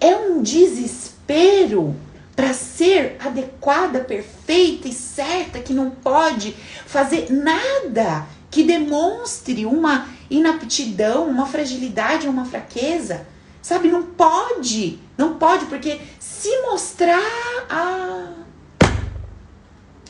É 0.00 0.16
um 0.16 0.42
desespero 0.42 1.94
para 2.34 2.52
ser 2.52 3.16
adequada, 3.20 4.00
perfeita 4.00 4.88
e 4.88 4.92
certa, 4.92 5.60
que 5.60 5.72
não 5.72 5.90
pode 5.90 6.52
fazer 6.84 7.28
nada 7.30 8.26
que 8.50 8.64
demonstre 8.64 9.64
uma 9.66 10.17
inaptidão, 10.30 11.26
uma 11.26 11.46
fragilidade, 11.46 12.28
uma 12.28 12.44
fraqueza. 12.44 13.26
Sabe, 13.60 13.88
não 13.88 14.02
pode, 14.02 14.98
não 15.16 15.34
pode, 15.34 15.66
porque 15.66 16.00
se 16.18 16.56
mostrar, 16.62 17.20
ah, 17.68 18.32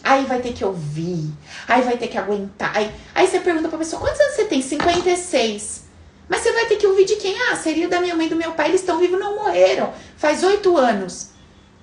aí 0.04 0.24
vai 0.26 0.40
ter 0.40 0.52
que 0.52 0.64
ouvir, 0.64 1.32
aí 1.66 1.82
vai 1.82 1.96
ter 1.96 2.08
que 2.08 2.18
aguentar. 2.18 2.76
Aí, 2.76 2.90
aí 3.14 3.26
você 3.26 3.40
pergunta 3.40 3.68
pra 3.68 3.78
pessoa, 3.78 4.00
quantos 4.00 4.20
anos 4.20 4.34
você 4.34 4.44
tem? 4.44 4.62
56. 4.62 5.88
Mas 6.28 6.42
você 6.42 6.52
vai 6.52 6.66
ter 6.66 6.76
que 6.76 6.86
ouvir 6.86 7.06
de 7.06 7.16
quem? 7.16 7.34
Ah, 7.48 7.56
seria 7.56 7.88
da 7.88 8.00
minha 8.00 8.14
mãe 8.14 8.26
e 8.26 8.30
do 8.30 8.36
meu 8.36 8.52
pai, 8.52 8.68
eles 8.68 8.80
estão 8.80 8.98
vivos, 8.98 9.18
não 9.18 9.36
morreram. 9.36 9.92
Faz 10.16 10.44
oito 10.44 10.76
anos. 10.76 11.30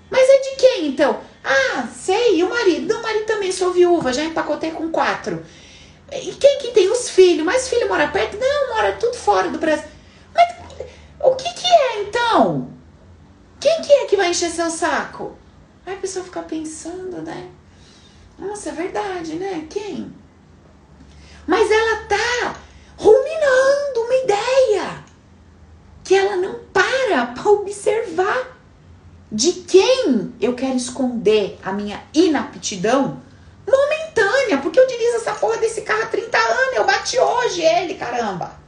Mas 0.10 0.30
é 0.30 0.38
de 0.38 0.56
quem 0.58 0.88
então? 0.88 1.20
Ah, 1.44 1.88
sei, 1.94 2.40
e 2.40 2.44
o 2.44 2.50
marido? 2.50 2.94
Não, 2.94 3.00
o 3.00 3.04
marido 3.04 3.26
também 3.26 3.52
sou 3.52 3.74
viúva, 3.74 4.14
já 4.14 4.24
empacotei 4.24 4.72
com 4.72 4.90
quatro. 4.90 5.44
E 6.12 6.34
quem 6.34 6.60
que 6.60 6.72
tem 6.72 6.90
os 6.92 7.10
filhos? 7.10 7.46
Mas 7.46 7.68
filho 7.68 7.88
mora 7.88 8.08
perto? 8.08 8.38
Não, 8.38 8.76
mora 8.76 8.94
tudo 8.94 9.16
fora 9.16 9.50
do 9.50 9.58
Brasil. 9.58 9.88
Mas 10.34 10.56
o 11.22 11.36
que 11.36 11.54
que 11.54 11.68
é 11.68 12.02
então? 12.04 12.72
Quem 13.60 13.82
que 13.82 13.92
é 13.92 14.06
que 14.06 14.18
vai 14.18 14.30
encher 14.30 14.52
seu 14.52 14.70
saco? 14.70 15.38
Aí 15.86 15.96
a 15.96 15.98
pessoa 15.98 16.26
fica 16.26 16.42
pensando, 16.42 17.22
né? 17.22 17.50
Nossa, 18.38 18.70
é 18.70 18.74
verdade, 18.74 19.36
né? 19.36 19.66
Quem? 19.70 20.14
Mas 21.48 21.70
ela 21.70 22.04
tá 22.06 22.56
ruminando 22.98 24.02
uma 24.02 24.16
ideia 24.16 25.04
que 26.04 26.16
ela 26.16 26.36
não 26.38 26.60
para 26.72 27.28
para 27.28 27.50
observar 27.52 28.56
de 29.32 29.52
quem 29.52 30.34
eu 30.40 30.54
quero 30.54 30.78
esconder 30.78 31.60
a 31.64 31.74
minha 31.74 32.04
inaptidão 32.14 33.22
momentânea, 33.68 34.25
porque 34.62 34.80
eu 34.80 34.88
dirijo 34.88 35.18
essa 35.18 35.34
porra 35.34 35.58
desse 35.58 35.82
carro 35.82 36.04
há 36.04 36.08
30 36.08 36.38
anos, 36.38 36.76
eu 36.76 36.86
bati 36.86 37.20
hoje 37.20 37.62
ele, 37.62 37.96
caramba. 37.96 38.60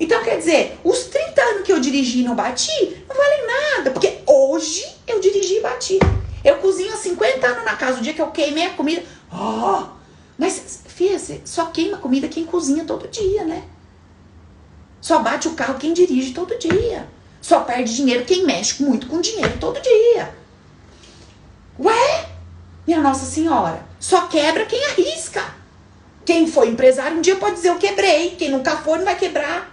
Então, 0.00 0.22
quer 0.22 0.38
dizer, 0.38 0.78
os 0.84 1.04
30 1.04 1.42
anos 1.42 1.62
que 1.64 1.72
eu 1.72 1.80
dirigi 1.80 2.20
e 2.20 2.24
não 2.24 2.34
bati, 2.34 3.04
não 3.08 3.16
valem 3.16 3.46
nada, 3.46 3.90
porque 3.90 4.20
hoje 4.26 4.86
eu 5.06 5.20
dirigi 5.20 5.56
e 5.56 5.60
bati. 5.60 5.98
Eu 6.44 6.58
cozinho 6.58 6.92
há 6.92 6.96
50 6.96 7.46
anos 7.46 7.64
na 7.64 7.76
casa, 7.76 7.98
o 7.98 8.02
dia 8.02 8.14
que 8.14 8.22
eu 8.22 8.30
queimei 8.30 8.66
a 8.66 8.70
comida, 8.70 9.02
oh, 9.32 9.86
mas, 10.38 10.82
filha, 10.86 11.18
só 11.44 11.66
queima 11.66 11.98
comida 11.98 12.28
quem 12.28 12.44
cozinha 12.44 12.84
todo 12.84 13.08
dia, 13.08 13.44
né? 13.44 13.64
Só 15.00 15.18
bate 15.20 15.48
o 15.48 15.54
carro 15.54 15.78
quem 15.78 15.92
dirige 15.92 16.32
todo 16.32 16.58
dia. 16.58 17.08
Só 17.40 17.60
perde 17.60 17.94
dinheiro 17.94 18.24
quem 18.24 18.44
mexe 18.44 18.82
muito 18.82 19.06
com 19.06 19.20
dinheiro 19.20 19.58
todo 19.58 19.80
dia. 19.80 20.34
Ué, 21.78 22.27
minha 22.88 23.02
Nossa 23.02 23.26
Senhora, 23.26 23.82
só 24.00 24.28
quebra 24.28 24.64
quem 24.64 24.82
arrisca. 24.86 25.44
Quem 26.24 26.46
foi 26.46 26.70
empresário 26.70 27.18
um 27.18 27.20
dia 27.20 27.36
pode 27.36 27.56
dizer 27.56 27.68
eu 27.68 27.76
quebrei, 27.76 28.30
quem 28.30 28.50
nunca 28.50 28.78
foi 28.78 28.96
não 28.96 29.04
vai 29.04 29.14
quebrar. 29.14 29.70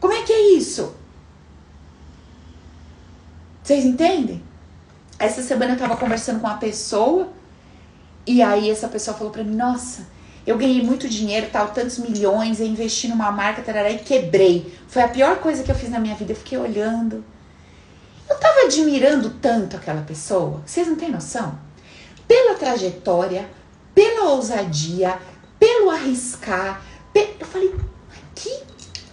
Como 0.00 0.12
é 0.12 0.22
que 0.22 0.32
é 0.32 0.56
isso? 0.56 0.96
Vocês 3.62 3.84
entendem? 3.84 4.42
Essa 5.16 5.42
semana 5.44 5.74
eu 5.74 5.78
tava 5.78 5.96
conversando 5.96 6.40
com 6.40 6.48
uma 6.48 6.56
pessoa 6.56 7.28
e 8.26 8.42
aí 8.42 8.68
essa 8.68 8.88
pessoa 8.88 9.16
falou 9.16 9.32
para 9.32 9.44
mim: 9.44 9.54
"Nossa, 9.54 10.04
eu 10.44 10.58
ganhei 10.58 10.82
muito 10.82 11.08
dinheiro, 11.08 11.48
tal, 11.52 11.68
tantos 11.68 11.98
milhões, 11.98 12.58
eu 12.58 12.66
investi 12.66 13.06
numa 13.06 13.30
marca, 13.30 13.62
tarará, 13.62 13.90
e 13.92 13.98
quebrei. 13.98 14.76
Foi 14.88 15.02
a 15.02 15.08
pior 15.08 15.38
coisa 15.38 15.62
que 15.62 15.70
eu 15.70 15.76
fiz 15.76 15.88
na 15.88 16.00
minha 16.00 16.16
vida. 16.16 16.32
Eu 16.32 16.36
fiquei 16.36 16.58
olhando. 16.58 17.24
Eu 18.28 18.36
tava 18.40 18.62
admirando 18.62 19.30
tanto 19.30 19.76
aquela 19.76 20.02
pessoa, 20.02 20.62
vocês 20.66 20.88
não 20.88 20.96
têm 20.96 21.12
noção? 21.12 21.56
Pela 22.26 22.54
trajetória, 22.54 23.48
pela 23.94 24.30
ousadia, 24.30 25.18
pelo 25.58 25.90
arriscar. 25.90 26.82
Pe... 27.12 27.36
Eu 27.38 27.46
falei, 27.46 27.74
que 28.34 28.62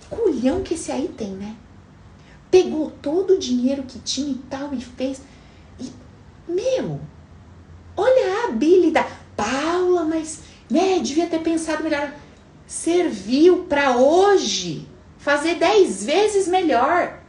culhão 0.09 0.64
que 0.64 0.74
esse 0.74 0.91
aí 0.91 1.07
tem, 1.09 1.30
né? 1.30 1.55
Pegou 2.49 2.91
todo 3.01 3.36
o 3.36 3.39
dinheiro 3.39 3.84
que 3.84 3.99
tinha 3.99 4.32
e 4.32 4.39
tal 4.49 4.74
e 4.74 4.82
fez. 4.82 5.22
E, 5.80 5.89
meu, 6.47 6.99
olha 7.95 8.41
a 8.41 8.47
habilidade. 8.49 9.22
Paula, 9.36 10.03
mas 10.03 10.41
né? 10.72 10.99
Devia 10.99 11.28
ter 11.28 11.39
pensado 11.39 11.84
melhor. 11.84 12.14
Serviu 12.66 13.66
para 13.66 13.97
hoje 13.97 14.88
fazer 15.18 15.55
dez 15.55 16.05
vezes 16.05 16.47
melhor. 16.47 17.20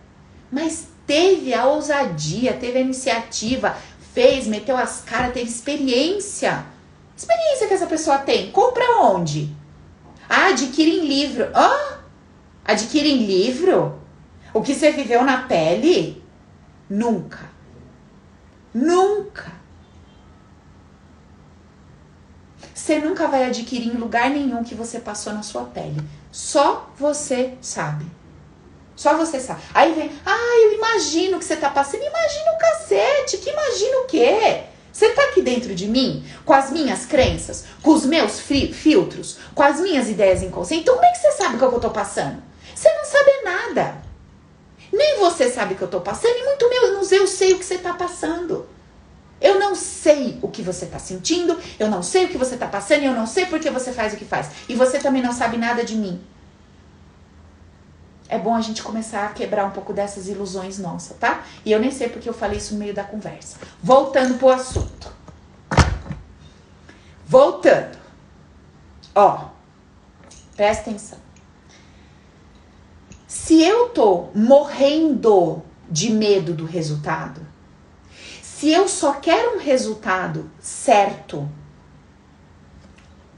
Mas 0.50 0.86
teve 1.04 1.52
a 1.52 1.66
ousadia, 1.66 2.52
teve 2.52 2.78
a 2.78 2.82
iniciativa, 2.82 3.76
fez, 4.12 4.46
meteu 4.46 4.76
as 4.76 5.00
caras, 5.00 5.34
teve 5.34 5.48
experiência. 5.48 6.64
Experiência 7.16 7.68
que 7.68 7.74
essa 7.74 7.86
pessoa 7.86 8.18
tem. 8.18 8.50
Compra 8.50 9.02
onde? 9.02 9.54
Ah, 10.28 10.48
adquire 10.48 10.90
em 10.90 11.06
livro. 11.06 11.50
Hã? 11.54 12.00
Adquire 12.64 13.10
em 13.10 13.26
livro? 13.26 14.00
O 14.54 14.62
que 14.62 14.74
você 14.74 14.92
viveu 14.92 15.24
na 15.24 15.42
pele? 15.42 16.22
Nunca. 16.88 17.50
Nunca. 18.74 19.62
você 22.82 22.98
nunca 22.98 23.28
vai 23.28 23.44
adquirir 23.44 23.94
em 23.94 23.98
lugar 23.98 24.28
nenhum 24.28 24.64
que 24.64 24.74
você 24.74 24.98
passou 24.98 25.32
na 25.32 25.42
sua 25.42 25.64
pele. 25.64 26.02
Só 26.32 26.90
você 26.98 27.54
sabe. 27.60 28.04
Só 29.02 29.16
você 29.16 29.40
sabe. 29.40 29.60
Aí 29.74 29.94
vem, 29.94 30.12
ah, 30.24 30.60
eu 30.62 30.74
imagino 30.74 31.36
que 31.36 31.44
você 31.44 31.56
tá 31.56 31.68
passando. 31.68 32.04
Imagina 32.04 32.52
o 32.52 32.58
cacete, 32.58 33.38
que 33.38 33.50
imagina 33.50 33.96
o 33.98 34.04
quê? 34.04 34.62
Você 34.92 35.08
tá 35.08 35.24
aqui 35.24 35.42
dentro 35.42 35.74
de 35.74 35.88
mim, 35.88 36.24
com 36.44 36.52
as 36.52 36.70
minhas 36.70 37.04
crenças, 37.04 37.64
com 37.82 37.90
os 37.90 38.06
meus 38.06 38.38
filtros, 38.38 39.38
com 39.56 39.62
as 39.64 39.80
minhas 39.80 40.08
ideias 40.08 40.40
inconscientes. 40.40 40.84
Então, 40.84 40.94
como 40.94 41.04
é 41.04 41.10
que 41.10 41.18
você 41.18 41.32
sabe 41.32 41.56
o 41.56 41.58
que 41.58 41.64
eu 41.64 41.80
tô 41.80 41.90
passando? 41.90 42.40
Você 42.72 42.88
não 42.92 43.04
sabe 43.04 43.30
nada. 43.42 43.96
Nem 44.92 45.18
você 45.18 45.50
sabe 45.50 45.74
o 45.74 45.76
que 45.76 45.82
eu 45.82 45.88
tô 45.88 46.00
passando, 46.00 46.36
e 46.36 46.44
muito 46.44 46.70
menos 46.70 47.10
eu 47.10 47.26
sei 47.26 47.54
o 47.54 47.58
que 47.58 47.64
você 47.64 47.78
tá 47.78 47.94
passando. 47.94 48.68
Eu 49.40 49.58
não 49.58 49.74
sei 49.74 50.38
o 50.42 50.48
que 50.48 50.62
você 50.62 50.84
está 50.84 51.00
sentindo, 51.00 51.58
eu 51.76 51.88
não 51.88 52.04
sei 52.04 52.26
o 52.26 52.28
que 52.28 52.38
você 52.38 52.54
está 52.54 52.68
passando, 52.68 53.02
eu 53.02 53.14
não 53.14 53.26
sei 53.26 53.46
por 53.46 53.58
que 53.58 53.68
você 53.68 53.90
faz 53.90 54.12
o 54.12 54.16
que 54.16 54.24
faz. 54.24 54.50
E 54.68 54.76
você 54.76 55.00
também 55.00 55.20
não 55.20 55.32
sabe 55.32 55.56
nada 55.56 55.82
de 55.82 55.96
mim. 55.96 56.22
É 58.32 58.38
bom 58.38 58.54
a 58.54 58.62
gente 58.62 58.82
começar 58.82 59.26
a 59.26 59.32
quebrar 59.34 59.66
um 59.66 59.72
pouco 59.72 59.92
dessas 59.92 60.26
ilusões 60.26 60.78
nossas, 60.78 61.14
tá? 61.18 61.44
E 61.66 61.70
eu 61.70 61.78
nem 61.78 61.90
sei 61.90 62.08
porque 62.08 62.26
eu 62.26 62.32
falei 62.32 62.56
isso 62.56 62.72
no 62.72 62.80
meio 62.80 62.94
da 62.94 63.04
conversa. 63.04 63.58
Voltando 63.82 64.38
pro 64.38 64.48
assunto. 64.48 65.12
Voltando. 67.26 67.98
Ó, 69.14 69.48
presta 70.56 70.88
atenção. 70.88 71.18
Se 73.28 73.62
eu 73.62 73.90
tô 73.90 74.28
morrendo 74.34 75.62
de 75.86 76.10
medo 76.10 76.54
do 76.54 76.64
resultado, 76.64 77.46
se 78.40 78.72
eu 78.72 78.88
só 78.88 79.12
quero 79.12 79.56
um 79.56 79.58
resultado 79.58 80.50
certo, 80.58 81.46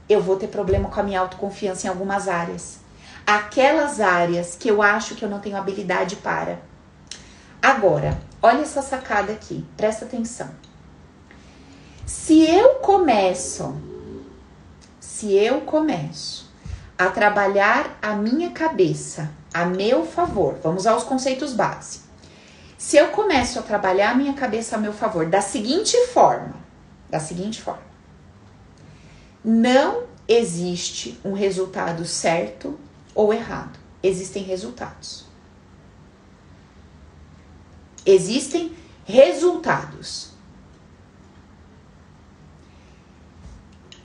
eu 0.07 0.21
vou 0.21 0.37
ter 0.37 0.47
problema 0.47 0.87
com 0.87 1.01
a 1.01 1.03
minha 1.03 1.19
autoconfiança 1.19 1.85
em 1.85 1.89
algumas 1.89 2.29
áreas. 2.29 2.84
Aquelas 3.25 3.99
áreas 3.99 4.55
que 4.55 4.69
eu 4.69 4.81
acho 4.81 5.15
que 5.15 5.23
eu 5.23 5.29
não 5.29 5.39
tenho 5.39 5.57
habilidade 5.57 6.15
para. 6.17 6.59
Agora, 7.61 8.19
olha 8.41 8.61
essa 8.61 8.81
sacada 8.81 9.33
aqui, 9.33 9.65
presta 9.75 10.05
atenção. 10.05 10.49
Se 12.05 12.43
eu 12.47 12.75
começo, 12.75 13.75
se 14.99 15.33
eu 15.33 15.61
começo 15.61 16.53
a 16.97 17.07
trabalhar 17.07 17.97
a 18.01 18.13
minha 18.13 18.51
cabeça 18.51 19.31
a 19.51 19.65
meu 19.65 20.05
favor, 20.05 20.59
vamos 20.61 20.85
aos 20.85 21.03
conceitos 21.03 21.53
básicos. 21.53 22.05
Se 22.77 22.97
eu 22.97 23.07
começo 23.07 23.57
a 23.57 23.63
trabalhar 23.63 24.11
a 24.11 24.15
minha 24.15 24.33
cabeça 24.33 24.75
a 24.75 24.79
meu 24.79 24.93
favor 24.93 25.25
da 25.25 25.41
seguinte 25.41 25.97
forma, 26.07 26.53
da 27.09 27.19
seguinte 27.19 27.61
forma, 27.61 27.81
não 29.43 30.03
existe 30.27 31.19
um 31.25 31.33
resultado 31.33 32.05
certo 32.05 32.79
ou 33.15 33.33
errado. 33.33 33.79
Existem 34.03 34.43
resultados. 34.43 35.25
Existem 38.05 38.75
resultados. 39.05 40.29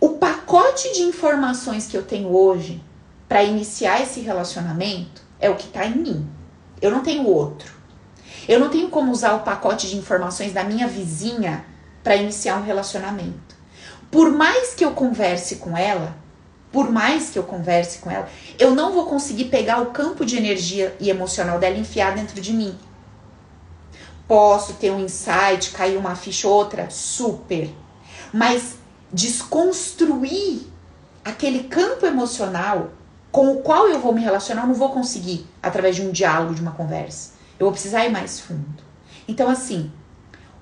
O 0.01 0.11
pacote 0.11 0.95
de 0.95 1.03
informações 1.03 1.87
que 1.87 1.97
eu 1.97 2.03
tenho 2.03 2.35
hoje 2.35 2.83
para 3.29 3.43
iniciar 3.43 4.01
esse 4.01 4.21
relacionamento 4.21 5.23
é 5.39 5.51
o 5.51 5.57
que 5.57 5.67
está 5.67 5.85
em 5.85 5.97
mim. 5.97 6.31
Eu 6.81 6.91
não 6.91 7.03
tenho 7.03 7.27
outro. 7.27 7.75
Eu 8.49 8.59
não 8.59 8.71
tenho 8.71 8.89
como 8.89 9.13
usar 9.13 9.35
o 9.35 9.41
pacote 9.41 9.89
de 9.89 9.97
informações 9.97 10.53
da 10.53 10.65
minha 10.65 10.89
vizinha 10.89 11.65
para 12.03 12.17
iniciar 12.17 12.57
um 12.57 12.65
relacionamento. 12.65 13.55
Por 14.11 14.33
mais 14.33 14.75
que 14.75 14.85
eu 14.85 14.93
converse 14.93 15.57
com 15.57 15.77
ela, 15.77 16.17
por 16.73 16.91
mais 16.91 17.31
que 17.31 17.39
eu 17.39 17.43
converse 17.43 17.99
com 17.99 18.11
ela, 18.11 18.29
eu 18.59 18.75
não 18.75 18.93
vou 18.93 19.07
conseguir 19.07 19.47
pegar 19.47 19.81
o 19.81 19.87
campo 19.87 20.25
de 20.25 20.37
energia 20.37 20.97
e 21.01 21.11
emocional 21.11 21.59
dela 21.59 21.77
e 21.77 21.81
enfiar 21.81 22.15
dentro 22.15 22.41
de 22.41 22.53
mim. 22.53 22.79
Posso 24.29 24.75
ter 24.75 24.91
um 24.93 25.01
insight, 25.01 25.71
cair 25.73 25.97
uma 25.97 26.15
ficha 26.15 26.47
ou 26.47 26.55
outra, 26.55 26.89
super. 26.89 27.69
Mas 28.33 28.77
desconstruir 29.13 30.63
aquele 31.25 31.65
campo 31.65 32.07
emocional 32.07 32.91
com 33.33 33.53
o 33.53 33.63
qual 33.63 33.89
eu 33.89 34.01
vou 34.01 34.13
me 34.13 34.21
relacionar, 34.21 34.63
eu 34.63 34.69
não 34.69 34.75
vou 34.75 34.91
conseguir 34.91 35.47
através 35.63 35.97
de 35.97 36.03
um 36.03 36.11
diálogo, 36.11 36.55
de 36.55 36.61
uma 36.61 36.73
conversa. 36.73 37.33
Eu 37.59 37.67
vou 37.67 37.73
precisar 37.73 38.05
ir 38.07 38.11
mais 38.11 38.41
fundo. 38.41 38.83
Então, 39.27 39.49
assim, 39.49 39.91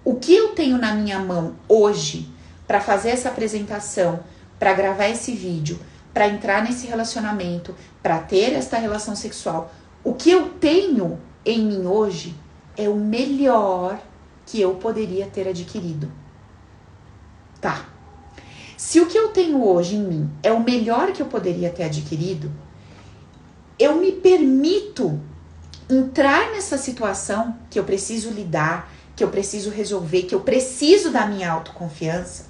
o 0.05 0.17
que 0.17 0.35
eu 0.35 0.49
tenho 0.49 0.79
na 0.79 0.95
minha 0.95 1.19
mão 1.19 1.55
hoje 1.69 2.33
para 2.67 2.81
fazer 2.81 3.11
essa 3.11 3.29
apresentação, 3.29 4.21
para 4.59 4.75
gravar 4.75 5.09
esse 5.09 5.33
vídeo, 5.33 5.79
para 6.13 6.29
entrar 6.29 6.63
nesse 6.63 6.87
relacionamento, 6.87 7.75
para 8.03 8.19
ter 8.19 8.53
esta 8.55 8.79
relação 8.79 9.15
sexual, 9.15 9.73
o 10.03 10.15
que 10.15 10.31
eu 10.31 10.51
tenho 10.51 11.19
em 11.45 11.65
mim 11.65 11.87
hoje 11.87 12.35
é 12.77 12.89
o 12.89 12.97
melhor 12.97 14.01
que 14.47 14.61
eu 14.61 14.75
poderia 14.77 15.27
ter 15.27 15.49
adquirido. 15.49 16.11
Tá. 17.61 17.87
Se 18.77 19.01
o 19.01 19.07
que 19.07 19.19
eu 19.19 19.29
tenho 19.29 19.65
hoje 19.65 19.97
em 19.97 20.03
mim 20.03 20.31
é 20.43 20.53
o 20.53 20.63
melhor 20.63 21.13
que 21.13 21.21
eu 21.21 21.27
poderia 21.27 21.71
ter 21.71 21.85
adquirido, 21.85 22.51
eu 23.79 23.97
me 23.97 24.13
permito 24.13 25.21
entrar 25.91 26.53
nessa 26.53 26.79
situação 26.79 27.57
que 27.71 27.79
eu 27.79 27.85
preciso 27.85 28.31
lidar, 28.31 28.93
que 29.17 29.25
eu 29.25 29.29
preciso 29.29 29.71
resolver, 29.71 30.23
que 30.23 30.35
eu 30.35 30.41
preciso 30.41 31.11
da 31.11 31.27
minha 31.27 31.51
autoconfiança. 31.51 32.47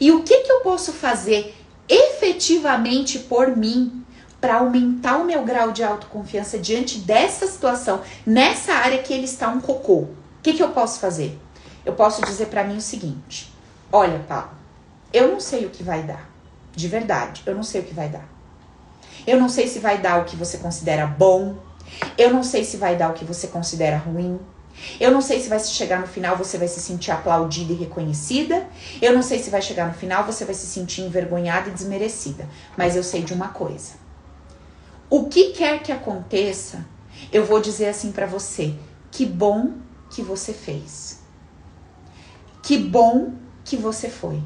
E 0.00 0.10
o 0.10 0.22
que, 0.22 0.40
que 0.40 0.50
eu 0.50 0.60
posso 0.60 0.92
fazer 0.92 1.54
efetivamente 1.88 3.18
por 3.18 3.56
mim 3.56 4.04
para 4.40 4.58
aumentar 4.58 5.18
o 5.18 5.24
meu 5.24 5.44
grau 5.44 5.72
de 5.72 5.82
autoconfiança 5.82 6.58
diante 6.58 6.98
dessa 6.98 7.46
situação, 7.46 8.02
nessa 8.24 8.72
área 8.74 9.02
que 9.02 9.12
ele 9.12 9.24
está 9.24 9.48
um 9.48 9.60
cocô? 9.60 10.00
O 10.00 10.16
que, 10.42 10.52
que 10.52 10.62
eu 10.62 10.70
posso 10.70 11.00
fazer? 11.00 11.38
Eu 11.84 11.94
posso 11.94 12.22
dizer 12.22 12.46
para 12.46 12.64
mim 12.64 12.76
o 12.76 12.82
seguinte: 12.82 13.52
olha, 13.90 14.18
Paulo, 14.28 14.50
eu 15.12 15.32
não 15.32 15.40
sei 15.40 15.66
o 15.66 15.70
que 15.70 15.82
vai 15.82 16.02
dar. 16.02 16.28
De 16.74 16.86
verdade, 16.86 17.42
eu 17.44 17.54
não 17.54 17.62
sei 17.62 17.80
o 17.80 17.84
que 17.84 17.94
vai 17.94 18.08
dar. 18.08 18.28
Eu 19.26 19.40
não 19.40 19.48
sei 19.48 19.66
se 19.66 19.78
vai 19.78 19.98
dar 19.98 20.20
o 20.20 20.24
que 20.24 20.36
você 20.36 20.58
considera 20.58 21.06
bom. 21.06 21.56
Eu 22.16 22.32
não 22.32 22.42
sei 22.42 22.64
se 22.64 22.76
vai 22.76 22.96
dar 22.96 23.10
o 23.10 23.14
que 23.14 23.24
você 23.24 23.48
considera 23.48 23.96
ruim. 23.96 24.38
Eu 25.00 25.10
não 25.10 25.20
sei 25.20 25.40
se 25.40 25.48
vai 25.48 25.60
chegar 25.60 26.00
no 26.00 26.06
final 26.06 26.36
você 26.36 26.58
vai 26.58 26.68
se 26.68 26.80
sentir 26.80 27.10
aplaudida 27.10 27.72
e 27.72 27.76
reconhecida. 27.76 28.68
Eu 29.00 29.12
não 29.12 29.22
sei 29.22 29.38
se 29.38 29.50
vai 29.50 29.62
chegar 29.62 29.86
no 29.86 29.94
final 29.94 30.24
você 30.24 30.44
vai 30.44 30.54
se 30.54 30.66
sentir 30.66 31.02
envergonhada 31.02 31.68
e 31.68 31.72
desmerecida. 31.72 32.48
Mas 32.76 32.96
eu 32.96 33.02
sei 33.02 33.22
de 33.22 33.32
uma 33.32 33.48
coisa. 33.48 33.92
O 35.10 35.26
que 35.26 35.52
quer 35.52 35.82
que 35.82 35.90
aconteça, 35.90 36.84
eu 37.32 37.44
vou 37.44 37.60
dizer 37.60 37.88
assim 37.88 38.12
para 38.12 38.26
você: 38.26 38.74
que 39.10 39.24
bom 39.24 39.72
que 40.10 40.22
você 40.22 40.52
fez. 40.52 41.20
Que 42.62 42.76
bom 42.76 43.32
que 43.64 43.76
você 43.76 44.08
foi. 44.08 44.42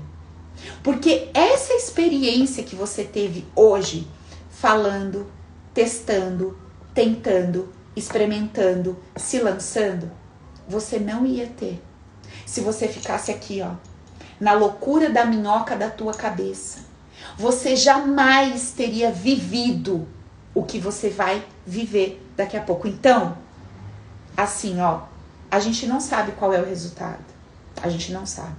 Porque 0.83 1.29
essa 1.35 1.73
experiência 1.75 2.63
que 2.63 2.77
você 2.77 3.03
teve 3.05 3.45
hoje, 3.57 4.07
falando, 4.51 5.27
testando, 5.75 6.57
tentando, 6.95 7.73
experimentando, 7.97 8.97
se 9.17 9.41
lançando, 9.41 10.11
você 10.73 10.99
não 10.99 11.27
ia 11.27 11.47
ter. 11.47 11.83
Se 12.47 12.63
você 12.63 12.89
ficasse 12.89 13.31
aqui, 13.31 13.61
ó, 13.63 13.73
na 14.41 14.55
loucura 14.55 15.11
da 15.11 15.25
minhoca 15.25 15.77
da 15.77 15.91
tua 15.91 16.15
cabeça, 16.15 16.79
você 17.37 17.77
jamais 17.77 18.73
teria 18.73 19.13
vivido 19.13 20.09
o 20.55 20.63
que 20.63 20.79
você 20.79 21.11
vai 21.11 21.45
viver 21.67 22.27
daqui 22.37 22.57
a 22.57 22.63
pouco. 22.63 22.89
Então, 22.89 23.37
assim, 24.37 24.81
ó, 24.81 25.03
a 25.51 25.61
gente 25.61 25.87
não 25.87 26.01
sabe 26.01 26.33
qual 26.33 26.53
é 26.53 26.61
o 26.61 26.65
resultado. 26.65 27.25
A 27.83 27.89
gente 27.89 28.11
não 28.13 28.25
sabe. 28.25 28.57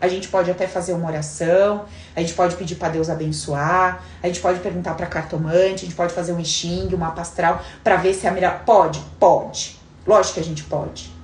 A 0.00 0.08
gente 0.08 0.28
pode 0.28 0.50
até 0.50 0.66
fazer 0.66 0.92
uma 0.92 1.08
oração, 1.08 1.86
a 2.14 2.20
gente 2.20 2.34
pode 2.34 2.56
pedir 2.56 2.76
para 2.76 2.90
Deus 2.90 3.08
abençoar, 3.08 4.02
a 4.22 4.26
gente 4.26 4.40
pode 4.40 4.60
perguntar 4.60 4.94
para 4.94 5.06
cartomante, 5.06 5.84
a 5.84 5.88
gente 5.88 5.94
pode 5.94 6.12
fazer 6.12 6.32
um 6.32 6.44
xing, 6.44 6.88
uma 6.92 7.12
pastral 7.12 7.62
para 7.82 7.96
ver 7.96 8.12
se 8.12 8.26
é 8.26 8.30
a 8.30 8.32
melhor. 8.32 8.62
Pode, 8.64 9.00
pode. 9.18 9.78
Lógico 10.06 10.34
que 10.34 10.40
a 10.40 10.44
gente 10.44 10.64
pode. 10.64 11.15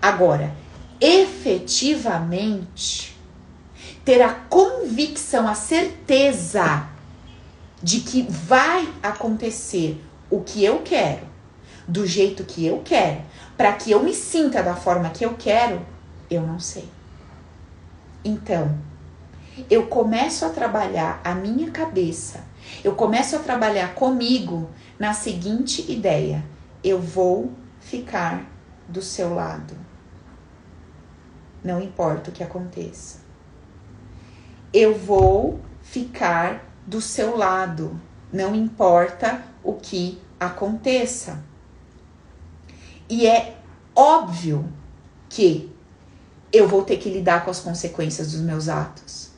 Agora, 0.00 0.54
efetivamente, 1.00 3.18
ter 4.04 4.22
a 4.22 4.32
convicção, 4.32 5.48
a 5.48 5.54
certeza 5.54 6.88
de 7.82 7.98
que 8.00 8.22
vai 8.22 8.88
acontecer 9.02 10.00
o 10.30 10.40
que 10.40 10.64
eu 10.64 10.82
quero, 10.82 11.26
do 11.86 12.06
jeito 12.06 12.44
que 12.44 12.66
eu 12.66 12.82
quero, 12.84 13.22
para 13.56 13.72
que 13.72 13.90
eu 13.90 14.02
me 14.02 14.14
sinta 14.14 14.62
da 14.62 14.76
forma 14.76 15.10
que 15.10 15.24
eu 15.24 15.34
quero, 15.34 15.84
eu 16.30 16.42
não 16.42 16.60
sei. 16.60 16.88
Então, 18.24 18.78
eu 19.68 19.86
começo 19.86 20.44
a 20.44 20.50
trabalhar 20.50 21.20
a 21.24 21.34
minha 21.34 21.70
cabeça, 21.70 22.44
eu 22.84 22.94
começo 22.94 23.34
a 23.34 23.40
trabalhar 23.40 23.94
comigo 23.94 24.70
na 24.98 25.12
seguinte 25.12 25.90
ideia: 25.90 26.44
eu 26.84 27.00
vou 27.00 27.50
ficar 27.80 28.44
do 28.88 29.02
seu 29.02 29.34
lado. 29.34 29.87
Não 31.62 31.80
importa 31.80 32.30
o 32.30 32.32
que 32.32 32.42
aconteça. 32.42 33.18
Eu 34.72 34.96
vou 34.96 35.60
ficar 35.82 36.64
do 36.86 37.00
seu 37.00 37.36
lado, 37.36 38.00
não 38.32 38.54
importa 38.54 39.42
o 39.62 39.74
que 39.74 40.20
aconteça. 40.38 41.42
E 43.08 43.26
é 43.26 43.56
óbvio 43.94 44.70
que 45.28 45.74
eu 46.52 46.68
vou 46.68 46.82
ter 46.82 46.98
que 46.98 47.10
lidar 47.10 47.44
com 47.44 47.50
as 47.50 47.60
consequências 47.60 48.32
dos 48.32 48.40
meus 48.40 48.68
atos. 48.68 49.30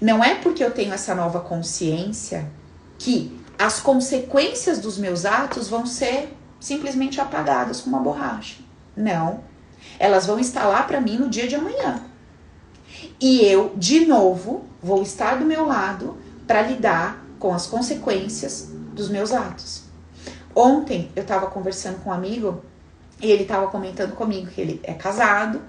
Não 0.00 0.24
é 0.24 0.36
porque 0.36 0.64
eu 0.64 0.70
tenho 0.70 0.92
essa 0.92 1.14
nova 1.14 1.40
consciência 1.40 2.50
que 2.98 3.38
as 3.58 3.80
consequências 3.80 4.78
dos 4.78 4.96
meus 4.96 5.26
atos 5.26 5.68
vão 5.68 5.84
ser 5.84 6.34
simplesmente 6.58 7.20
apagadas 7.20 7.80
com 7.80 7.90
uma 7.90 8.00
borracha. 8.00 8.62
Não. 8.96 9.44
Elas 9.98 10.26
vão 10.26 10.38
estar 10.38 10.66
lá 10.66 10.82
para 10.82 11.00
mim 11.00 11.16
no 11.16 11.28
dia 11.28 11.46
de 11.46 11.54
amanhã. 11.54 12.02
E 13.20 13.44
eu, 13.44 13.72
de 13.76 14.06
novo, 14.06 14.64
vou 14.82 15.02
estar 15.02 15.38
do 15.38 15.44
meu 15.44 15.66
lado 15.66 16.16
para 16.46 16.62
lidar 16.62 17.24
com 17.38 17.52
as 17.54 17.66
consequências 17.66 18.68
dos 18.94 19.08
meus 19.08 19.32
atos. 19.32 19.82
Ontem 20.54 21.10
eu 21.14 21.22
estava 21.22 21.46
conversando 21.46 22.02
com 22.02 22.10
um 22.10 22.12
amigo 22.12 22.62
e 23.20 23.30
ele 23.30 23.42
estava 23.42 23.68
comentando 23.68 24.14
comigo 24.14 24.48
que 24.48 24.60
ele 24.60 24.80
é 24.82 24.94
casado 24.94 25.60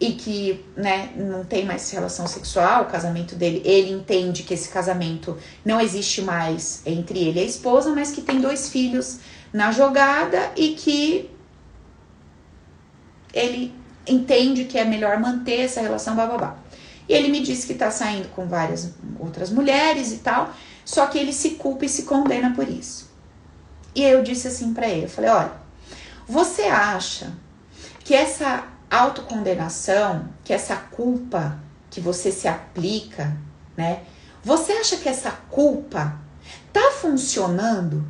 e 0.00 0.12
que 0.12 0.64
né, 0.76 1.10
não 1.16 1.44
tem 1.44 1.64
mais 1.64 1.90
relação 1.90 2.26
sexual, 2.26 2.82
o 2.82 2.86
casamento 2.86 3.34
dele, 3.34 3.62
ele 3.64 3.90
entende 3.90 4.44
que 4.44 4.54
esse 4.54 4.68
casamento 4.68 5.36
não 5.64 5.80
existe 5.80 6.22
mais 6.22 6.82
entre 6.86 7.18
ele 7.18 7.40
e 7.40 7.42
a 7.42 7.46
esposa, 7.46 7.92
mas 7.92 8.12
que 8.12 8.22
tem 8.22 8.40
dois 8.40 8.68
filhos 8.68 9.18
na 9.52 9.72
jogada 9.72 10.52
e 10.56 10.74
que 10.74 11.28
ele 13.32 13.74
entende 14.06 14.64
que 14.64 14.78
é 14.78 14.84
melhor 14.84 15.18
manter 15.18 15.60
essa 15.60 15.80
relação 15.80 16.16
bababá. 16.16 16.56
E 17.08 17.12
ele 17.12 17.28
me 17.28 17.40
disse 17.40 17.66
que 17.66 17.74
tá 17.74 17.90
saindo 17.90 18.28
com 18.28 18.46
várias 18.46 18.92
outras 19.18 19.50
mulheres 19.50 20.12
e 20.12 20.18
tal, 20.18 20.52
só 20.84 21.06
que 21.06 21.18
ele 21.18 21.32
se 21.32 21.50
culpa 21.50 21.84
e 21.84 21.88
se 21.88 22.02
condena 22.02 22.54
por 22.54 22.68
isso. 22.68 23.10
E 23.94 24.02
eu 24.02 24.22
disse 24.22 24.48
assim 24.48 24.74
para 24.74 24.88
ele, 24.88 25.04
eu 25.04 25.08
falei, 25.08 25.30
olha, 25.30 25.52
você 26.26 26.62
acha 26.62 27.32
que 28.04 28.14
essa 28.14 28.64
autocondenação, 28.90 30.28
que 30.44 30.52
essa 30.52 30.76
culpa 30.76 31.58
que 31.90 32.00
você 32.00 32.30
se 32.30 32.46
aplica, 32.46 33.36
né? 33.76 34.02
Você 34.42 34.72
acha 34.72 34.96
que 34.96 35.08
essa 35.08 35.30
culpa 35.50 36.16
tá 36.72 36.92
funcionando 37.00 38.06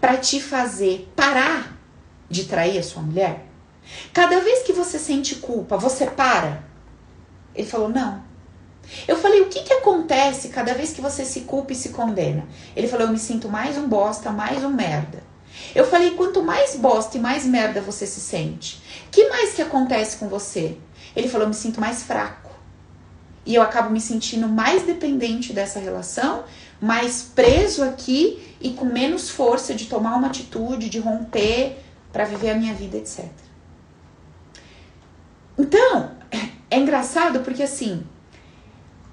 para 0.00 0.16
te 0.16 0.40
fazer 0.40 1.10
parar 1.16 1.76
de 2.28 2.44
trair 2.44 2.78
a 2.78 2.82
sua 2.82 3.02
mulher? 3.02 3.46
Cada 4.12 4.40
vez 4.40 4.62
que 4.62 4.72
você 4.72 4.98
sente 4.98 5.36
culpa, 5.36 5.76
você 5.76 6.06
para? 6.06 6.64
Ele 7.54 7.66
falou: 7.66 7.88
Não. 7.88 8.22
Eu 9.06 9.16
falei: 9.16 9.42
O 9.42 9.48
que, 9.48 9.62
que 9.62 9.72
acontece 9.72 10.48
cada 10.48 10.74
vez 10.74 10.92
que 10.92 11.00
você 11.00 11.24
se 11.24 11.42
culpa 11.42 11.72
e 11.72 11.76
se 11.76 11.90
condena? 11.90 12.46
Ele 12.74 12.88
falou: 12.88 13.06
Eu 13.06 13.12
me 13.12 13.18
sinto 13.18 13.48
mais 13.48 13.76
um 13.76 13.88
bosta, 13.88 14.30
mais 14.30 14.64
um 14.64 14.70
merda. 14.70 15.22
Eu 15.74 15.86
falei: 15.86 16.12
Quanto 16.12 16.42
mais 16.42 16.76
bosta 16.76 17.16
e 17.16 17.20
mais 17.20 17.44
merda 17.44 17.80
você 17.80 18.06
se 18.06 18.20
sente, 18.20 18.82
que 19.10 19.28
mais 19.28 19.54
que 19.54 19.62
acontece 19.62 20.16
com 20.16 20.28
você? 20.28 20.76
Ele 21.14 21.28
falou: 21.28 21.46
Eu 21.46 21.50
me 21.50 21.54
sinto 21.54 21.80
mais 21.80 22.02
fraco. 22.02 22.50
E 23.44 23.56
eu 23.56 23.62
acabo 23.62 23.90
me 23.90 24.00
sentindo 24.00 24.48
mais 24.48 24.84
dependente 24.84 25.52
dessa 25.52 25.80
relação, 25.80 26.44
mais 26.80 27.22
preso 27.22 27.82
aqui 27.82 28.56
e 28.60 28.70
com 28.70 28.84
menos 28.84 29.28
força 29.28 29.74
de 29.74 29.86
tomar 29.86 30.14
uma 30.14 30.28
atitude, 30.28 30.88
de 30.88 31.00
romper 31.00 31.78
para 32.12 32.24
viver 32.24 32.50
a 32.50 32.54
minha 32.54 32.72
vida, 32.72 32.98
etc. 32.98 33.24
Então, 35.58 36.10
é 36.70 36.78
engraçado 36.78 37.40
porque 37.40 37.62
assim, 37.62 38.02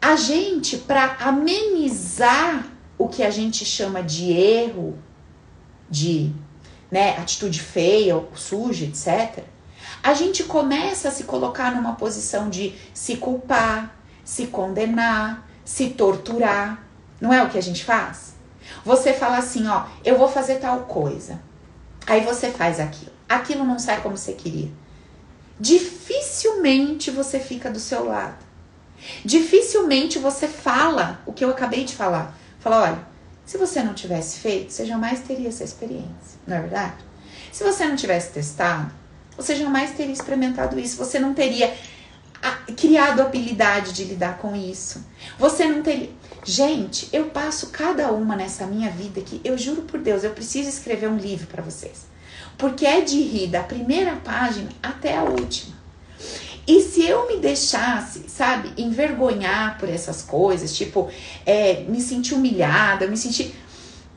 a 0.01 0.15
gente, 0.15 0.77
para 0.77 1.17
amenizar 1.19 2.65
o 2.97 3.09
que 3.09 3.21
a 3.21 3.29
gente 3.29 3.65
chama 3.65 4.01
de 4.01 4.31
erro, 4.31 4.97
de 5.89 6.33
né, 6.89 7.17
atitude 7.17 7.59
feia, 7.59 8.23
suja, 8.33 8.85
etc., 8.85 9.43
a 10.01 10.13
gente 10.13 10.45
começa 10.45 11.09
a 11.09 11.11
se 11.11 11.25
colocar 11.25 11.75
numa 11.75 11.95
posição 11.95 12.49
de 12.49 12.73
se 12.93 13.17
culpar, 13.17 13.93
se 14.23 14.47
condenar, 14.47 15.45
se 15.65 15.89
torturar. 15.89 16.81
Não 17.19 17.33
é 17.33 17.43
o 17.43 17.49
que 17.49 17.57
a 17.57 17.61
gente 17.61 17.83
faz? 17.83 18.35
Você 18.85 19.11
fala 19.11 19.37
assim, 19.37 19.67
ó, 19.67 19.83
eu 20.05 20.17
vou 20.17 20.29
fazer 20.29 20.55
tal 20.59 20.81
coisa. 20.81 21.41
Aí 22.07 22.21
você 22.21 22.49
faz 22.49 22.79
aquilo. 22.79 23.11
Aquilo 23.27 23.65
não 23.65 23.77
sai 23.77 23.99
como 23.99 24.15
você 24.15 24.31
queria 24.31 24.71
dificilmente 25.60 27.12
você 27.12 27.39
fica 27.39 27.70
do 27.70 27.80
seu 27.80 28.05
lado. 28.05 28.43
Dificilmente 29.24 30.20
você 30.20 30.47
fala 30.47 31.22
o 31.26 31.34
que 31.34 31.43
eu 31.43 31.49
acabei 31.49 31.84
de 31.84 31.95
falar. 31.95 32.38
Fala, 32.60 32.84
olha, 32.84 33.07
se 33.45 33.57
você 33.57 33.82
não 33.82 33.93
tivesse 33.93 34.39
feito, 34.39 34.72
você 34.72 34.86
jamais 34.86 35.22
teria 35.22 35.49
essa 35.49 35.64
experiência, 35.64 36.39
não 36.45 36.57
é 36.57 36.62
verdade? 36.62 36.95
Se 37.51 37.64
você 37.64 37.86
não 37.86 37.95
tivesse 37.95 38.32
testado, 38.32 38.91
você 39.36 39.55
jamais 39.55 39.91
teria 39.91 40.14
experimentado 40.14 40.80
isso, 40.80 40.97
você 40.97 41.18
não 41.18 41.34
teria 41.34 41.74
criado 42.78 43.22
habilidade 43.22 43.93
de 43.93 44.03
lidar 44.03 44.38
com 44.38 44.55
isso. 44.55 45.05
Você 45.38 45.66
não 45.66 45.82
teria. 45.82 46.10
Gente, 46.43 47.10
eu 47.12 47.26
passo 47.26 47.68
cada 47.68 48.12
uma 48.12 48.36
nessa 48.36 48.66
minha 48.66 48.89
vida 48.89 49.22
que 49.22 49.41
eu 49.43 49.57
juro 49.57 49.82
por 49.84 49.99
Deus, 49.99 50.24
eu 50.24 50.32
preciso 50.32 50.70
escrever 50.70 51.10
um 51.10 51.18
livro 51.18 51.47
para 51.47 51.64
vocês. 51.64 52.07
Porque 52.60 52.86
é 52.86 53.01
de 53.01 53.20
rir 53.20 53.47
da 53.47 53.64
primeira 53.64 54.18
página 54.18 54.70
até 54.84 55.18
a 55.18 55.24
última. 55.24 55.80
E 56.68 56.82
se 56.82 57.03
eu 57.03 57.28
me 57.28 57.38
deixasse, 57.38 58.30
sabe, 58.30 58.72
envergonhar 58.78 59.80
por 59.80 59.89
essas 59.89 60.22
coisas, 60.22 60.78
tipo, 60.78 61.10
é, 61.43 61.86
me 61.88 61.99
sentir 61.99 62.36
humilhada, 62.36 63.07
me 63.07 63.18
sentir 63.18 63.55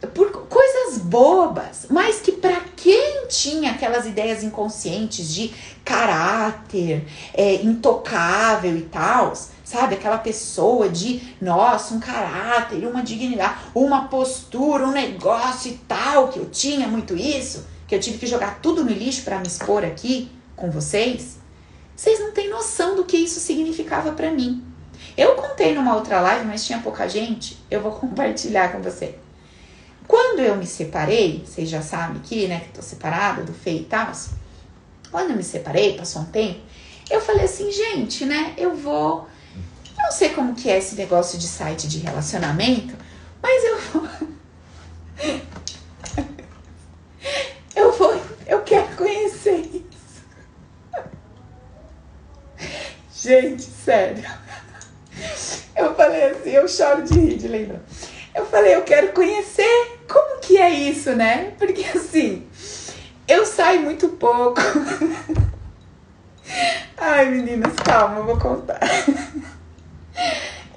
por 0.08 0.30
coisas 0.48 0.98
bobas, 0.98 1.86
mas 1.88 2.20
que 2.20 2.32
para 2.32 2.60
quem 2.76 3.26
tinha 3.28 3.70
aquelas 3.70 4.04
ideias 4.04 4.42
inconscientes 4.42 5.32
de 5.32 5.54
caráter, 5.84 7.06
é, 7.32 7.54
intocável 7.62 8.76
e 8.76 8.82
tal, 8.82 9.32
sabe, 9.72 9.94
aquela 9.94 10.18
pessoa 10.18 10.88
de, 10.88 11.34
nossa, 11.40 11.94
um 11.94 12.00
caráter, 12.00 12.86
uma 12.86 13.02
dignidade, 13.02 13.58
uma 13.74 14.08
postura, 14.08 14.86
um 14.86 14.92
negócio 14.92 15.72
e 15.72 15.78
tal, 15.88 16.28
que 16.28 16.38
eu 16.38 16.46
tinha 16.50 16.86
muito 16.86 17.16
isso, 17.16 17.66
que 17.88 17.94
eu 17.94 18.00
tive 18.00 18.18
que 18.18 18.26
jogar 18.26 18.60
tudo 18.60 18.84
no 18.84 18.92
lixo 18.92 19.22
para 19.22 19.38
me 19.38 19.46
expor 19.46 19.82
aqui 19.82 20.30
com 20.54 20.70
vocês. 20.70 21.38
Vocês 21.96 22.20
não 22.20 22.32
têm 22.32 22.50
noção 22.50 22.96
do 22.96 23.04
que 23.04 23.16
isso 23.16 23.40
significava 23.40 24.12
para 24.12 24.30
mim. 24.30 24.62
Eu 25.16 25.34
contei 25.36 25.74
numa 25.74 25.94
outra 25.94 26.20
live, 26.20 26.46
mas 26.46 26.66
tinha 26.66 26.78
pouca 26.78 27.08
gente. 27.08 27.58
Eu 27.70 27.80
vou 27.80 27.92
compartilhar 27.96 28.72
com 28.72 28.82
você. 28.82 29.14
Quando 30.06 30.40
eu 30.40 30.56
me 30.56 30.66
separei, 30.66 31.42
vocês 31.46 31.68
já 31.68 31.80
sabem 31.80 32.18
aqui, 32.18 32.46
né, 32.46 32.60
que 32.60 32.68
tô 32.70 32.82
separada 32.82 33.42
do 33.42 33.52
Fê 33.52 33.72
e 33.72 33.84
tal. 33.84 34.12
Quando 35.10 35.30
eu 35.30 35.36
me 35.36 35.42
separei, 35.42 35.96
passou 35.96 36.22
um 36.22 36.26
tempo, 36.26 36.60
eu 37.10 37.20
falei 37.20 37.44
assim, 37.44 37.70
gente, 37.70 38.26
né, 38.26 38.52
eu 38.58 38.74
vou. 38.74 39.31
Não 39.98 40.10
sei 40.10 40.30
como 40.30 40.54
que 40.54 40.70
é 40.70 40.78
esse 40.78 40.94
negócio 40.94 41.38
de 41.38 41.46
site 41.46 41.86
de 41.88 41.98
relacionamento, 41.98 42.96
mas 43.42 43.64
eu 43.64 43.80
vou. 43.80 44.08
eu 47.76 47.92
vou. 47.92 48.22
Eu 48.46 48.62
quero 48.62 48.96
conhecer 48.96 49.60
isso. 49.60 49.92
Gente, 53.14 53.62
sério. 53.62 54.24
Eu 55.76 55.94
falei 55.94 56.24
assim, 56.24 56.50
eu 56.50 56.68
choro 56.68 57.02
de 57.02 57.14
rir 57.14 57.38
de 57.38 57.48
lembrar. 57.48 57.80
Eu 58.34 58.46
falei, 58.46 58.74
eu 58.74 58.82
quero 58.82 59.12
conhecer 59.12 59.98
como 60.08 60.40
que 60.40 60.58
é 60.58 60.70
isso, 60.70 61.14
né? 61.14 61.52
Porque 61.58 61.84
assim, 61.96 62.46
eu 63.28 63.46
saio 63.46 63.82
muito 63.82 64.08
pouco. 64.08 64.60
Ai, 66.96 67.30
meninas, 67.30 67.74
calma, 67.76 68.18
eu 68.18 68.24
vou 68.24 68.38
contar. 68.38 68.80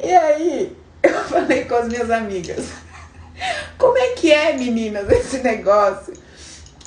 E 0.04 0.14
aí, 0.14 0.78
eu 1.04 1.14
falei 1.26 1.66
com 1.66 1.76
as 1.76 1.88
minhas 1.88 2.10
amigas: 2.10 2.66
Como 3.78 3.98
é 3.98 4.10
que 4.10 4.32
é, 4.32 4.54
meninas, 4.54 5.10
esse 5.10 5.40
negócio? 5.40 6.14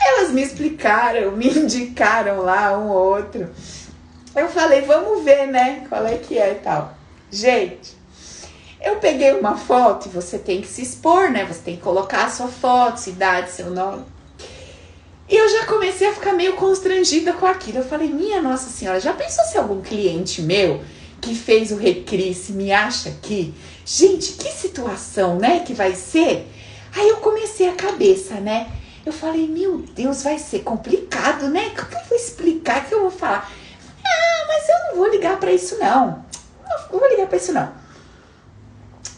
Elas 0.01 0.31
me 0.31 0.43
explicaram, 0.43 1.33
me 1.33 1.49
indicaram 1.51 2.43
lá 2.43 2.79
um 2.79 2.89
ou 2.89 3.17
outro. 3.17 3.49
Eu 4.35 4.49
falei: 4.49 4.83
Vamos 4.83 5.25
ver, 5.25 5.47
né? 5.47 5.87
Qual 5.89 6.07
é 6.07 6.17
que 6.17 6.39
é 6.39 6.53
e 6.53 6.57
tal. 6.57 6.95
Gente, 7.31 7.97
eu 8.81 8.97
peguei 8.97 9.33
uma 9.33 9.57
foto 9.57 10.09
e 10.09 10.11
você 10.11 10.39
tem 10.39 10.61
que 10.63 10.69
se 10.69 10.83
expor, 10.83 11.31
né? 11.31 11.45
Você 11.45 11.61
tem 11.61 11.77
que 11.77 11.83
colocar 11.83 12.25
a 12.25 12.31
sua 12.31 12.49
foto, 12.49 12.99
cidade, 12.99 13.51
seu 13.51 13.71
nome. 13.71 14.05
E 15.29 15.37
eu 15.37 15.49
já 15.51 15.67
comecei 15.67 16.09
a 16.09 16.15
ficar 16.15 16.33
meio 16.33 16.55
constrangida 16.55 17.35
com 17.35 17.45
aquilo. 17.45 17.79
Eu 17.79 17.85
falei, 17.85 18.09
minha 18.09 18.41
Nossa 18.41 18.71
Senhora, 18.71 18.99
já 18.99 19.13
pensou 19.13 19.45
se 19.45 19.59
algum 19.59 19.83
cliente 19.83 20.41
meu 20.41 20.83
que 21.21 21.35
fez 21.35 21.71
o 21.71 21.77
Recrisse 21.77 22.53
me 22.53 22.73
acha 22.73 23.11
que, 23.23 23.55
gente, 23.85 24.33
que 24.33 24.51
situação, 24.51 25.37
né, 25.37 25.61
que 25.61 25.75
vai 25.75 25.95
ser? 25.95 26.47
Aí 26.95 27.09
eu 27.09 27.19
comecei 27.19 27.69
a 27.69 27.75
cabeça, 27.75 28.35
né? 28.35 28.71
Eu 29.05 29.13
falei, 29.13 29.47
meu 29.47 29.79
Deus, 29.79 30.23
vai 30.23 30.39
ser 30.39 30.61
complicado, 30.61 31.49
né? 31.49 31.71
Como 31.71 31.93
eu 31.93 32.09
vou 32.09 32.19
explicar? 32.19 32.83
O 32.83 32.85
que 32.85 32.95
eu 32.95 33.01
vou 33.03 33.11
falar? 33.11 33.51
Ah, 34.05 34.45
mas 34.47 34.69
eu 34.69 34.79
não 34.89 34.97
vou 34.97 35.09
ligar 35.09 35.39
para 35.39 35.53
isso, 35.53 35.79
não. 35.79 36.25
Não 36.69 36.99
vou 36.99 37.09
ligar 37.09 37.27
para 37.27 37.37
isso, 37.37 37.53
não. 37.53 37.73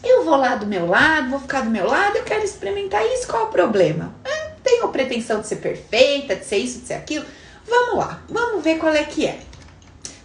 Eu 0.03 0.23
vou 0.23 0.35
lá 0.35 0.55
do 0.55 0.65
meu 0.65 0.87
lado, 0.87 1.29
vou 1.29 1.39
ficar 1.39 1.61
do 1.61 1.69
meu 1.69 1.85
lado, 1.85 2.17
eu 2.17 2.23
quero 2.23 2.43
experimentar 2.43 3.05
isso, 3.05 3.27
qual 3.27 3.43
é 3.43 3.45
o 3.45 3.49
problema? 3.49 4.15
É, 4.23 4.51
tenho 4.63 4.87
pretensão 4.89 5.41
de 5.41 5.47
ser 5.47 5.57
perfeita, 5.57 6.35
de 6.35 6.45
ser 6.45 6.57
isso, 6.57 6.79
de 6.79 6.87
ser 6.87 6.93
aquilo. 6.95 7.25
Vamos 7.67 7.97
lá, 7.97 8.21
vamos 8.27 8.63
ver 8.63 8.77
qual 8.77 8.93
é 8.93 9.03
que 9.03 9.27
é. 9.27 9.39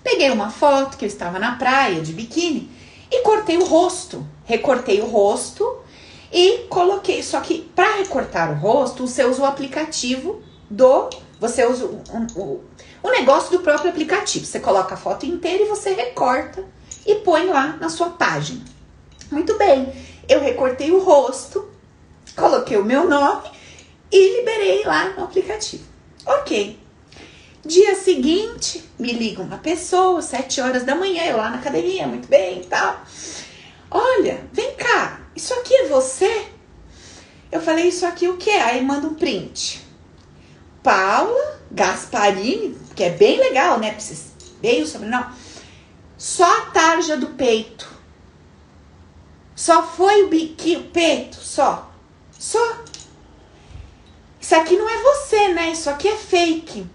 Peguei 0.07 0.31
uma 0.31 0.51
foto 0.51 0.97
que 0.97 1.05
eu 1.05 1.09
estava 1.09 1.37
na 1.37 1.57
praia 1.57 2.01
de 2.01 2.13
biquíni 2.13 2.71
e 3.11 3.23
cortei 3.23 3.59
o 3.59 3.65
rosto. 3.65 4.25
Recortei 4.45 5.01
o 5.01 5.07
rosto 5.07 5.81
e 6.33 6.59
coloquei. 6.69 7.25
Só 7.25 7.41
que 7.41 7.69
para 7.75 7.97
recortar 7.97 8.53
o 8.53 8.55
rosto, 8.55 9.05
você 9.05 9.25
usa 9.25 9.43
o 9.43 9.45
aplicativo 9.45 10.41
do. 10.71 11.11
Você 11.41 11.67
usa 11.67 11.87
o, 11.87 12.01
o, 12.37 12.65
o 13.03 13.11
negócio 13.11 13.51
do 13.51 13.65
próprio 13.65 13.91
aplicativo. 13.91 14.47
Você 14.47 14.61
coloca 14.61 14.95
a 14.95 14.97
foto 14.97 15.27
inteira 15.27 15.65
e 15.65 15.69
você 15.69 15.93
recorta 15.93 16.65
e 17.05 17.17
põe 17.17 17.49
lá 17.49 17.77
na 17.81 17.89
sua 17.89 18.11
página. 18.11 18.65
Muito 19.29 19.59
bem, 19.59 19.93
eu 20.29 20.39
recortei 20.41 20.93
o 20.93 21.01
rosto, 21.01 21.69
coloquei 22.37 22.77
o 22.77 22.85
meu 22.85 23.09
nome 23.09 23.51
e 24.13 24.37
liberei 24.37 24.85
lá 24.85 25.09
no 25.17 25.25
aplicativo. 25.25 25.83
Ok. 26.25 26.86
Dia 27.67 27.97
seguinte, 27.97 28.89
me 28.97 29.13
liga 29.13 29.43
uma 29.43 29.59
pessoa, 29.59 30.23
sete 30.23 30.61
horas 30.61 30.85
da 30.85 30.95
manhã, 30.95 31.25
eu 31.25 31.37
lá 31.37 31.51
na 31.51 31.57
academia, 31.57 32.07
muito 32.07 32.29
bem 32.29 32.61
e 32.61 32.65
tal. 32.67 33.03
Olha, 33.91 34.47
vem 34.53 34.73
cá, 34.77 35.23
isso 35.35 35.53
aqui 35.53 35.75
é 35.75 35.89
você? 35.89 36.47
Eu 37.51 37.61
falei, 37.61 37.89
isso 37.89 38.07
aqui 38.07 38.29
o 38.29 38.37
que? 38.37 38.51
Aí 38.51 38.81
manda 38.85 39.09
um 39.09 39.15
print. 39.15 39.85
Paula 40.81 41.61
Gasparini, 41.73 42.79
que 42.95 43.03
é 43.03 43.11
bem 43.11 43.41
legal, 43.41 43.81
né? 43.81 43.99
Bem 44.61 44.83
o 44.83 44.87
sobrenome. 44.87 45.35
Só 46.17 46.45
a 46.45 46.67
tarja 46.67 47.17
do 47.17 47.31
peito. 47.31 47.91
Só 49.57 49.83
foi 49.83 50.23
o 50.23 50.29
biquinho, 50.29 50.83
o 50.83 50.91
peito, 50.91 51.37
só. 51.37 51.91
Só. 52.39 52.85
Isso 54.41 54.55
aqui 54.55 54.77
não 54.77 54.89
é 54.89 55.03
você, 55.03 55.49
né? 55.49 55.73
Isso 55.73 55.91
aqui 55.91 56.07
é 56.07 56.17
fake. 56.17 56.95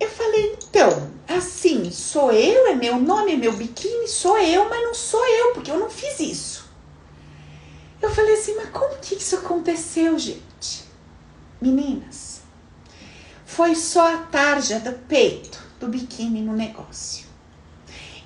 Eu 0.00 0.08
falei, 0.08 0.56
então, 0.62 1.10
assim, 1.26 1.90
sou 1.90 2.30
eu, 2.30 2.68
é 2.68 2.74
meu 2.74 2.98
nome, 2.98 3.32
é 3.32 3.36
meu 3.36 3.52
biquíni, 3.52 4.06
sou 4.06 4.38
eu, 4.38 4.68
mas 4.68 4.82
não 4.82 4.94
sou 4.94 5.26
eu, 5.26 5.52
porque 5.52 5.70
eu 5.70 5.78
não 5.78 5.90
fiz 5.90 6.20
isso. 6.20 6.68
Eu 8.00 8.10
falei 8.10 8.34
assim, 8.34 8.54
mas 8.54 8.70
como 8.70 8.96
que 8.98 9.16
isso 9.16 9.36
aconteceu, 9.36 10.16
gente? 10.18 10.84
Meninas, 11.60 12.42
foi 13.44 13.74
só 13.74 14.14
a 14.14 14.18
tarja 14.18 14.78
do 14.78 14.92
peito 14.92 15.58
do 15.80 15.88
biquíni 15.88 16.42
no 16.42 16.52
negócio. 16.52 17.26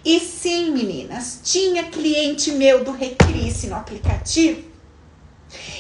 E 0.04 0.18
sim, 0.20 0.72
meninas, 0.72 1.40
tinha 1.42 1.84
cliente 1.84 2.50
meu 2.52 2.84
do 2.84 2.90
Recrisse 2.90 3.68
no 3.68 3.76
aplicativo. 3.76 4.62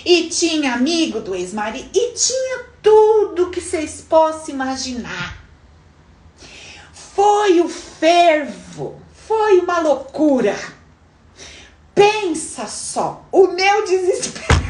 E 0.04 0.28
tinha 0.28 0.74
amigo 0.74 1.20
do 1.20 1.34
ex-marido. 1.34 1.90
E 1.92 2.12
tinha 2.12 2.64
tudo 2.80 3.50
que 3.50 3.60
vocês 3.60 4.04
possam 4.08 4.54
imaginar. 4.54 5.41
Foi 7.14 7.60
o 7.60 7.68
fervo. 7.68 9.00
Foi 9.14 9.60
uma 9.60 9.80
loucura. 9.80 10.56
Pensa 11.94 12.66
só, 12.66 13.24
o 13.30 13.48
meu 13.48 13.84
desespero 13.84 14.62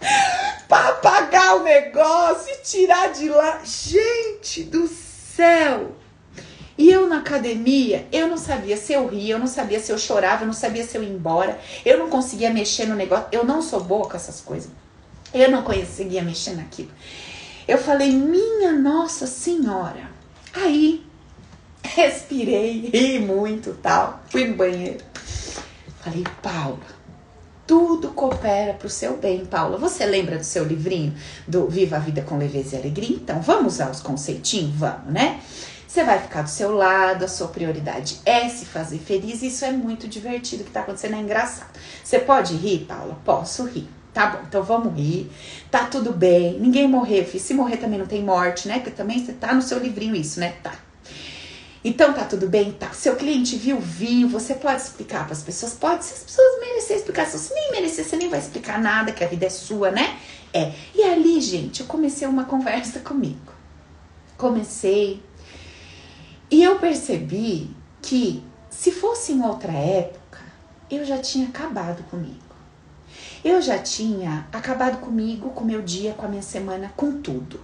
para 0.68 1.56
o 1.56 1.62
negócio 1.62 2.52
e 2.52 2.62
tirar 2.62 3.12
de 3.12 3.28
lá. 3.28 3.60
Gente 3.62 4.64
do 4.64 4.88
céu! 4.88 5.94
E 6.76 6.90
eu 6.90 7.06
na 7.06 7.18
academia, 7.18 8.08
eu 8.10 8.26
não 8.26 8.36
sabia 8.36 8.76
se 8.76 8.92
eu 8.92 9.06
ria, 9.06 9.34
eu 9.34 9.38
não 9.38 9.46
sabia 9.46 9.78
se 9.78 9.92
eu 9.92 9.98
chorava, 9.98 10.42
eu 10.42 10.46
não 10.46 10.54
sabia 10.54 10.84
se 10.84 10.96
eu 10.96 11.04
ia 11.04 11.08
embora, 11.08 11.60
eu 11.84 11.98
não 11.98 12.10
conseguia 12.10 12.50
mexer 12.50 12.86
no 12.86 12.96
negócio, 12.96 13.28
eu 13.30 13.44
não 13.44 13.62
sou 13.62 13.80
boa 13.80 14.08
com 14.08 14.16
essas 14.16 14.40
coisas. 14.40 14.70
Eu 15.32 15.50
não 15.50 15.62
conseguia 15.62 16.22
mexer 16.22 16.56
naquilo. 16.56 16.90
Eu 17.68 17.78
falei, 17.78 18.10
minha 18.10 18.72
Nossa 18.72 19.26
Senhora. 19.26 20.10
Aí, 20.52 21.04
respirei, 21.84 22.90
ri 22.92 23.18
muito 23.18 23.74
tal, 23.74 24.22
fui 24.30 24.46
no 24.46 24.56
banheiro. 24.56 25.04
Falei, 26.00 26.24
Paula, 26.42 26.78
tudo 27.66 28.08
coopera 28.08 28.74
para 28.74 28.86
o 28.86 28.90
seu 28.90 29.16
bem, 29.16 29.46
Paula. 29.46 29.78
Você 29.78 30.04
lembra 30.04 30.36
do 30.36 30.44
seu 30.44 30.64
livrinho 30.64 31.14
do 31.46 31.66
Viva 31.68 31.96
a 31.96 31.98
Vida 32.00 32.22
com 32.22 32.36
Leveza 32.36 32.76
e 32.76 32.78
Alegria? 32.80 33.16
Então, 33.16 33.40
vamos 33.40 33.74
usar 33.74 33.90
os 33.90 34.00
conceitinhos? 34.00 34.74
Vamos, 34.76 35.12
né? 35.12 35.40
Você 35.86 36.02
vai 36.02 36.18
ficar 36.18 36.42
do 36.42 36.50
seu 36.50 36.74
lado, 36.74 37.24
a 37.24 37.28
sua 37.28 37.46
prioridade 37.48 38.18
é 38.26 38.48
se 38.48 38.66
fazer 38.66 38.98
feliz. 38.98 39.42
Isso 39.42 39.64
é 39.64 39.70
muito 39.70 40.08
divertido. 40.08 40.62
O 40.62 40.66
que 40.66 40.72
tá 40.72 40.80
acontecendo 40.80 41.14
é 41.14 41.20
engraçado. 41.20 41.70
Você 42.02 42.18
pode 42.18 42.54
rir, 42.56 42.80
Paula? 42.80 43.16
Posso 43.24 43.64
rir. 43.64 43.88
Tá 44.12 44.26
bom, 44.26 44.40
então 44.46 44.62
vamos 44.62 44.92
rir. 44.94 45.30
Tá 45.70 45.86
tudo 45.86 46.12
bem. 46.12 46.58
Ninguém 46.58 46.88
morreu, 46.88 47.24
filho. 47.24 47.42
Se 47.42 47.54
morrer 47.54 47.76
também 47.76 47.98
não 47.98 48.06
tem 48.06 48.22
morte, 48.22 48.66
né? 48.66 48.80
Porque 48.80 48.90
também 48.90 49.24
você 49.24 49.32
tá 49.32 49.54
no 49.54 49.62
seu 49.62 49.78
livrinho 49.78 50.16
isso, 50.16 50.40
né? 50.40 50.54
Tá. 50.62 50.74
Então 51.84 52.14
tá 52.14 52.24
tudo 52.24 52.48
bem? 52.48 52.72
Tá. 52.72 52.90
Seu 52.94 53.14
cliente 53.14 53.56
viu, 53.56 53.78
viu. 53.78 54.26
Você 54.30 54.54
pode 54.54 54.80
explicar 54.80 55.24
para 55.24 55.34
as 55.34 55.42
pessoas? 55.42 55.74
Pode. 55.74 56.02
Se 56.02 56.14
as 56.14 56.22
pessoas 56.22 56.60
merecerem 56.60 56.96
explicação, 56.96 57.38
se 57.38 57.52
nem 57.52 57.72
merecer, 57.72 58.06
você 58.06 58.16
nem 58.16 58.30
vai 58.30 58.38
explicar 58.38 58.80
nada, 58.80 59.12
que 59.12 59.22
a 59.22 59.28
vida 59.28 59.44
é 59.44 59.50
sua, 59.50 59.90
né? 59.90 60.18
É. 60.52 60.72
E 60.94 61.02
ali, 61.02 61.40
gente, 61.42 61.80
eu 61.80 61.86
comecei 61.86 62.26
uma 62.26 62.44
conversa 62.44 63.00
comigo. 63.00 63.52
Comecei. 64.38 65.22
E 66.50 66.62
eu 66.62 66.78
percebi 66.78 67.70
que 68.00 68.42
se 68.70 68.90
fosse 68.90 69.32
em 69.32 69.42
outra 69.42 69.72
época, 69.72 70.38
eu 70.90 71.04
já 71.04 71.18
tinha 71.18 71.48
acabado 71.48 72.02
comigo. 72.04 72.38
Eu 73.44 73.60
já 73.60 73.78
tinha 73.78 74.46
acabado 74.50 75.00
comigo, 75.00 75.50
com 75.50 75.64
meu 75.64 75.82
dia, 75.82 76.14
com 76.14 76.24
a 76.24 76.28
minha 76.28 76.42
semana, 76.42 76.92
com 76.96 77.20
tudo. 77.20 77.60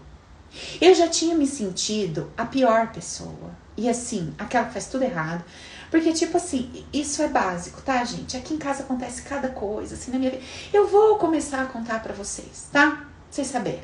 Eu 0.81 0.95
já 0.95 1.09
tinha 1.09 1.35
me 1.35 1.47
sentido 1.47 2.31
a 2.37 2.45
pior 2.45 2.93
pessoa. 2.93 3.51
E 3.81 3.89
assim, 3.89 4.35
aquela 4.37 4.67
que 4.67 4.75
faz 4.75 4.89
tudo 4.89 5.05
errado. 5.05 5.43
Porque, 5.91 6.13
tipo 6.13 6.37
assim, 6.37 6.85
isso 6.93 7.23
é 7.23 7.29
básico, 7.29 7.81
tá, 7.81 8.05
gente? 8.05 8.37
Aqui 8.37 8.53
em 8.53 8.59
casa 8.59 8.83
acontece 8.83 9.23
cada 9.23 9.49
coisa, 9.49 9.95
assim, 9.95 10.11
na 10.11 10.19
minha 10.19 10.31
vida. 10.33 10.43
Eu 10.71 10.87
vou 10.87 11.17
começar 11.17 11.63
a 11.63 11.65
contar 11.65 12.03
para 12.03 12.13
vocês, 12.13 12.69
tá? 12.71 12.91
Pra 12.91 13.07
vocês 13.31 13.47
saberem. 13.47 13.81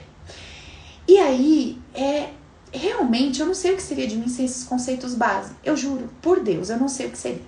E 1.09 1.17
aí, 1.17 1.81
é. 1.95 2.29
Realmente, 2.71 3.41
eu 3.41 3.47
não 3.47 3.55
sei 3.55 3.73
o 3.73 3.77
que 3.77 3.83
seria 3.83 4.07
de 4.07 4.17
mim 4.17 4.29
sem 4.29 4.45
esses 4.45 4.65
conceitos 4.65 5.15
básicos. 5.15 5.57
Eu 5.65 5.75
juro, 5.75 6.11
por 6.21 6.41
Deus, 6.41 6.69
eu 6.69 6.77
não 6.77 6.89
sei 6.89 7.07
o 7.07 7.11
que 7.11 7.17
seria. 7.17 7.43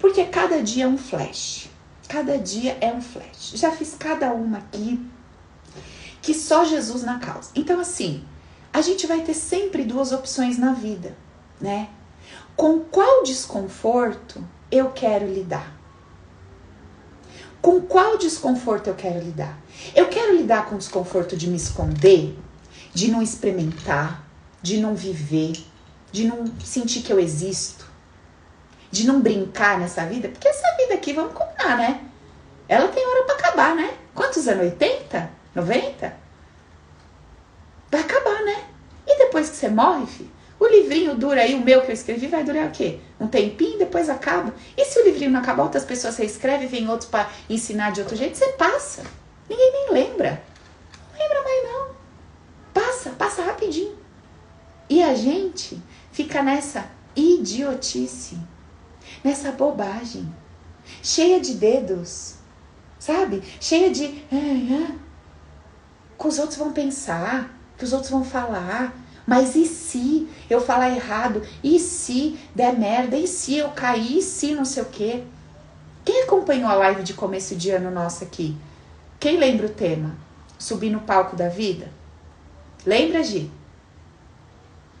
Porque 0.00 0.24
cada 0.24 0.62
dia 0.62 0.84
é 0.84 0.88
um 0.88 0.96
flash. 0.96 1.68
Cada 2.08 2.38
dia 2.38 2.78
é 2.80 2.90
um 2.90 3.02
flash. 3.02 3.52
Já 3.54 3.70
fiz 3.70 3.94
cada 3.98 4.32
uma 4.32 4.58
aqui 4.58 4.98
que 6.22 6.32
só 6.32 6.64
Jesus 6.64 7.02
na 7.02 7.18
causa. 7.18 7.50
Então, 7.54 7.78
assim, 7.78 8.24
a 8.72 8.80
gente 8.80 9.06
vai 9.06 9.20
ter 9.20 9.34
sempre 9.34 9.84
duas 9.84 10.10
opções 10.10 10.56
na 10.56 10.72
vida 10.72 11.14
né? 11.62 11.88
Com 12.56 12.80
qual 12.80 13.22
desconforto 13.22 14.44
eu 14.70 14.90
quero 14.90 15.26
lidar? 15.26 15.72
Com 17.62 17.80
qual 17.80 18.18
desconforto 18.18 18.88
eu 18.88 18.94
quero 18.94 19.20
lidar? 19.20 19.56
Eu 19.94 20.08
quero 20.08 20.36
lidar 20.36 20.66
com 20.66 20.74
o 20.74 20.78
desconforto 20.78 21.36
de 21.36 21.48
me 21.48 21.56
esconder, 21.56 22.36
de 22.92 23.10
não 23.10 23.22
experimentar, 23.22 24.24
de 24.60 24.78
não 24.78 24.94
viver, 24.94 25.64
de 26.10 26.24
não 26.24 26.44
sentir 26.62 27.02
que 27.02 27.12
eu 27.12 27.20
existo, 27.20 27.86
de 28.90 29.06
não 29.06 29.20
brincar 29.20 29.78
nessa 29.78 30.04
vida, 30.04 30.28
porque 30.28 30.48
essa 30.48 30.76
vida 30.76 30.94
aqui, 30.94 31.12
vamos 31.12 31.32
combinar, 31.32 31.78
né? 31.78 32.04
Ela 32.68 32.88
tem 32.88 33.06
hora 33.06 33.24
para 33.24 33.34
acabar, 33.36 33.74
né? 33.76 33.96
Quantos 34.14 34.48
anos? 34.48 34.64
80? 34.64 35.30
90? 35.54 36.16
Vai 37.90 38.00
acabar, 38.00 38.42
né? 38.42 38.64
E 39.06 39.18
depois 39.18 39.48
que 39.48 39.56
você 39.56 39.68
morre, 39.68 40.06
filho, 40.06 40.31
o 40.62 40.68
livrinho 40.68 41.16
dura 41.16 41.40
aí, 41.40 41.54
o 41.54 41.60
meu 41.60 41.82
que 41.82 41.90
eu 41.90 41.94
escrevi, 41.94 42.28
vai 42.28 42.44
durar 42.44 42.68
o 42.68 42.70
quê? 42.70 43.00
Um 43.18 43.26
tempinho, 43.26 43.78
depois 43.78 44.08
acaba. 44.08 44.54
E 44.76 44.84
se 44.84 45.00
o 45.00 45.04
livrinho 45.04 45.32
não 45.32 45.40
acabar, 45.40 45.64
outras 45.64 45.84
pessoas 45.84 46.14
você 46.14 46.24
escreve, 46.24 46.66
vem 46.66 46.88
outros 46.88 47.10
para 47.10 47.28
ensinar 47.50 47.90
de 47.90 48.00
outro 48.00 48.14
jeito, 48.14 48.38
você 48.38 48.52
passa. 48.52 49.02
Ninguém 49.50 49.72
nem 49.72 49.92
lembra. 49.92 50.40
Não 51.12 51.18
lembra 51.18 51.42
mais 51.42 51.64
não. 51.64 51.96
Passa, 52.72 53.10
passa 53.10 53.42
rapidinho. 53.42 53.96
E 54.88 55.02
a 55.02 55.16
gente 55.16 55.82
fica 56.12 56.44
nessa 56.44 56.86
idiotice, 57.16 58.38
nessa 59.24 59.50
bobagem, 59.50 60.32
cheia 61.02 61.40
de 61.40 61.54
dedos, 61.54 62.36
sabe? 63.00 63.42
Cheia 63.60 63.90
de. 63.90 64.24
Ah, 64.30 64.90
ah, 64.90 64.94
que 66.16 66.28
os 66.28 66.38
outros 66.38 66.56
vão 66.56 66.72
pensar, 66.72 67.52
que 67.76 67.84
os 67.84 67.92
outros 67.92 68.12
vão 68.12 68.22
falar, 68.22 68.94
mas 69.26 69.54
e 69.54 69.66
se 69.66 70.28
eu 70.50 70.60
falar 70.60 70.90
errado? 70.90 71.42
E 71.62 71.78
se 71.78 72.38
der 72.54 72.78
merda? 72.78 73.16
E 73.16 73.26
se 73.26 73.56
eu 73.56 73.70
cair? 73.70 74.18
E 74.18 74.22
se 74.22 74.54
não 74.54 74.64
sei 74.64 74.82
o 74.82 74.86
quê? 74.86 75.22
Quem 76.04 76.22
acompanhou 76.22 76.68
a 76.68 76.74
live 76.74 77.02
de 77.02 77.14
começo 77.14 77.54
de 77.54 77.70
ano 77.70 77.90
nossa 77.90 78.24
aqui? 78.24 78.56
Quem 79.20 79.38
lembra 79.38 79.66
o 79.66 79.70
tema? 79.70 80.16
Subir 80.58 80.90
no 80.90 81.00
palco 81.00 81.36
da 81.36 81.48
vida? 81.48 81.88
Lembra, 82.84 83.22
Gi? 83.22 83.50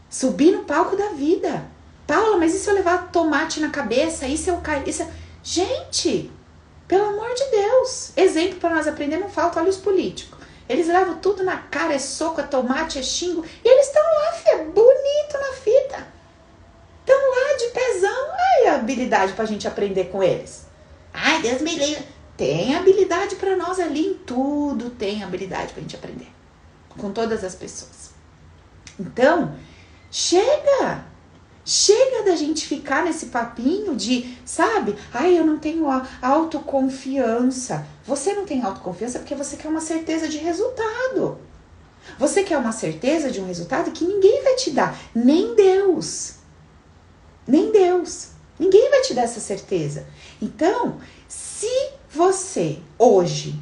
Subir 0.08 0.52
no 0.52 0.64
palco 0.64 0.96
da 0.96 1.08
vida. 1.08 1.64
Paula, 2.06 2.36
mas 2.36 2.54
e 2.54 2.58
se 2.58 2.70
eu 2.70 2.74
levar 2.74 3.10
tomate 3.10 3.58
na 3.58 3.70
cabeça? 3.70 4.26
E 4.26 4.36
se 4.36 4.48
eu 4.48 4.58
cair? 4.58 4.84
Gente, 5.42 6.30
pelo 6.86 7.06
amor 7.06 7.34
de 7.34 7.50
Deus. 7.50 8.12
Exemplo 8.16 8.60
para 8.60 8.76
nós 8.76 8.86
aprender 8.86 9.16
não 9.16 9.28
falta, 9.28 9.58
olha 9.58 9.70
os 9.70 9.78
políticos. 9.78 10.38
Eles 10.68 10.86
levam 10.86 11.18
tudo 11.18 11.42
na 11.42 11.56
cara, 11.56 11.94
é 11.94 11.98
soco, 11.98 12.40
é 12.40 12.44
tomate, 12.44 12.98
é 12.98 13.02
xingo. 13.02 13.44
E 13.64 13.68
eles 13.68 13.86
estão 13.86 14.02
lá, 14.02 14.32
fia, 14.32 14.58
bonito 14.58 15.32
na 15.34 15.52
fita. 15.54 16.06
Estão 17.00 17.30
lá 17.30 17.56
de 17.58 17.66
pezão. 17.68 18.32
Aí 18.32 18.68
a 18.68 18.74
habilidade 18.76 19.32
pra 19.32 19.44
gente 19.44 19.66
aprender 19.66 20.04
com 20.04 20.22
eles. 20.22 20.66
Ai, 21.12 21.42
Deus 21.42 21.60
me 21.60 21.74
livre. 21.74 22.06
Tem 22.36 22.74
habilidade 22.74 23.36
para 23.36 23.56
nós 23.56 23.78
ali 23.78 24.06
em 24.06 24.14
tudo, 24.14 24.90
tem 24.90 25.22
habilidade 25.22 25.72
pra 25.72 25.82
gente 25.82 25.96
aprender. 25.96 26.28
Com 26.88 27.12
todas 27.12 27.44
as 27.44 27.54
pessoas. 27.54 28.10
Então, 28.98 29.56
chega! 30.10 31.11
Chega 31.64 32.24
da 32.24 32.34
gente 32.34 32.66
ficar 32.66 33.04
nesse 33.04 33.26
papinho 33.26 33.94
de, 33.94 34.36
sabe? 34.44 34.96
Ai, 35.12 35.38
eu 35.38 35.46
não 35.46 35.58
tenho 35.58 35.86
autoconfiança. 36.20 37.86
Você 38.04 38.32
não 38.34 38.44
tem 38.44 38.62
autoconfiança 38.62 39.20
porque 39.20 39.34
você 39.34 39.56
quer 39.56 39.68
uma 39.68 39.80
certeza 39.80 40.26
de 40.28 40.38
resultado. 40.38 41.38
Você 42.18 42.42
quer 42.42 42.58
uma 42.58 42.72
certeza 42.72 43.30
de 43.30 43.40
um 43.40 43.46
resultado 43.46 43.92
que 43.92 44.04
ninguém 44.04 44.42
vai 44.42 44.56
te 44.56 44.70
dar, 44.72 44.98
nem 45.14 45.54
Deus. 45.54 46.34
Nem 47.46 47.70
Deus. 47.70 48.28
Ninguém 48.58 48.90
vai 48.90 49.00
te 49.02 49.14
dar 49.14 49.22
essa 49.22 49.40
certeza. 49.40 50.06
Então, 50.40 50.98
se 51.28 51.70
você 52.10 52.80
hoje 52.98 53.54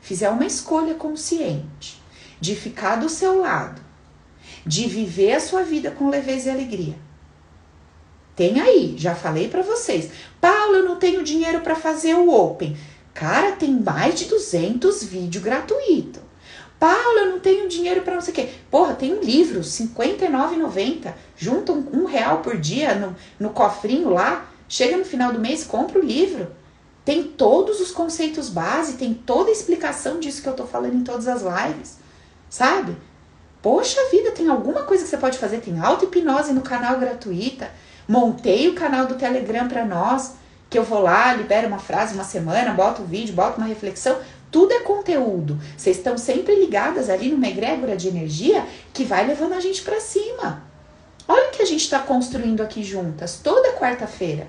fizer 0.00 0.30
uma 0.30 0.46
escolha 0.46 0.94
consciente 0.94 2.00
de 2.40 2.54
ficar 2.54 2.96
do 2.96 3.08
seu 3.08 3.40
lado, 3.40 3.82
de 4.64 4.86
viver 4.86 5.32
a 5.32 5.40
sua 5.40 5.62
vida 5.64 5.90
com 5.90 6.08
leveza 6.08 6.48
e 6.48 6.52
alegria, 6.52 7.07
tem 8.38 8.60
aí, 8.60 8.94
já 8.96 9.16
falei 9.16 9.48
para 9.48 9.62
vocês. 9.62 10.10
Paulo, 10.40 10.76
eu 10.76 10.84
não 10.84 10.94
tenho 10.94 11.24
dinheiro 11.24 11.60
para 11.60 11.74
fazer 11.74 12.14
o 12.14 12.32
Open. 12.32 12.76
Cara, 13.12 13.50
tem 13.50 13.68
mais 13.68 14.16
de 14.16 14.26
200 14.26 15.02
vídeos 15.02 15.42
gratuitos. 15.42 16.22
Paulo, 16.78 17.18
eu 17.18 17.32
não 17.32 17.40
tenho 17.40 17.68
dinheiro 17.68 18.02
para 18.02 18.14
não 18.14 18.20
sei 18.20 18.32
o 18.32 18.36
quê. 18.36 18.48
Porra, 18.70 18.94
tem 18.94 19.12
um 19.12 19.20
livro, 19.20 19.58
R$ 19.58 19.64
59,90. 19.64 21.12
Junta 21.36 21.72
um, 21.72 21.84
um, 21.92 22.04
real 22.04 22.38
por 22.38 22.56
dia 22.56 22.94
no, 22.94 23.16
no 23.40 23.50
cofrinho 23.50 24.10
lá. 24.10 24.48
Chega 24.68 24.96
no 24.96 25.04
final 25.04 25.32
do 25.32 25.40
mês, 25.40 25.64
compra 25.64 25.98
o 25.98 26.04
livro. 26.04 26.46
Tem 27.04 27.24
todos 27.24 27.80
os 27.80 27.90
conceitos 27.90 28.48
base, 28.48 28.92
tem 28.92 29.14
toda 29.14 29.48
a 29.48 29.52
explicação 29.52 30.20
disso 30.20 30.42
que 30.42 30.48
eu 30.48 30.54
tô 30.54 30.64
falando 30.64 30.94
em 30.94 31.02
todas 31.02 31.26
as 31.26 31.42
lives. 31.42 31.96
Sabe? 32.48 32.96
Poxa 33.60 33.98
vida, 34.12 34.30
tem 34.30 34.48
alguma 34.48 34.84
coisa 34.84 35.02
que 35.02 35.10
você 35.10 35.16
pode 35.16 35.38
fazer. 35.38 35.58
Tem 35.58 35.80
auto-hipnose 35.80 36.52
no 36.52 36.60
canal 36.60 37.00
gratuita. 37.00 37.68
Montei 38.08 38.68
o 38.68 38.74
canal 38.74 39.06
do 39.06 39.16
Telegram 39.16 39.68
para 39.68 39.84
nós, 39.84 40.32
que 40.70 40.78
eu 40.78 40.82
vou 40.82 41.02
lá, 41.02 41.34
libero 41.34 41.68
uma 41.68 41.78
frase 41.78 42.14
uma 42.14 42.24
semana, 42.24 42.72
boto 42.72 43.02
um 43.02 43.04
vídeo, 43.04 43.34
boto 43.34 43.58
uma 43.58 43.66
reflexão. 43.66 44.18
Tudo 44.50 44.72
é 44.72 44.80
conteúdo. 44.80 45.60
Vocês 45.76 45.98
estão 45.98 46.16
sempre 46.16 46.54
ligadas 46.54 47.10
ali 47.10 47.28
numa 47.30 47.46
egrégora 47.46 47.98
de 47.98 48.08
energia 48.08 48.64
que 48.94 49.04
vai 49.04 49.26
levando 49.26 49.52
a 49.52 49.60
gente 49.60 49.82
para 49.82 50.00
cima. 50.00 50.62
Olha 51.28 51.48
o 51.48 51.50
que 51.50 51.60
a 51.60 51.66
gente 51.66 51.82
está 51.82 51.98
construindo 51.98 52.62
aqui 52.62 52.82
juntas, 52.82 53.40
toda 53.44 53.74
quarta-feira. 53.74 54.46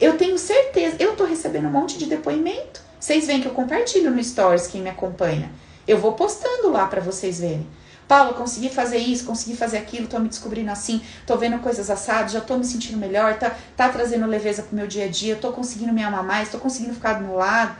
Eu 0.00 0.16
tenho 0.16 0.38
certeza, 0.38 0.96
eu 0.98 1.14
tô 1.14 1.24
recebendo 1.24 1.68
um 1.68 1.72
monte 1.72 1.98
de 1.98 2.06
depoimento. 2.06 2.80
Vocês 2.98 3.26
veem 3.26 3.42
que 3.42 3.48
eu 3.48 3.52
compartilho 3.52 4.10
no 4.10 4.24
Stories 4.24 4.66
quem 4.66 4.80
me 4.80 4.88
acompanha. 4.88 5.52
Eu 5.86 5.98
vou 5.98 6.12
postando 6.12 6.70
lá 6.70 6.86
para 6.86 7.02
vocês 7.02 7.38
verem. 7.38 7.66
Paulo, 8.08 8.32
consegui 8.32 8.70
fazer 8.70 8.96
isso, 8.96 9.26
consegui 9.26 9.54
fazer 9.54 9.76
aquilo, 9.76 10.08
tô 10.08 10.18
me 10.18 10.30
descobrindo 10.30 10.70
assim, 10.70 11.02
tô 11.26 11.36
vendo 11.36 11.58
coisas 11.58 11.90
assadas, 11.90 12.32
já 12.32 12.40
tô 12.40 12.56
me 12.56 12.64
sentindo 12.64 12.96
melhor, 12.96 13.38
tá, 13.38 13.54
tá 13.76 13.90
trazendo 13.90 14.26
leveza 14.26 14.62
pro 14.62 14.74
meu 14.74 14.86
dia 14.86 15.04
a 15.04 15.08
dia, 15.08 15.36
tô 15.36 15.52
conseguindo 15.52 15.92
me 15.92 16.02
amar 16.02 16.24
mais, 16.24 16.50
tô 16.50 16.58
conseguindo 16.58 16.94
ficar 16.94 17.12
do 17.14 17.24
meu 17.24 17.36
lado. 17.36 17.76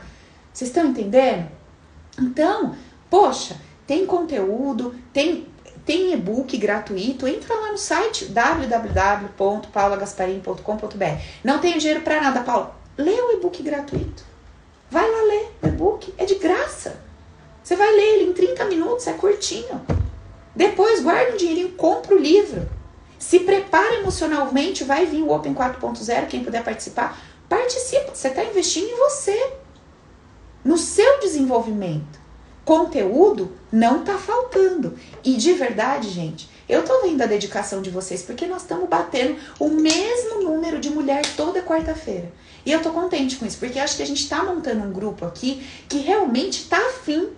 Vocês 0.53 0.69
estão 0.69 0.85
entendendo? 0.85 1.49
Então, 2.19 2.75
poxa, 3.09 3.57
tem 3.87 4.05
conteúdo, 4.05 4.93
tem 5.11 5.47
tem 5.85 6.13
e-book 6.13 6.55
gratuito, 6.55 7.27
entra 7.27 7.55
lá 7.55 7.71
no 7.71 7.77
site 7.79 8.25
www.paulagasparini.com.br. 8.25 11.21
Não 11.43 11.57
tenho 11.57 11.79
dinheiro 11.79 12.01
para 12.01 12.21
nada, 12.21 12.41
Paulo. 12.41 12.75
Lê 12.95 13.19
o 13.19 13.31
e-book 13.31 13.63
gratuito. 13.63 14.23
Vai 14.91 15.09
lá 15.09 15.21
ler 15.23 15.51
o 15.63 15.67
e-book, 15.67 16.13
é 16.15 16.25
de 16.25 16.35
graça. 16.35 17.01
Você 17.63 17.75
vai 17.75 17.89
ler 17.89 18.19
ele 18.19 18.29
em 18.29 18.33
30 18.33 18.65
minutos, 18.65 19.07
é 19.07 19.13
curtinho. 19.13 19.81
Depois 20.59 21.01
guarda 21.01 21.31
um 21.31 21.37
dinheirinho, 21.37 21.71
compra 21.71 22.13
o 22.13 22.19
livro. 22.19 22.69
Se 23.17 23.39
prepara 23.39 23.95
emocionalmente, 23.95 24.83
vai 24.83 25.05
vir 25.05 25.21
o 25.21 25.31
Open 25.31 25.53
4.0, 25.53 26.27
quem 26.27 26.43
puder 26.43 26.61
participar, 26.65 27.17
participa. 27.47 28.13
Você 28.13 28.27
está 28.27 28.43
investindo 28.43 28.89
em 28.89 28.97
você, 28.97 29.53
no 30.61 30.77
seu 30.77 31.21
desenvolvimento. 31.21 32.19
Conteúdo 32.65 33.53
não 33.71 34.01
está 34.01 34.17
faltando. 34.17 34.99
E 35.23 35.37
de 35.37 35.53
verdade, 35.53 36.09
gente, 36.09 36.49
Eu 36.69 36.83
tô 36.83 37.01
vendo 37.01 37.19
a 37.23 37.25
dedicação 37.25 37.81
de 37.81 37.89
vocês 37.89 38.21
porque 38.21 38.45
nós 38.45 38.61
estamos 38.61 38.87
batendo 38.87 39.35
o 39.59 39.69
mesmo 39.69 40.43
número 40.43 40.79
de 40.79 40.91
mulher 40.91 41.23
toda 41.35 41.63
quarta-feira. 41.63 42.31
E 42.63 42.71
eu 42.71 42.79
tô 42.79 42.91
contente 42.91 43.37
com 43.37 43.45
isso, 43.47 43.57
porque 43.57 43.79
acho 43.79 43.97
que 43.97 44.03
a 44.03 44.05
gente 44.05 44.29
tá 44.29 44.43
montando 44.43 44.83
um 44.83 44.91
grupo 44.93 45.25
aqui 45.25 45.65
que 45.89 45.97
realmente 45.97 46.69
tá 46.69 46.77
afim 46.77 47.29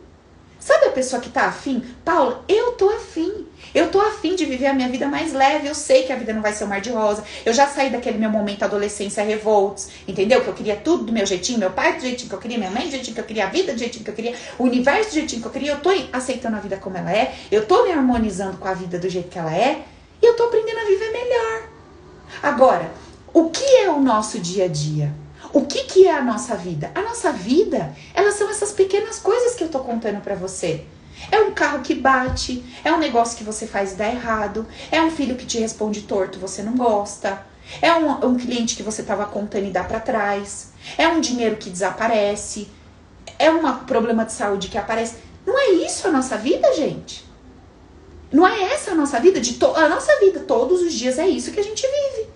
Sabe 0.62 0.86
a 0.86 0.91
pessoa 0.91 1.20
que 1.20 1.30
tá 1.32 1.45
afim? 1.45 1.84
Paula, 2.05 2.45
eu 2.47 2.74
tô 2.74 2.88
afim. 2.88 3.47
Eu 3.74 3.89
tô 3.89 3.99
afim 3.99 4.36
de 4.36 4.45
viver 4.45 4.68
a 4.68 4.74
minha 4.74 4.88
vida 4.88 5.07
mais 5.07 5.34
leve. 5.34 5.68
Eu 5.68 5.74
sei 5.74 6.03
que 6.03 6.14
a 6.14 6.16
vida 6.16 6.32
não 6.34 6.41
vai 6.41 6.53
ser 6.53 6.66
um 6.66 6.68
mar 6.68 6.80
de 6.80 6.91
rosa. 6.91 7.24
Eu 7.43 7.51
já 7.51 7.66
saí 7.66 7.89
daquele 7.89 8.20
meu 8.20 8.30
momento 8.30 8.62
adolescência 8.62 9.24
revoltos, 9.24 9.89
entendeu? 10.07 10.41
Que 10.41 10.47
eu 10.49 10.53
queria 10.53 10.76
tudo 10.76 11.05
do 11.05 11.12
meu 11.12 11.26
jeitinho, 11.26 11.57
meu 11.57 11.72
pai 11.72 11.95
do 11.95 12.01
jeitinho 12.01 12.30
que 12.30 12.36
eu 12.36 12.39
queria, 12.39 12.59
minha 12.59 12.70
mãe 12.70 12.84
do 12.84 12.91
jeitinho 12.91 13.16
que 13.16 13.22
eu 13.22 13.26
queria, 13.26 13.45
a 13.45 13.49
vida 13.49 13.74
do 13.74 13.80
jeitinho 13.80 14.03
que 14.05 14.12
eu 14.12 14.16
queria, 14.16 14.36
o 14.59 14.66
universo 14.66 15.09
do 15.09 15.14
jeitinho 15.16 15.41
que 15.41 15.47
eu 15.47 15.51
queria. 15.51 15.72
Eu 15.72 15.80
tô 15.80 15.89
aceitando 16.14 16.57
a 16.57 16.59
vida 16.59 16.78
como 16.78 16.95
ela 16.95 17.12
é. 17.12 17.34
Eu 17.51 17.66
tô 17.66 17.84
me 17.84 17.91
harmonizando 17.91 18.57
com 18.57 18.68
a 18.68 18.76
vida 18.76 18.99
do 18.99 19.09
jeito 19.09 19.30
que 19.30 19.39
ela 19.39 19.55
é. 19.55 19.84
E 20.22 20.26
eu 20.28 20.36
tô 20.36 20.43
aprendendo 20.43 20.78
a 20.78 20.86
viver 20.86 21.12
melhor. 21.12 21.64
Agora, 22.43 22.91
o 23.34 23.49
que 23.49 23.66
é 23.78 23.89
o 23.89 23.99
nosso 23.99 24.38
dia 24.38 24.66
a 24.66 24.68
dia? 24.68 25.12
O 25.53 25.65
que, 25.65 25.83
que 25.83 26.07
é 26.07 26.15
a 26.15 26.21
nossa 26.21 26.55
vida? 26.55 26.91
A 26.95 27.01
nossa 27.01 27.31
vida, 27.31 27.93
elas 28.13 28.35
são 28.35 28.49
essas 28.49 28.71
pequenas 28.71 29.19
coisas 29.19 29.53
que 29.53 29.63
eu 29.63 29.69
tô 29.69 29.79
contando 29.79 30.21
para 30.21 30.35
você. 30.35 30.85
É 31.29 31.39
um 31.41 31.51
carro 31.51 31.81
que 31.81 31.93
bate, 31.93 32.63
é 32.83 32.91
um 32.91 32.97
negócio 32.97 33.37
que 33.37 33.43
você 33.43 33.67
faz 33.67 33.91
e 33.91 33.95
dá 33.95 34.07
errado, 34.07 34.65
é 34.89 35.01
um 35.01 35.11
filho 35.11 35.35
que 35.35 35.45
te 35.45 35.59
responde 35.59 36.03
torto, 36.03 36.39
você 36.39 36.63
não 36.63 36.75
gosta, 36.75 37.45
é 37.81 37.93
um, 37.93 38.25
um 38.25 38.37
cliente 38.37 38.75
que 38.75 38.81
você 38.81 39.03
tava 39.03 39.25
contando 39.25 39.67
e 39.67 39.71
dá 39.71 39.83
para 39.83 39.99
trás, 39.99 40.69
é 40.97 41.07
um 41.09 41.19
dinheiro 41.19 41.57
que 41.57 41.69
desaparece, 41.69 42.69
é 43.37 43.51
um 43.51 43.77
problema 43.79 44.25
de 44.25 44.31
saúde 44.31 44.69
que 44.69 44.77
aparece. 44.77 45.17
Não 45.45 45.59
é 45.59 45.71
isso 45.85 46.07
a 46.07 46.11
nossa 46.11 46.37
vida, 46.37 46.73
gente? 46.73 47.29
Não 48.31 48.47
é 48.47 48.73
essa 48.73 48.91
a 48.91 48.95
nossa 48.95 49.19
vida? 49.19 49.41
De 49.41 49.59
a 49.75 49.89
nossa 49.89 50.17
vida 50.19 50.39
todos 50.39 50.81
os 50.81 50.93
dias 50.93 51.19
é 51.19 51.27
isso 51.27 51.51
que 51.51 51.59
a 51.59 51.63
gente 51.63 51.81
vive. 51.81 52.29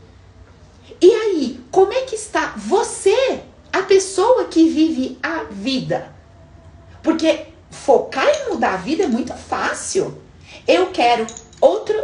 E 1.01 1.11
aí, 1.11 1.59
como 1.71 1.93
é 1.93 2.01
que 2.01 2.15
está 2.15 2.53
você, 2.55 3.41
a 3.71 3.81
pessoa 3.83 4.45
que 4.45 4.69
vive 4.69 5.17
a 5.21 5.43
vida? 5.43 6.13
Porque 7.03 7.47
focar 7.69 8.27
em 8.27 8.49
mudar 8.49 8.73
a 8.73 8.77
vida 8.77 9.03
é 9.03 9.07
muito 9.07 9.33
fácil. 9.33 10.21
Eu 10.67 10.87
quero 10.87 11.27
outro, 11.61 11.95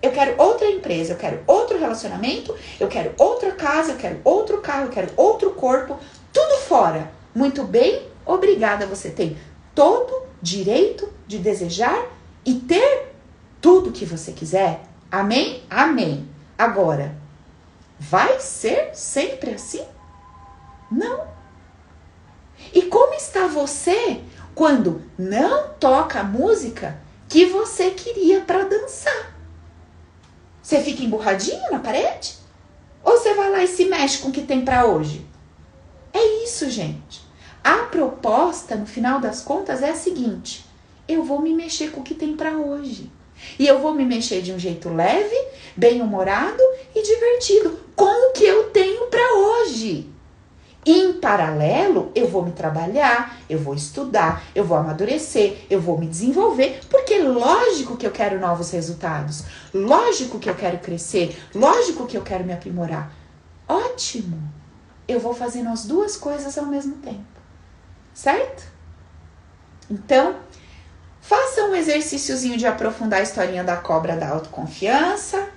eu 0.00 0.10
quero 0.12 0.40
outra 0.40 0.70
empresa, 0.70 1.12
eu 1.12 1.16
quero 1.16 1.42
outro 1.46 1.78
relacionamento, 1.78 2.54
eu 2.78 2.88
quero 2.88 3.12
outra 3.18 3.52
casa, 3.52 3.92
eu 3.92 3.96
quero 3.96 4.20
outro 4.24 4.60
carro, 4.60 4.86
eu 4.86 4.90
quero 4.90 5.10
outro 5.16 5.50
corpo, 5.50 5.98
tudo 6.32 6.60
fora. 6.60 7.10
Muito 7.34 7.64
bem, 7.64 8.06
obrigada, 8.24 8.86
você 8.86 9.10
tem 9.10 9.36
todo 9.74 10.22
direito 10.40 11.12
de 11.26 11.38
desejar 11.38 12.06
e 12.44 12.54
ter 12.54 13.12
tudo 13.60 13.92
que 13.92 14.04
você 14.04 14.32
quiser. 14.32 14.80
Amém? 15.10 15.62
Amém. 15.68 16.28
Agora, 16.56 17.14
Vai 17.98 18.40
ser 18.40 18.94
sempre 18.94 19.52
assim? 19.52 19.84
Não. 20.90 21.26
E 22.72 22.82
como 22.82 23.14
está 23.14 23.46
você 23.46 24.20
quando 24.54 25.02
não 25.18 25.68
toca 25.80 26.20
a 26.20 26.24
música 26.24 26.98
que 27.28 27.44
você 27.46 27.90
queria 27.90 28.40
para 28.40 28.64
dançar? 28.64 29.36
Você 30.62 30.80
fica 30.80 31.02
emburradinho 31.02 31.70
na 31.70 31.78
parede? 31.78 32.36
Ou 33.02 33.16
você 33.16 33.34
vai 33.34 33.50
lá 33.50 33.62
e 33.62 33.68
se 33.68 33.86
mexe 33.86 34.18
com 34.18 34.28
o 34.28 34.32
que 34.32 34.42
tem 34.42 34.64
para 34.64 34.86
hoje? 34.86 35.26
É 36.12 36.44
isso, 36.44 36.68
gente. 36.70 37.26
A 37.64 37.84
proposta, 37.84 38.76
no 38.76 38.86
final 38.86 39.20
das 39.20 39.40
contas, 39.40 39.82
é 39.82 39.90
a 39.90 39.94
seguinte: 39.94 40.64
eu 41.06 41.22
vou 41.24 41.40
me 41.40 41.54
mexer 41.54 41.90
com 41.90 42.00
o 42.00 42.04
que 42.04 42.14
tem 42.14 42.36
para 42.36 42.56
hoje. 42.56 43.10
E 43.58 43.66
eu 43.66 43.78
vou 43.78 43.94
me 43.94 44.04
mexer 44.04 44.42
de 44.42 44.52
um 44.52 44.58
jeito 44.58 44.88
leve, 44.88 45.36
bem-humorado 45.76 46.62
e 46.94 47.02
divertido, 47.02 47.78
com 47.98 48.28
o 48.28 48.32
que 48.32 48.44
eu 48.44 48.70
tenho 48.70 49.08
para 49.08 49.34
hoje. 49.34 50.08
Em 50.86 51.14
paralelo, 51.14 52.12
eu 52.14 52.28
vou 52.28 52.44
me 52.44 52.52
trabalhar, 52.52 53.36
eu 53.50 53.58
vou 53.58 53.74
estudar, 53.74 54.44
eu 54.54 54.64
vou 54.64 54.78
amadurecer, 54.78 55.66
eu 55.68 55.80
vou 55.80 55.98
me 55.98 56.06
desenvolver, 56.06 56.80
porque 56.88 57.18
lógico 57.18 57.96
que 57.96 58.06
eu 58.06 58.12
quero 58.12 58.38
novos 58.38 58.70
resultados, 58.70 59.42
lógico 59.74 60.38
que 60.38 60.48
eu 60.48 60.54
quero 60.54 60.78
crescer, 60.78 61.36
lógico 61.52 62.06
que 62.06 62.16
eu 62.16 62.22
quero 62.22 62.44
me 62.44 62.52
aprimorar. 62.52 63.12
Ótimo! 63.68 64.40
Eu 65.06 65.18
vou 65.18 65.34
fazendo 65.34 65.68
as 65.68 65.84
duas 65.84 66.16
coisas 66.16 66.56
ao 66.56 66.66
mesmo 66.66 66.94
tempo, 66.98 67.24
certo? 68.14 68.64
Então, 69.90 70.36
Faça 71.28 71.62
um 71.64 71.74
exercíciozinho 71.74 72.56
de 72.56 72.66
aprofundar 72.66 73.20
a 73.20 73.22
historinha 73.22 73.62
da 73.62 73.76
cobra 73.76 74.16
da 74.16 74.30
autoconfiança. 74.30 75.50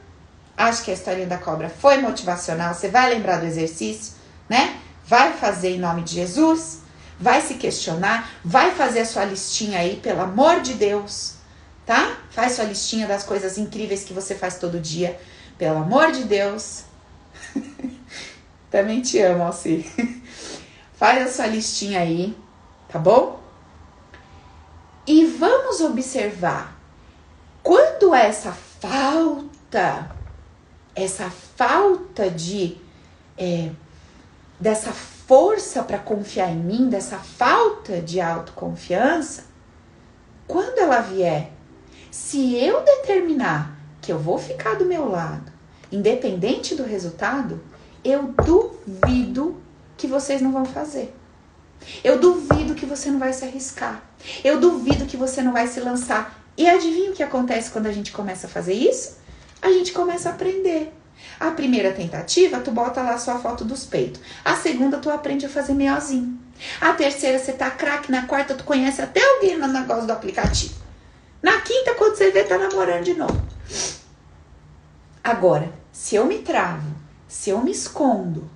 Acho 0.57 0.83
que 0.83 0.91
a 0.91 0.93
historinha 0.93 1.27
da 1.27 1.37
cobra 1.37 1.69
foi 1.69 1.97
motivacional. 1.97 2.73
Você 2.73 2.89
vai 2.89 3.09
lembrar 3.09 3.39
do 3.39 3.45
exercício, 3.45 4.13
né? 4.49 4.79
Vai 5.05 5.33
fazer 5.33 5.75
em 5.75 5.79
nome 5.79 6.03
de 6.03 6.15
Jesus. 6.15 6.79
Vai 7.19 7.41
se 7.41 7.55
questionar. 7.55 8.29
Vai 8.43 8.71
fazer 8.71 9.01
a 9.01 9.05
sua 9.05 9.25
listinha 9.25 9.79
aí, 9.79 9.97
pelo 9.97 10.21
amor 10.21 10.61
de 10.61 10.73
Deus. 10.73 11.35
Tá? 11.85 12.17
Faz 12.29 12.53
sua 12.53 12.65
listinha 12.65 13.07
das 13.07 13.23
coisas 13.23 13.57
incríveis 13.57 14.03
que 14.03 14.13
você 14.13 14.35
faz 14.35 14.57
todo 14.57 14.79
dia. 14.79 15.19
Pelo 15.57 15.77
amor 15.77 16.11
de 16.11 16.23
Deus. 16.23 16.83
Também 18.69 19.01
te 19.01 19.19
amo, 19.19 19.43
Alci. 19.43 19.85
Faz 20.95 21.27
a 21.27 21.31
sua 21.31 21.47
listinha 21.47 21.99
aí, 21.99 22.37
tá 22.87 22.99
bom? 22.99 23.39
E 25.07 25.25
vamos 25.25 25.81
observar 25.81 26.79
quando 27.63 28.13
essa 28.13 28.51
falta, 28.79 30.11
essa 30.95 31.29
falta 31.29 32.29
de 32.29 32.77
é, 33.37 33.71
dessa 34.59 34.91
força 34.91 35.81
para 35.81 35.97
confiar 35.97 36.51
em 36.51 36.57
mim, 36.57 36.89
dessa 36.89 37.17
falta 37.17 38.01
de 38.01 38.19
autoconfiança, 38.21 39.45
quando 40.47 40.77
ela 40.79 40.99
vier, 40.99 41.51
se 42.11 42.55
eu 42.55 42.83
determinar 42.83 43.77
que 44.01 44.11
eu 44.11 44.19
vou 44.19 44.37
ficar 44.37 44.75
do 44.75 44.85
meu 44.85 45.09
lado, 45.09 45.51
independente 45.91 46.75
do 46.75 46.83
resultado, 46.83 47.61
eu 48.03 48.33
duvido 48.33 49.61
que 49.95 50.07
vocês 50.07 50.41
não 50.41 50.51
vão 50.51 50.65
fazer. 50.65 51.15
Eu 52.03 52.19
duvido 52.19 52.75
que 52.75 52.85
você 52.85 53.09
não 53.09 53.17
vai 53.17 53.33
se 53.33 53.45
arriscar. 53.45 54.03
Eu 54.43 54.59
duvido 54.59 55.05
que 55.05 55.17
você 55.17 55.41
não 55.41 55.53
vai 55.53 55.67
se 55.67 55.79
lançar. 55.79 56.39
E 56.57 56.67
adivinha 56.67 57.11
o 57.11 57.13
que 57.13 57.23
acontece 57.23 57.71
quando 57.71 57.87
a 57.87 57.91
gente 57.91 58.11
começa 58.11 58.45
a 58.47 58.49
fazer 58.49 58.73
isso? 58.73 59.20
A 59.62 59.70
gente 59.72 59.91
começa 59.91 60.30
a 60.30 60.34
aprender. 60.34 60.93
A 61.39 61.51
primeira 61.51 61.91
tentativa, 61.93 62.59
tu 62.59 62.72
bota 62.72 63.01
lá 63.01 63.18
sua 63.18 63.38
foto 63.39 63.64
dos 63.64 63.86
peitos. 63.86 64.22
A 64.43 64.55
segunda, 64.55 64.97
tu 64.97 65.09
aprende 65.09 65.45
a 65.45 65.49
fazer 65.49 65.74
meiozinho. 65.74 66.39
A 66.80 66.93
terceira, 66.93 67.38
você 67.38 67.53
tá 67.53 67.70
craque. 67.70 68.12
Na 68.12 68.26
quarta, 68.26 68.55
tu 68.55 68.64
conhece 68.64 69.01
até 69.01 69.22
alguém 69.24 69.57
no 69.57 69.68
negócio 69.68 70.05
do 70.05 70.14
aplicativo. 70.14 70.76
Na 71.41 71.62
quinta, 71.62 71.95
quando 71.95 72.16
você 72.16 72.32
vê, 72.32 72.43
tá 72.43 72.57
namorando 72.57 73.03
de 73.03 73.14
novo. 73.14 73.41
Agora, 75.24 75.72
se 75.91 76.16
eu 76.16 76.26
me 76.26 76.39
travo, 76.39 76.89
se 77.28 77.49
eu 77.49 77.62
me 77.62 77.72
escondo, 77.72 78.49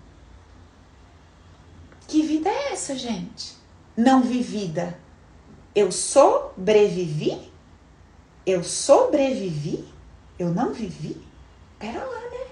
que 2.08 2.22
vida 2.22 2.50
é 2.50 2.74
essa, 2.74 2.96
gente? 2.96 3.56
Não 3.96 4.22
vivida. 4.22 4.98
Eu 5.74 5.92
sobrevivi? 5.92 7.52
Eu 8.46 8.64
sobrevivi? 8.64 9.95
Eu 10.38 10.50
não 10.50 10.74
vivi? 10.74 11.18
Pera 11.80 12.00
lá, 12.00 12.22
né? 12.32 12.46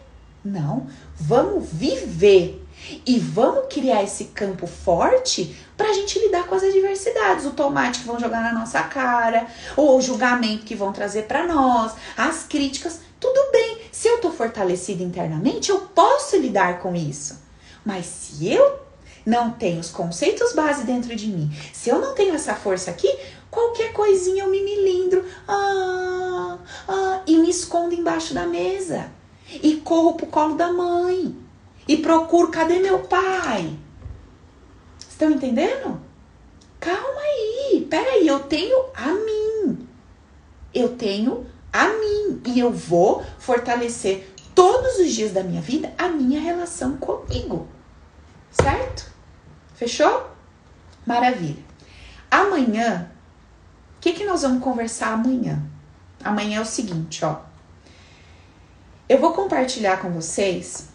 Não, 0.43 0.87
vamos 1.15 1.69
viver. 1.71 2.61
E 3.05 3.17
vamos 3.17 3.73
criar 3.73 4.03
esse 4.03 4.25
campo 4.25 4.67
forte 4.67 5.55
para 5.77 5.89
a 5.89 5.93
gente 5.93 6.19
lidar 6.19 6.45
com 6.47 6.55
as 6.55 6.63
adversidades, 6.63 7.45
o 7.45 7.51
tomate 7.51 7.99
que 7.99 8.07
vão 8.07 8.19
jogar 8.19 8.41
na 8.41 8.59
nossa 8.59 8.81
cara, 8.83 9.47
ou 9.77 9.97
o 9.97 10.01
julgamento 10.01 10.65
que 10.65 10.75
vão 10.75 10.91
trazer 10.91 11.23
para 11.23 11.47
nós, 11.47 11.93
as 12.17 12.43
críticas. 12.43 12.99
Tudo 13.19 13.51
bem, 13.51 13.77
se 13.91 14.07
eu 14.07 14.19
tô 14.19 14.31
fortalecida 14.31 15.01
internamente, 15.01 15.69
eu 15.69 15.79
posso 15.79 16.35
lidar 16.37 16.79
com 16.79 16.93
isso. 16.93 17.41
Mas 17.85 18.05
se 18.05 18.51
eu 18.51 18.79
não 19.25 19.51
tenho 19.51 19.79
os 19.79 19.89
conceitos 19.89 20.53
base 20.53 20.83
dentro 20.83 21.15
de 21.15 21.27
mim, 21.27 21.51
se 21.71 21.89
eu 21.89 21.99
não 21.99 22.13
tenho 22.13 22.35
essa 22.35 22.53
força 22.53 22.91
aqui, 22.91 23.07
qualquer 23.53 23.93
coisinha 23.93 24.43
eu 24.43 24.49
me 24.49 24.61
milindro 24.63 25.23
ah, 25.47 26.57
ah, 26.87 27.21
e 27.27 27.37
me 27.37 27.49
escondo 27.49 27.93
embaixo 27.93 28.33
da 28.33 28.47
mesa 28.47 29.11
e 29.61 29.75
corro 29.75 30.15
pro 30.15 30.25
colo 30.25 30.55
da 30.55 30.73
mãe 30.73 31.35
e 31.87 31.97
procuro 31.97 32.49
cadê 32.49 32.79
meu 32.79 32.99
pai? 32.99 33.77
Estão 35.07 35.29
entendendo? 35.29 36.01
Calma 36.79 37.21
aí, 37.21 37.87
peraí, 37.89 38.27
eu 38.27 38.39
tenho 38.39 38.85
a 38.95 39.13
mim. 39.13 39.87
Eu 40.73 40.97
tenho 40.97 41.45
a 41.71 41.87
mim 41.87 42.41
e 42.47 42.59
eu 42.59 42.71
vou 42.71 43.23
fortalecer 43.37 44.27
todos 44.55 44.97
os 44.97 45.11
dias 45.11 45.31
da 45.31 45.43
minha 45.43 45.61
vida 45.61 45.93
a 45.97 46.07
minha 46.07 46.41
relação 46.41 46.97
comigo. 46.97 47.67
Certo? 48.51 49.11
Fechou? 49.75 50.27
Maravilha. 51.05 51.63
Amanhã, 52.31 53.12
que, 54.03 54.11
que 54.11 54.25
nós 54.25 54.41
vamos 54.41 54.61
conversar 54.61 55.13
amanhã? 55.13 55.63
Amanhã 56.21 56.57
é 56.57 56.61
o 56.61 56.65
seguinte, 56.65 57.23
ó. 57.23 57.37
eu 59.07 59.17
vou 59.17 59.31
compartilhar 59.31 60.01
com 60.01 60.09
vocês 60.11 60.89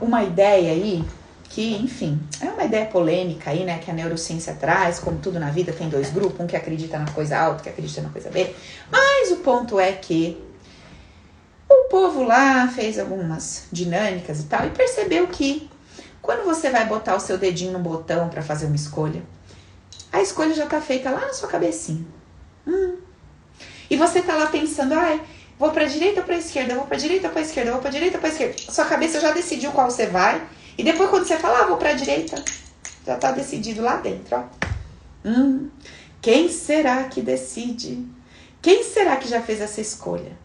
uma 0.00 0.22
ideia 0.22 0.70
aí 0.70 1.04
que, 1.48 1.74
enfim, 1.74 2.20
é 2.40 2.44
uma 2.44 2.62
ideia 2.62 2.86
polêmica 2.86 3.50
aí, 3.50 3.64
né, 3.64 3.78
que 3.78 3.90
a 3.90 3.94
neurociência 3.94 4.54
traz, 4.54 5.00
como 5.00 5.18
tudo 5.18 5.40
na 5.40 5.50
vida 5.50 5.72
tem 5.72 5.88
dois 5.88 6.10
grupos, 6.10 6.38
um 6.38 6.46
que 6.46 6.54
acredita 6.54 6.96
na 7.00 7.10
coisa 7.10 7.36
A, 7.36 7.48
outro 7.48 7.64
que 7.64 7.68
acredita 7.68 8.00
na 8.00 8.10
coisa 8.10 8.30
B. 8.30 8.54
Mas 8.88 9.32
o 9.32 9.38
ponto 9.38 9.80
é 9.80 9.90
que 9.90 10.40
o 11.68 11.88
povo 11.90 12.22
lá 12.22 12.68
fez 12.68 12.96
algumas 12.96 13.64
dinâmicas 13.72 14.38
e 14.40 14.44
tal 14.44 14.66
e 14.68 14.70
percebeu 14.70 15.26
que 15.26 15.68
quando 16.22 16.44
você 16.44 16.70
vai 16.70 16.86
botar 16.86 17.16
o 17.16 17.20
seu 17.20 17.36
dedinho 17.36 17.72
no 17.72 17.80
botão 17.80 18.28
para 18.28 18.42
fazer 18.42 18.66
uma 18.66 18.76
escolha, 18.76 19.22
a 20.12 20.22
escolha 20.22 20.54
já 20.54 20.66
tá 20.66 20.80
feita 20.80 21.10
lá 21.10 21.20
na 21.20 21.32
sua 21.32 21.48
cabecinha. 21.48 22.04
Hum. 22.66 22.96
E 23.90 23.96
você 23.96 24.22
tá 24.22 24.34
lá 24.34 24.46
pensando, 24.46 24.94
ai, 24.94 25.20
vou 25.58 25.70
para 25.70 25.86
direita 25.86 26.20
ou 26.20 26.26
para 26.26 26.36
esquerda, 26.36 26.74
vou 26.74 26.86
para 26.86 26.96
direita 26.96 27.28
ou 27.28 27.32
para 27.32 27.42
esquerda, 27.42 27.72
vou 27.72 27.80
para 27.80 27.90
direita 27.90 28.16
ou 28.16 28.20
para 28.20 28.30
esquerda. 28.30 28.56
Sua 28.70 28.84
cabeça 28.84 29.20
já 29.20 29.32
decidiu 29.32 29.72
qual 29.72 29.90
você 29.90 30.06
vai. 30.06 30.46
E 30.76 30.82
depois 30.82 31.10
quando 31.10 31.26
você 31.26 31.36
fala, 31.36 31.60
ah, 31.60 31.66
vou 31.66 31.76
para 31.76 31.92
direita, 31.92 32.42
já 33.04 33.16
tá 33.16 33.32
decidido 33.32 33.82
lá 33.82 33.96
dentro, 33.96 34.36
ó. 34.36 34.44
Hum. 35.24 35.68
Quem 36.20 36.48
será 36.48 37.04
que 37.04 37.20
decide? 37.20 38.06
Quem 38.60 38.82
será 38.82 39.16
que 39.16 39.28
já 39.28 39.40
fez 39.40 39.60
essa 39.60 39.80
escolha? 39.80 40.36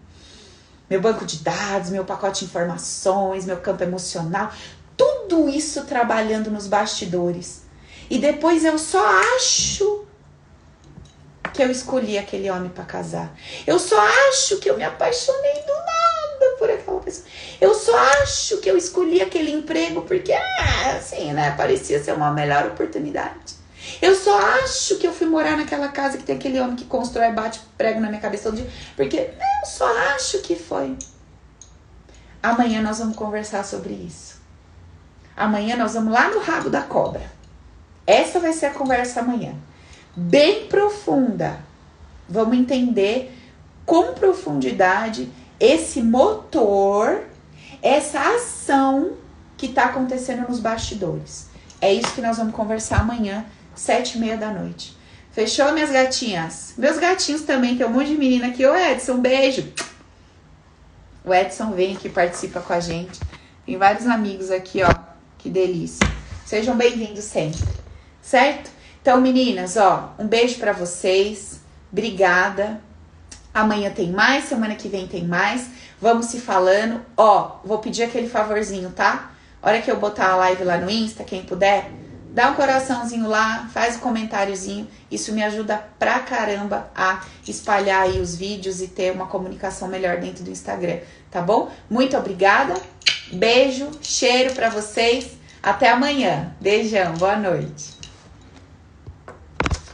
Meu 0.89 1.01
banco 1.01 1.25
de 1.25 1.37
dados, 1.37 1.89
meu 1.89 2.05
pacote 2.05 2.39
de 2.39 2.45
informações, 2.45 3.45
meu 3.45 3.57
campo 3.57 3.83
emocional, 3.83 4.51
tudo 4.95 5.49
isso 5.49 5.85
trabalhando 5.85 6.51
nos 6.51 6.67
bastidores. 6.67 7.62
E 8.13 8.19
depois 8.19 8.63
eu 8.63 8.77
só 8.77 9.03
acho 9.35 10.05
que 11.51 11.63
eu 11.63 11.71
escolhi 11.71 12.19
aquele 12.19 12.47
homem 12.47 12.69
para 12.69 12.83
casar. 12.83 13.35
Eu 13.65 13.79
só 13.79 13.99
acho 14.29 14.57
que 14.57 14.69
eu 14.69 14.77
me 14.77 14.83
apaixonei 14.83 15.63
do 15.63 15.73
nada 15.73 16.55
por 16.59 16.69
aquela 16.69 16.99
pessoa. 16.99 17.25
Eu 17.59 17.73
só 17.73 17.97
acho 18.21 18.57
que 18.57 18.69
eu 18.69 18.77
escolhi 18.77 19.19
aquele 19.19 19.51
emprego 19.51 20.03
porque, 20.03 20.31
ah, 20.31 20.95
assim, 20.95 21.33
né, 21.33 21.55
parecia 21.57 22.03
ser 22.03 22.13
uma 22.13 22.31
melhor 22.31 22.67
oportunidade. 22.67 23.55
Eu 23.99 24.13
só 24.15 24.37
acho 24.61 24.97
que 24.97 25.07
eu 25.07 25.11
fui 25.11 25.25
morar 25.25 25.57
naquela 25.57 25.87
casa 25.87 26.19
que 26.19 26.23
tem 26.23 26.35
aquele 26.35 26.59
homem 26.59 26.75
que 26.75 26.85
constrói 26.85 27.31
bate 27.31 27.61
prego 27.75 27.99
na 27.99 28.09
minha 28.09 28.21
cabeça 28.21 28.43
todo 28.43 28.57
dia. 28.57 28.69
Porque 28.95 29.17
eu 29.17 29.65
só 29.67 29.87
acho 30.13 30.37
que 30.43 30.55
foi. 30.55 30.95
Amanhã 32.43 32.79
nós 32.79 32.99
vamos 32.99 33.15
conversar 33.15 33.65
sobre 33.65 33.93
isso. 33.93 34.39
Amanhã 35.35 35.75
nós 35.75 35.95
vamos 35.95 36.13
lá 36.13 36.29
no 36.29 36.39
rabo 36.39 36.69
da 36.69 36.83
cobra. 36.83 37.41
Essa 38.05 38.39
vai 38.39 38.53
ser 38.53 38.67
a 38.67 38.73
conversa 38.73 39.21
amanhã. 39.21 39.53
Bem 40.15 40.67
profunda. 40.67 41.59
Vamos 42.27 42.57
entender 42.57 43.33
com 43.85 44.13
profundidade 44.13 45.29
esse 45.59 46.01
motor, 46.01 47.23
essa 47.81 48.19
ação 48.35 49.13
que 49.57 49.67
está 49.67 49.85
acontecendo 49.85 50.47
nos 50.47 50.59
bastidores. 50.59 51.47
É 51.79 51.93
isso 51.93 52.13
que 52.13 52.21
nós 52.21 52.37
vamos 52.37 52.53
conversar 52.53 53.01
amanhã, 53.01 53.45
sete 53.75 54.17
e 54.17 54.21
meia 54.21 54.37
da 54.37 54.51
noite. 54.51 54.95
Fechou, 55.31 55.71
minhas 55.73 55.89
gatinhas? 55.89 56.73
Meus 56.77 56.97
gatinhos 56.97 57.41
também, 57.41 57.75
tem 57.75 57.85
um 57.85 57.89
monte 57.89 58.09
de 58.09 58.17
menina 58.17 58.47
aqui. 58.47 58.65
Ô, 58.65 58.75
Edson, 58.75 59.13
um 59.13 59.21
beijo. 59.21 59.71
O 61.25 61.33
Edson 61.33 61.71
vem 61.71 61.95
aqui, 61.95 62.09
participa 62.09 62.59
com 62.59 62.73
a 62.73 62.79
gente. 62.79 63.19
Tem 63.65 63.77
vários 63.77 64.05
amigos 64.05 64.51
aqui, 64.51 64.83
ó. 64.83 64.93
Que 65.37 65.49
delícia. 65.49 66.05
Sejam 66.45 66.75
bem-vindos 66.75 67.23
sempre, 67.23 67.59
certo? 68.23 68.71
Então, 69.01 69.21
meninas, 69.21 69.77
ó, 69.77 70.15
um 70.17 70.25
beijo 70.25 70.57
para 70.57 70.71
vocês. 70.71 71.59
Obrigada. 71.91 72.81
Amanhã 73.53 73.91
tem 73.91 74.11
mais, 74.11 74.45
semana 74.45 74.73
que 74.73 74.87
vem 74.87 75.05
tem 75.05 75.25
mais. 75.25 75.67
Vamos 76.01 76.27
se 76.27 76.39
falando. 76.39 77.01
Ó, 77.15 77.59
vou 77.63 77.77
pedir 77.77 78.03
aquele 78.03 78.27
favorzinho, 78.27 78.89
tá? 78.89 79.31
Hora 79.61 79.81
que 79.81 79.91
eu 79.91 79.99
botar 79.99 80.31
a 80.31 80.35
live 80.37 80.63
lá 80.63 80.77
no 80.77 80.89
Insta, 80.89 81.23
quem 81.23 81.43
puder, 81.43 81.89
dá 82.31 82.49
um 82.49 82.55
coraçãozinho 82.55 83.27
lá, 83.27 83.69
faz 83.73 83.97
um 83.97 83.99
comentáriozinho. 83.99 84.87
Isso 85.11 85.31
me 85.31 85.43
ajuda 85.43 85.81
pra 85.99 86.19
caramba 86.19 86.89
a 86.95 87.21
espalhar 87.47 88.03
aí 88.03 88.19
os 88.19 88.35
vídeos 88.35 88.81
e 88.81 88.87
ter 88.87 89.11
uma 89.11 89.27
comunicação 89.27 89.87
melhor 89.87 90.17
dentro 90.17 90.43
do 90.43 90.49
Instagram, 90.49 90.97
tá 91.29 91.41
bom? 91.41 91.69
Muito 91.89 92.17
obrigada. 92.17 92.73
Beijo, 93.31 93.89
cheiro 94.01 94.53
para 94.53 94.69
vocês. 94.69 95.31
Até 95.61 95.89
amanhã. 95.89 96.53
Beijão, 96.59 97.13
boa 97.13 97.37
noite. 97.37 97.92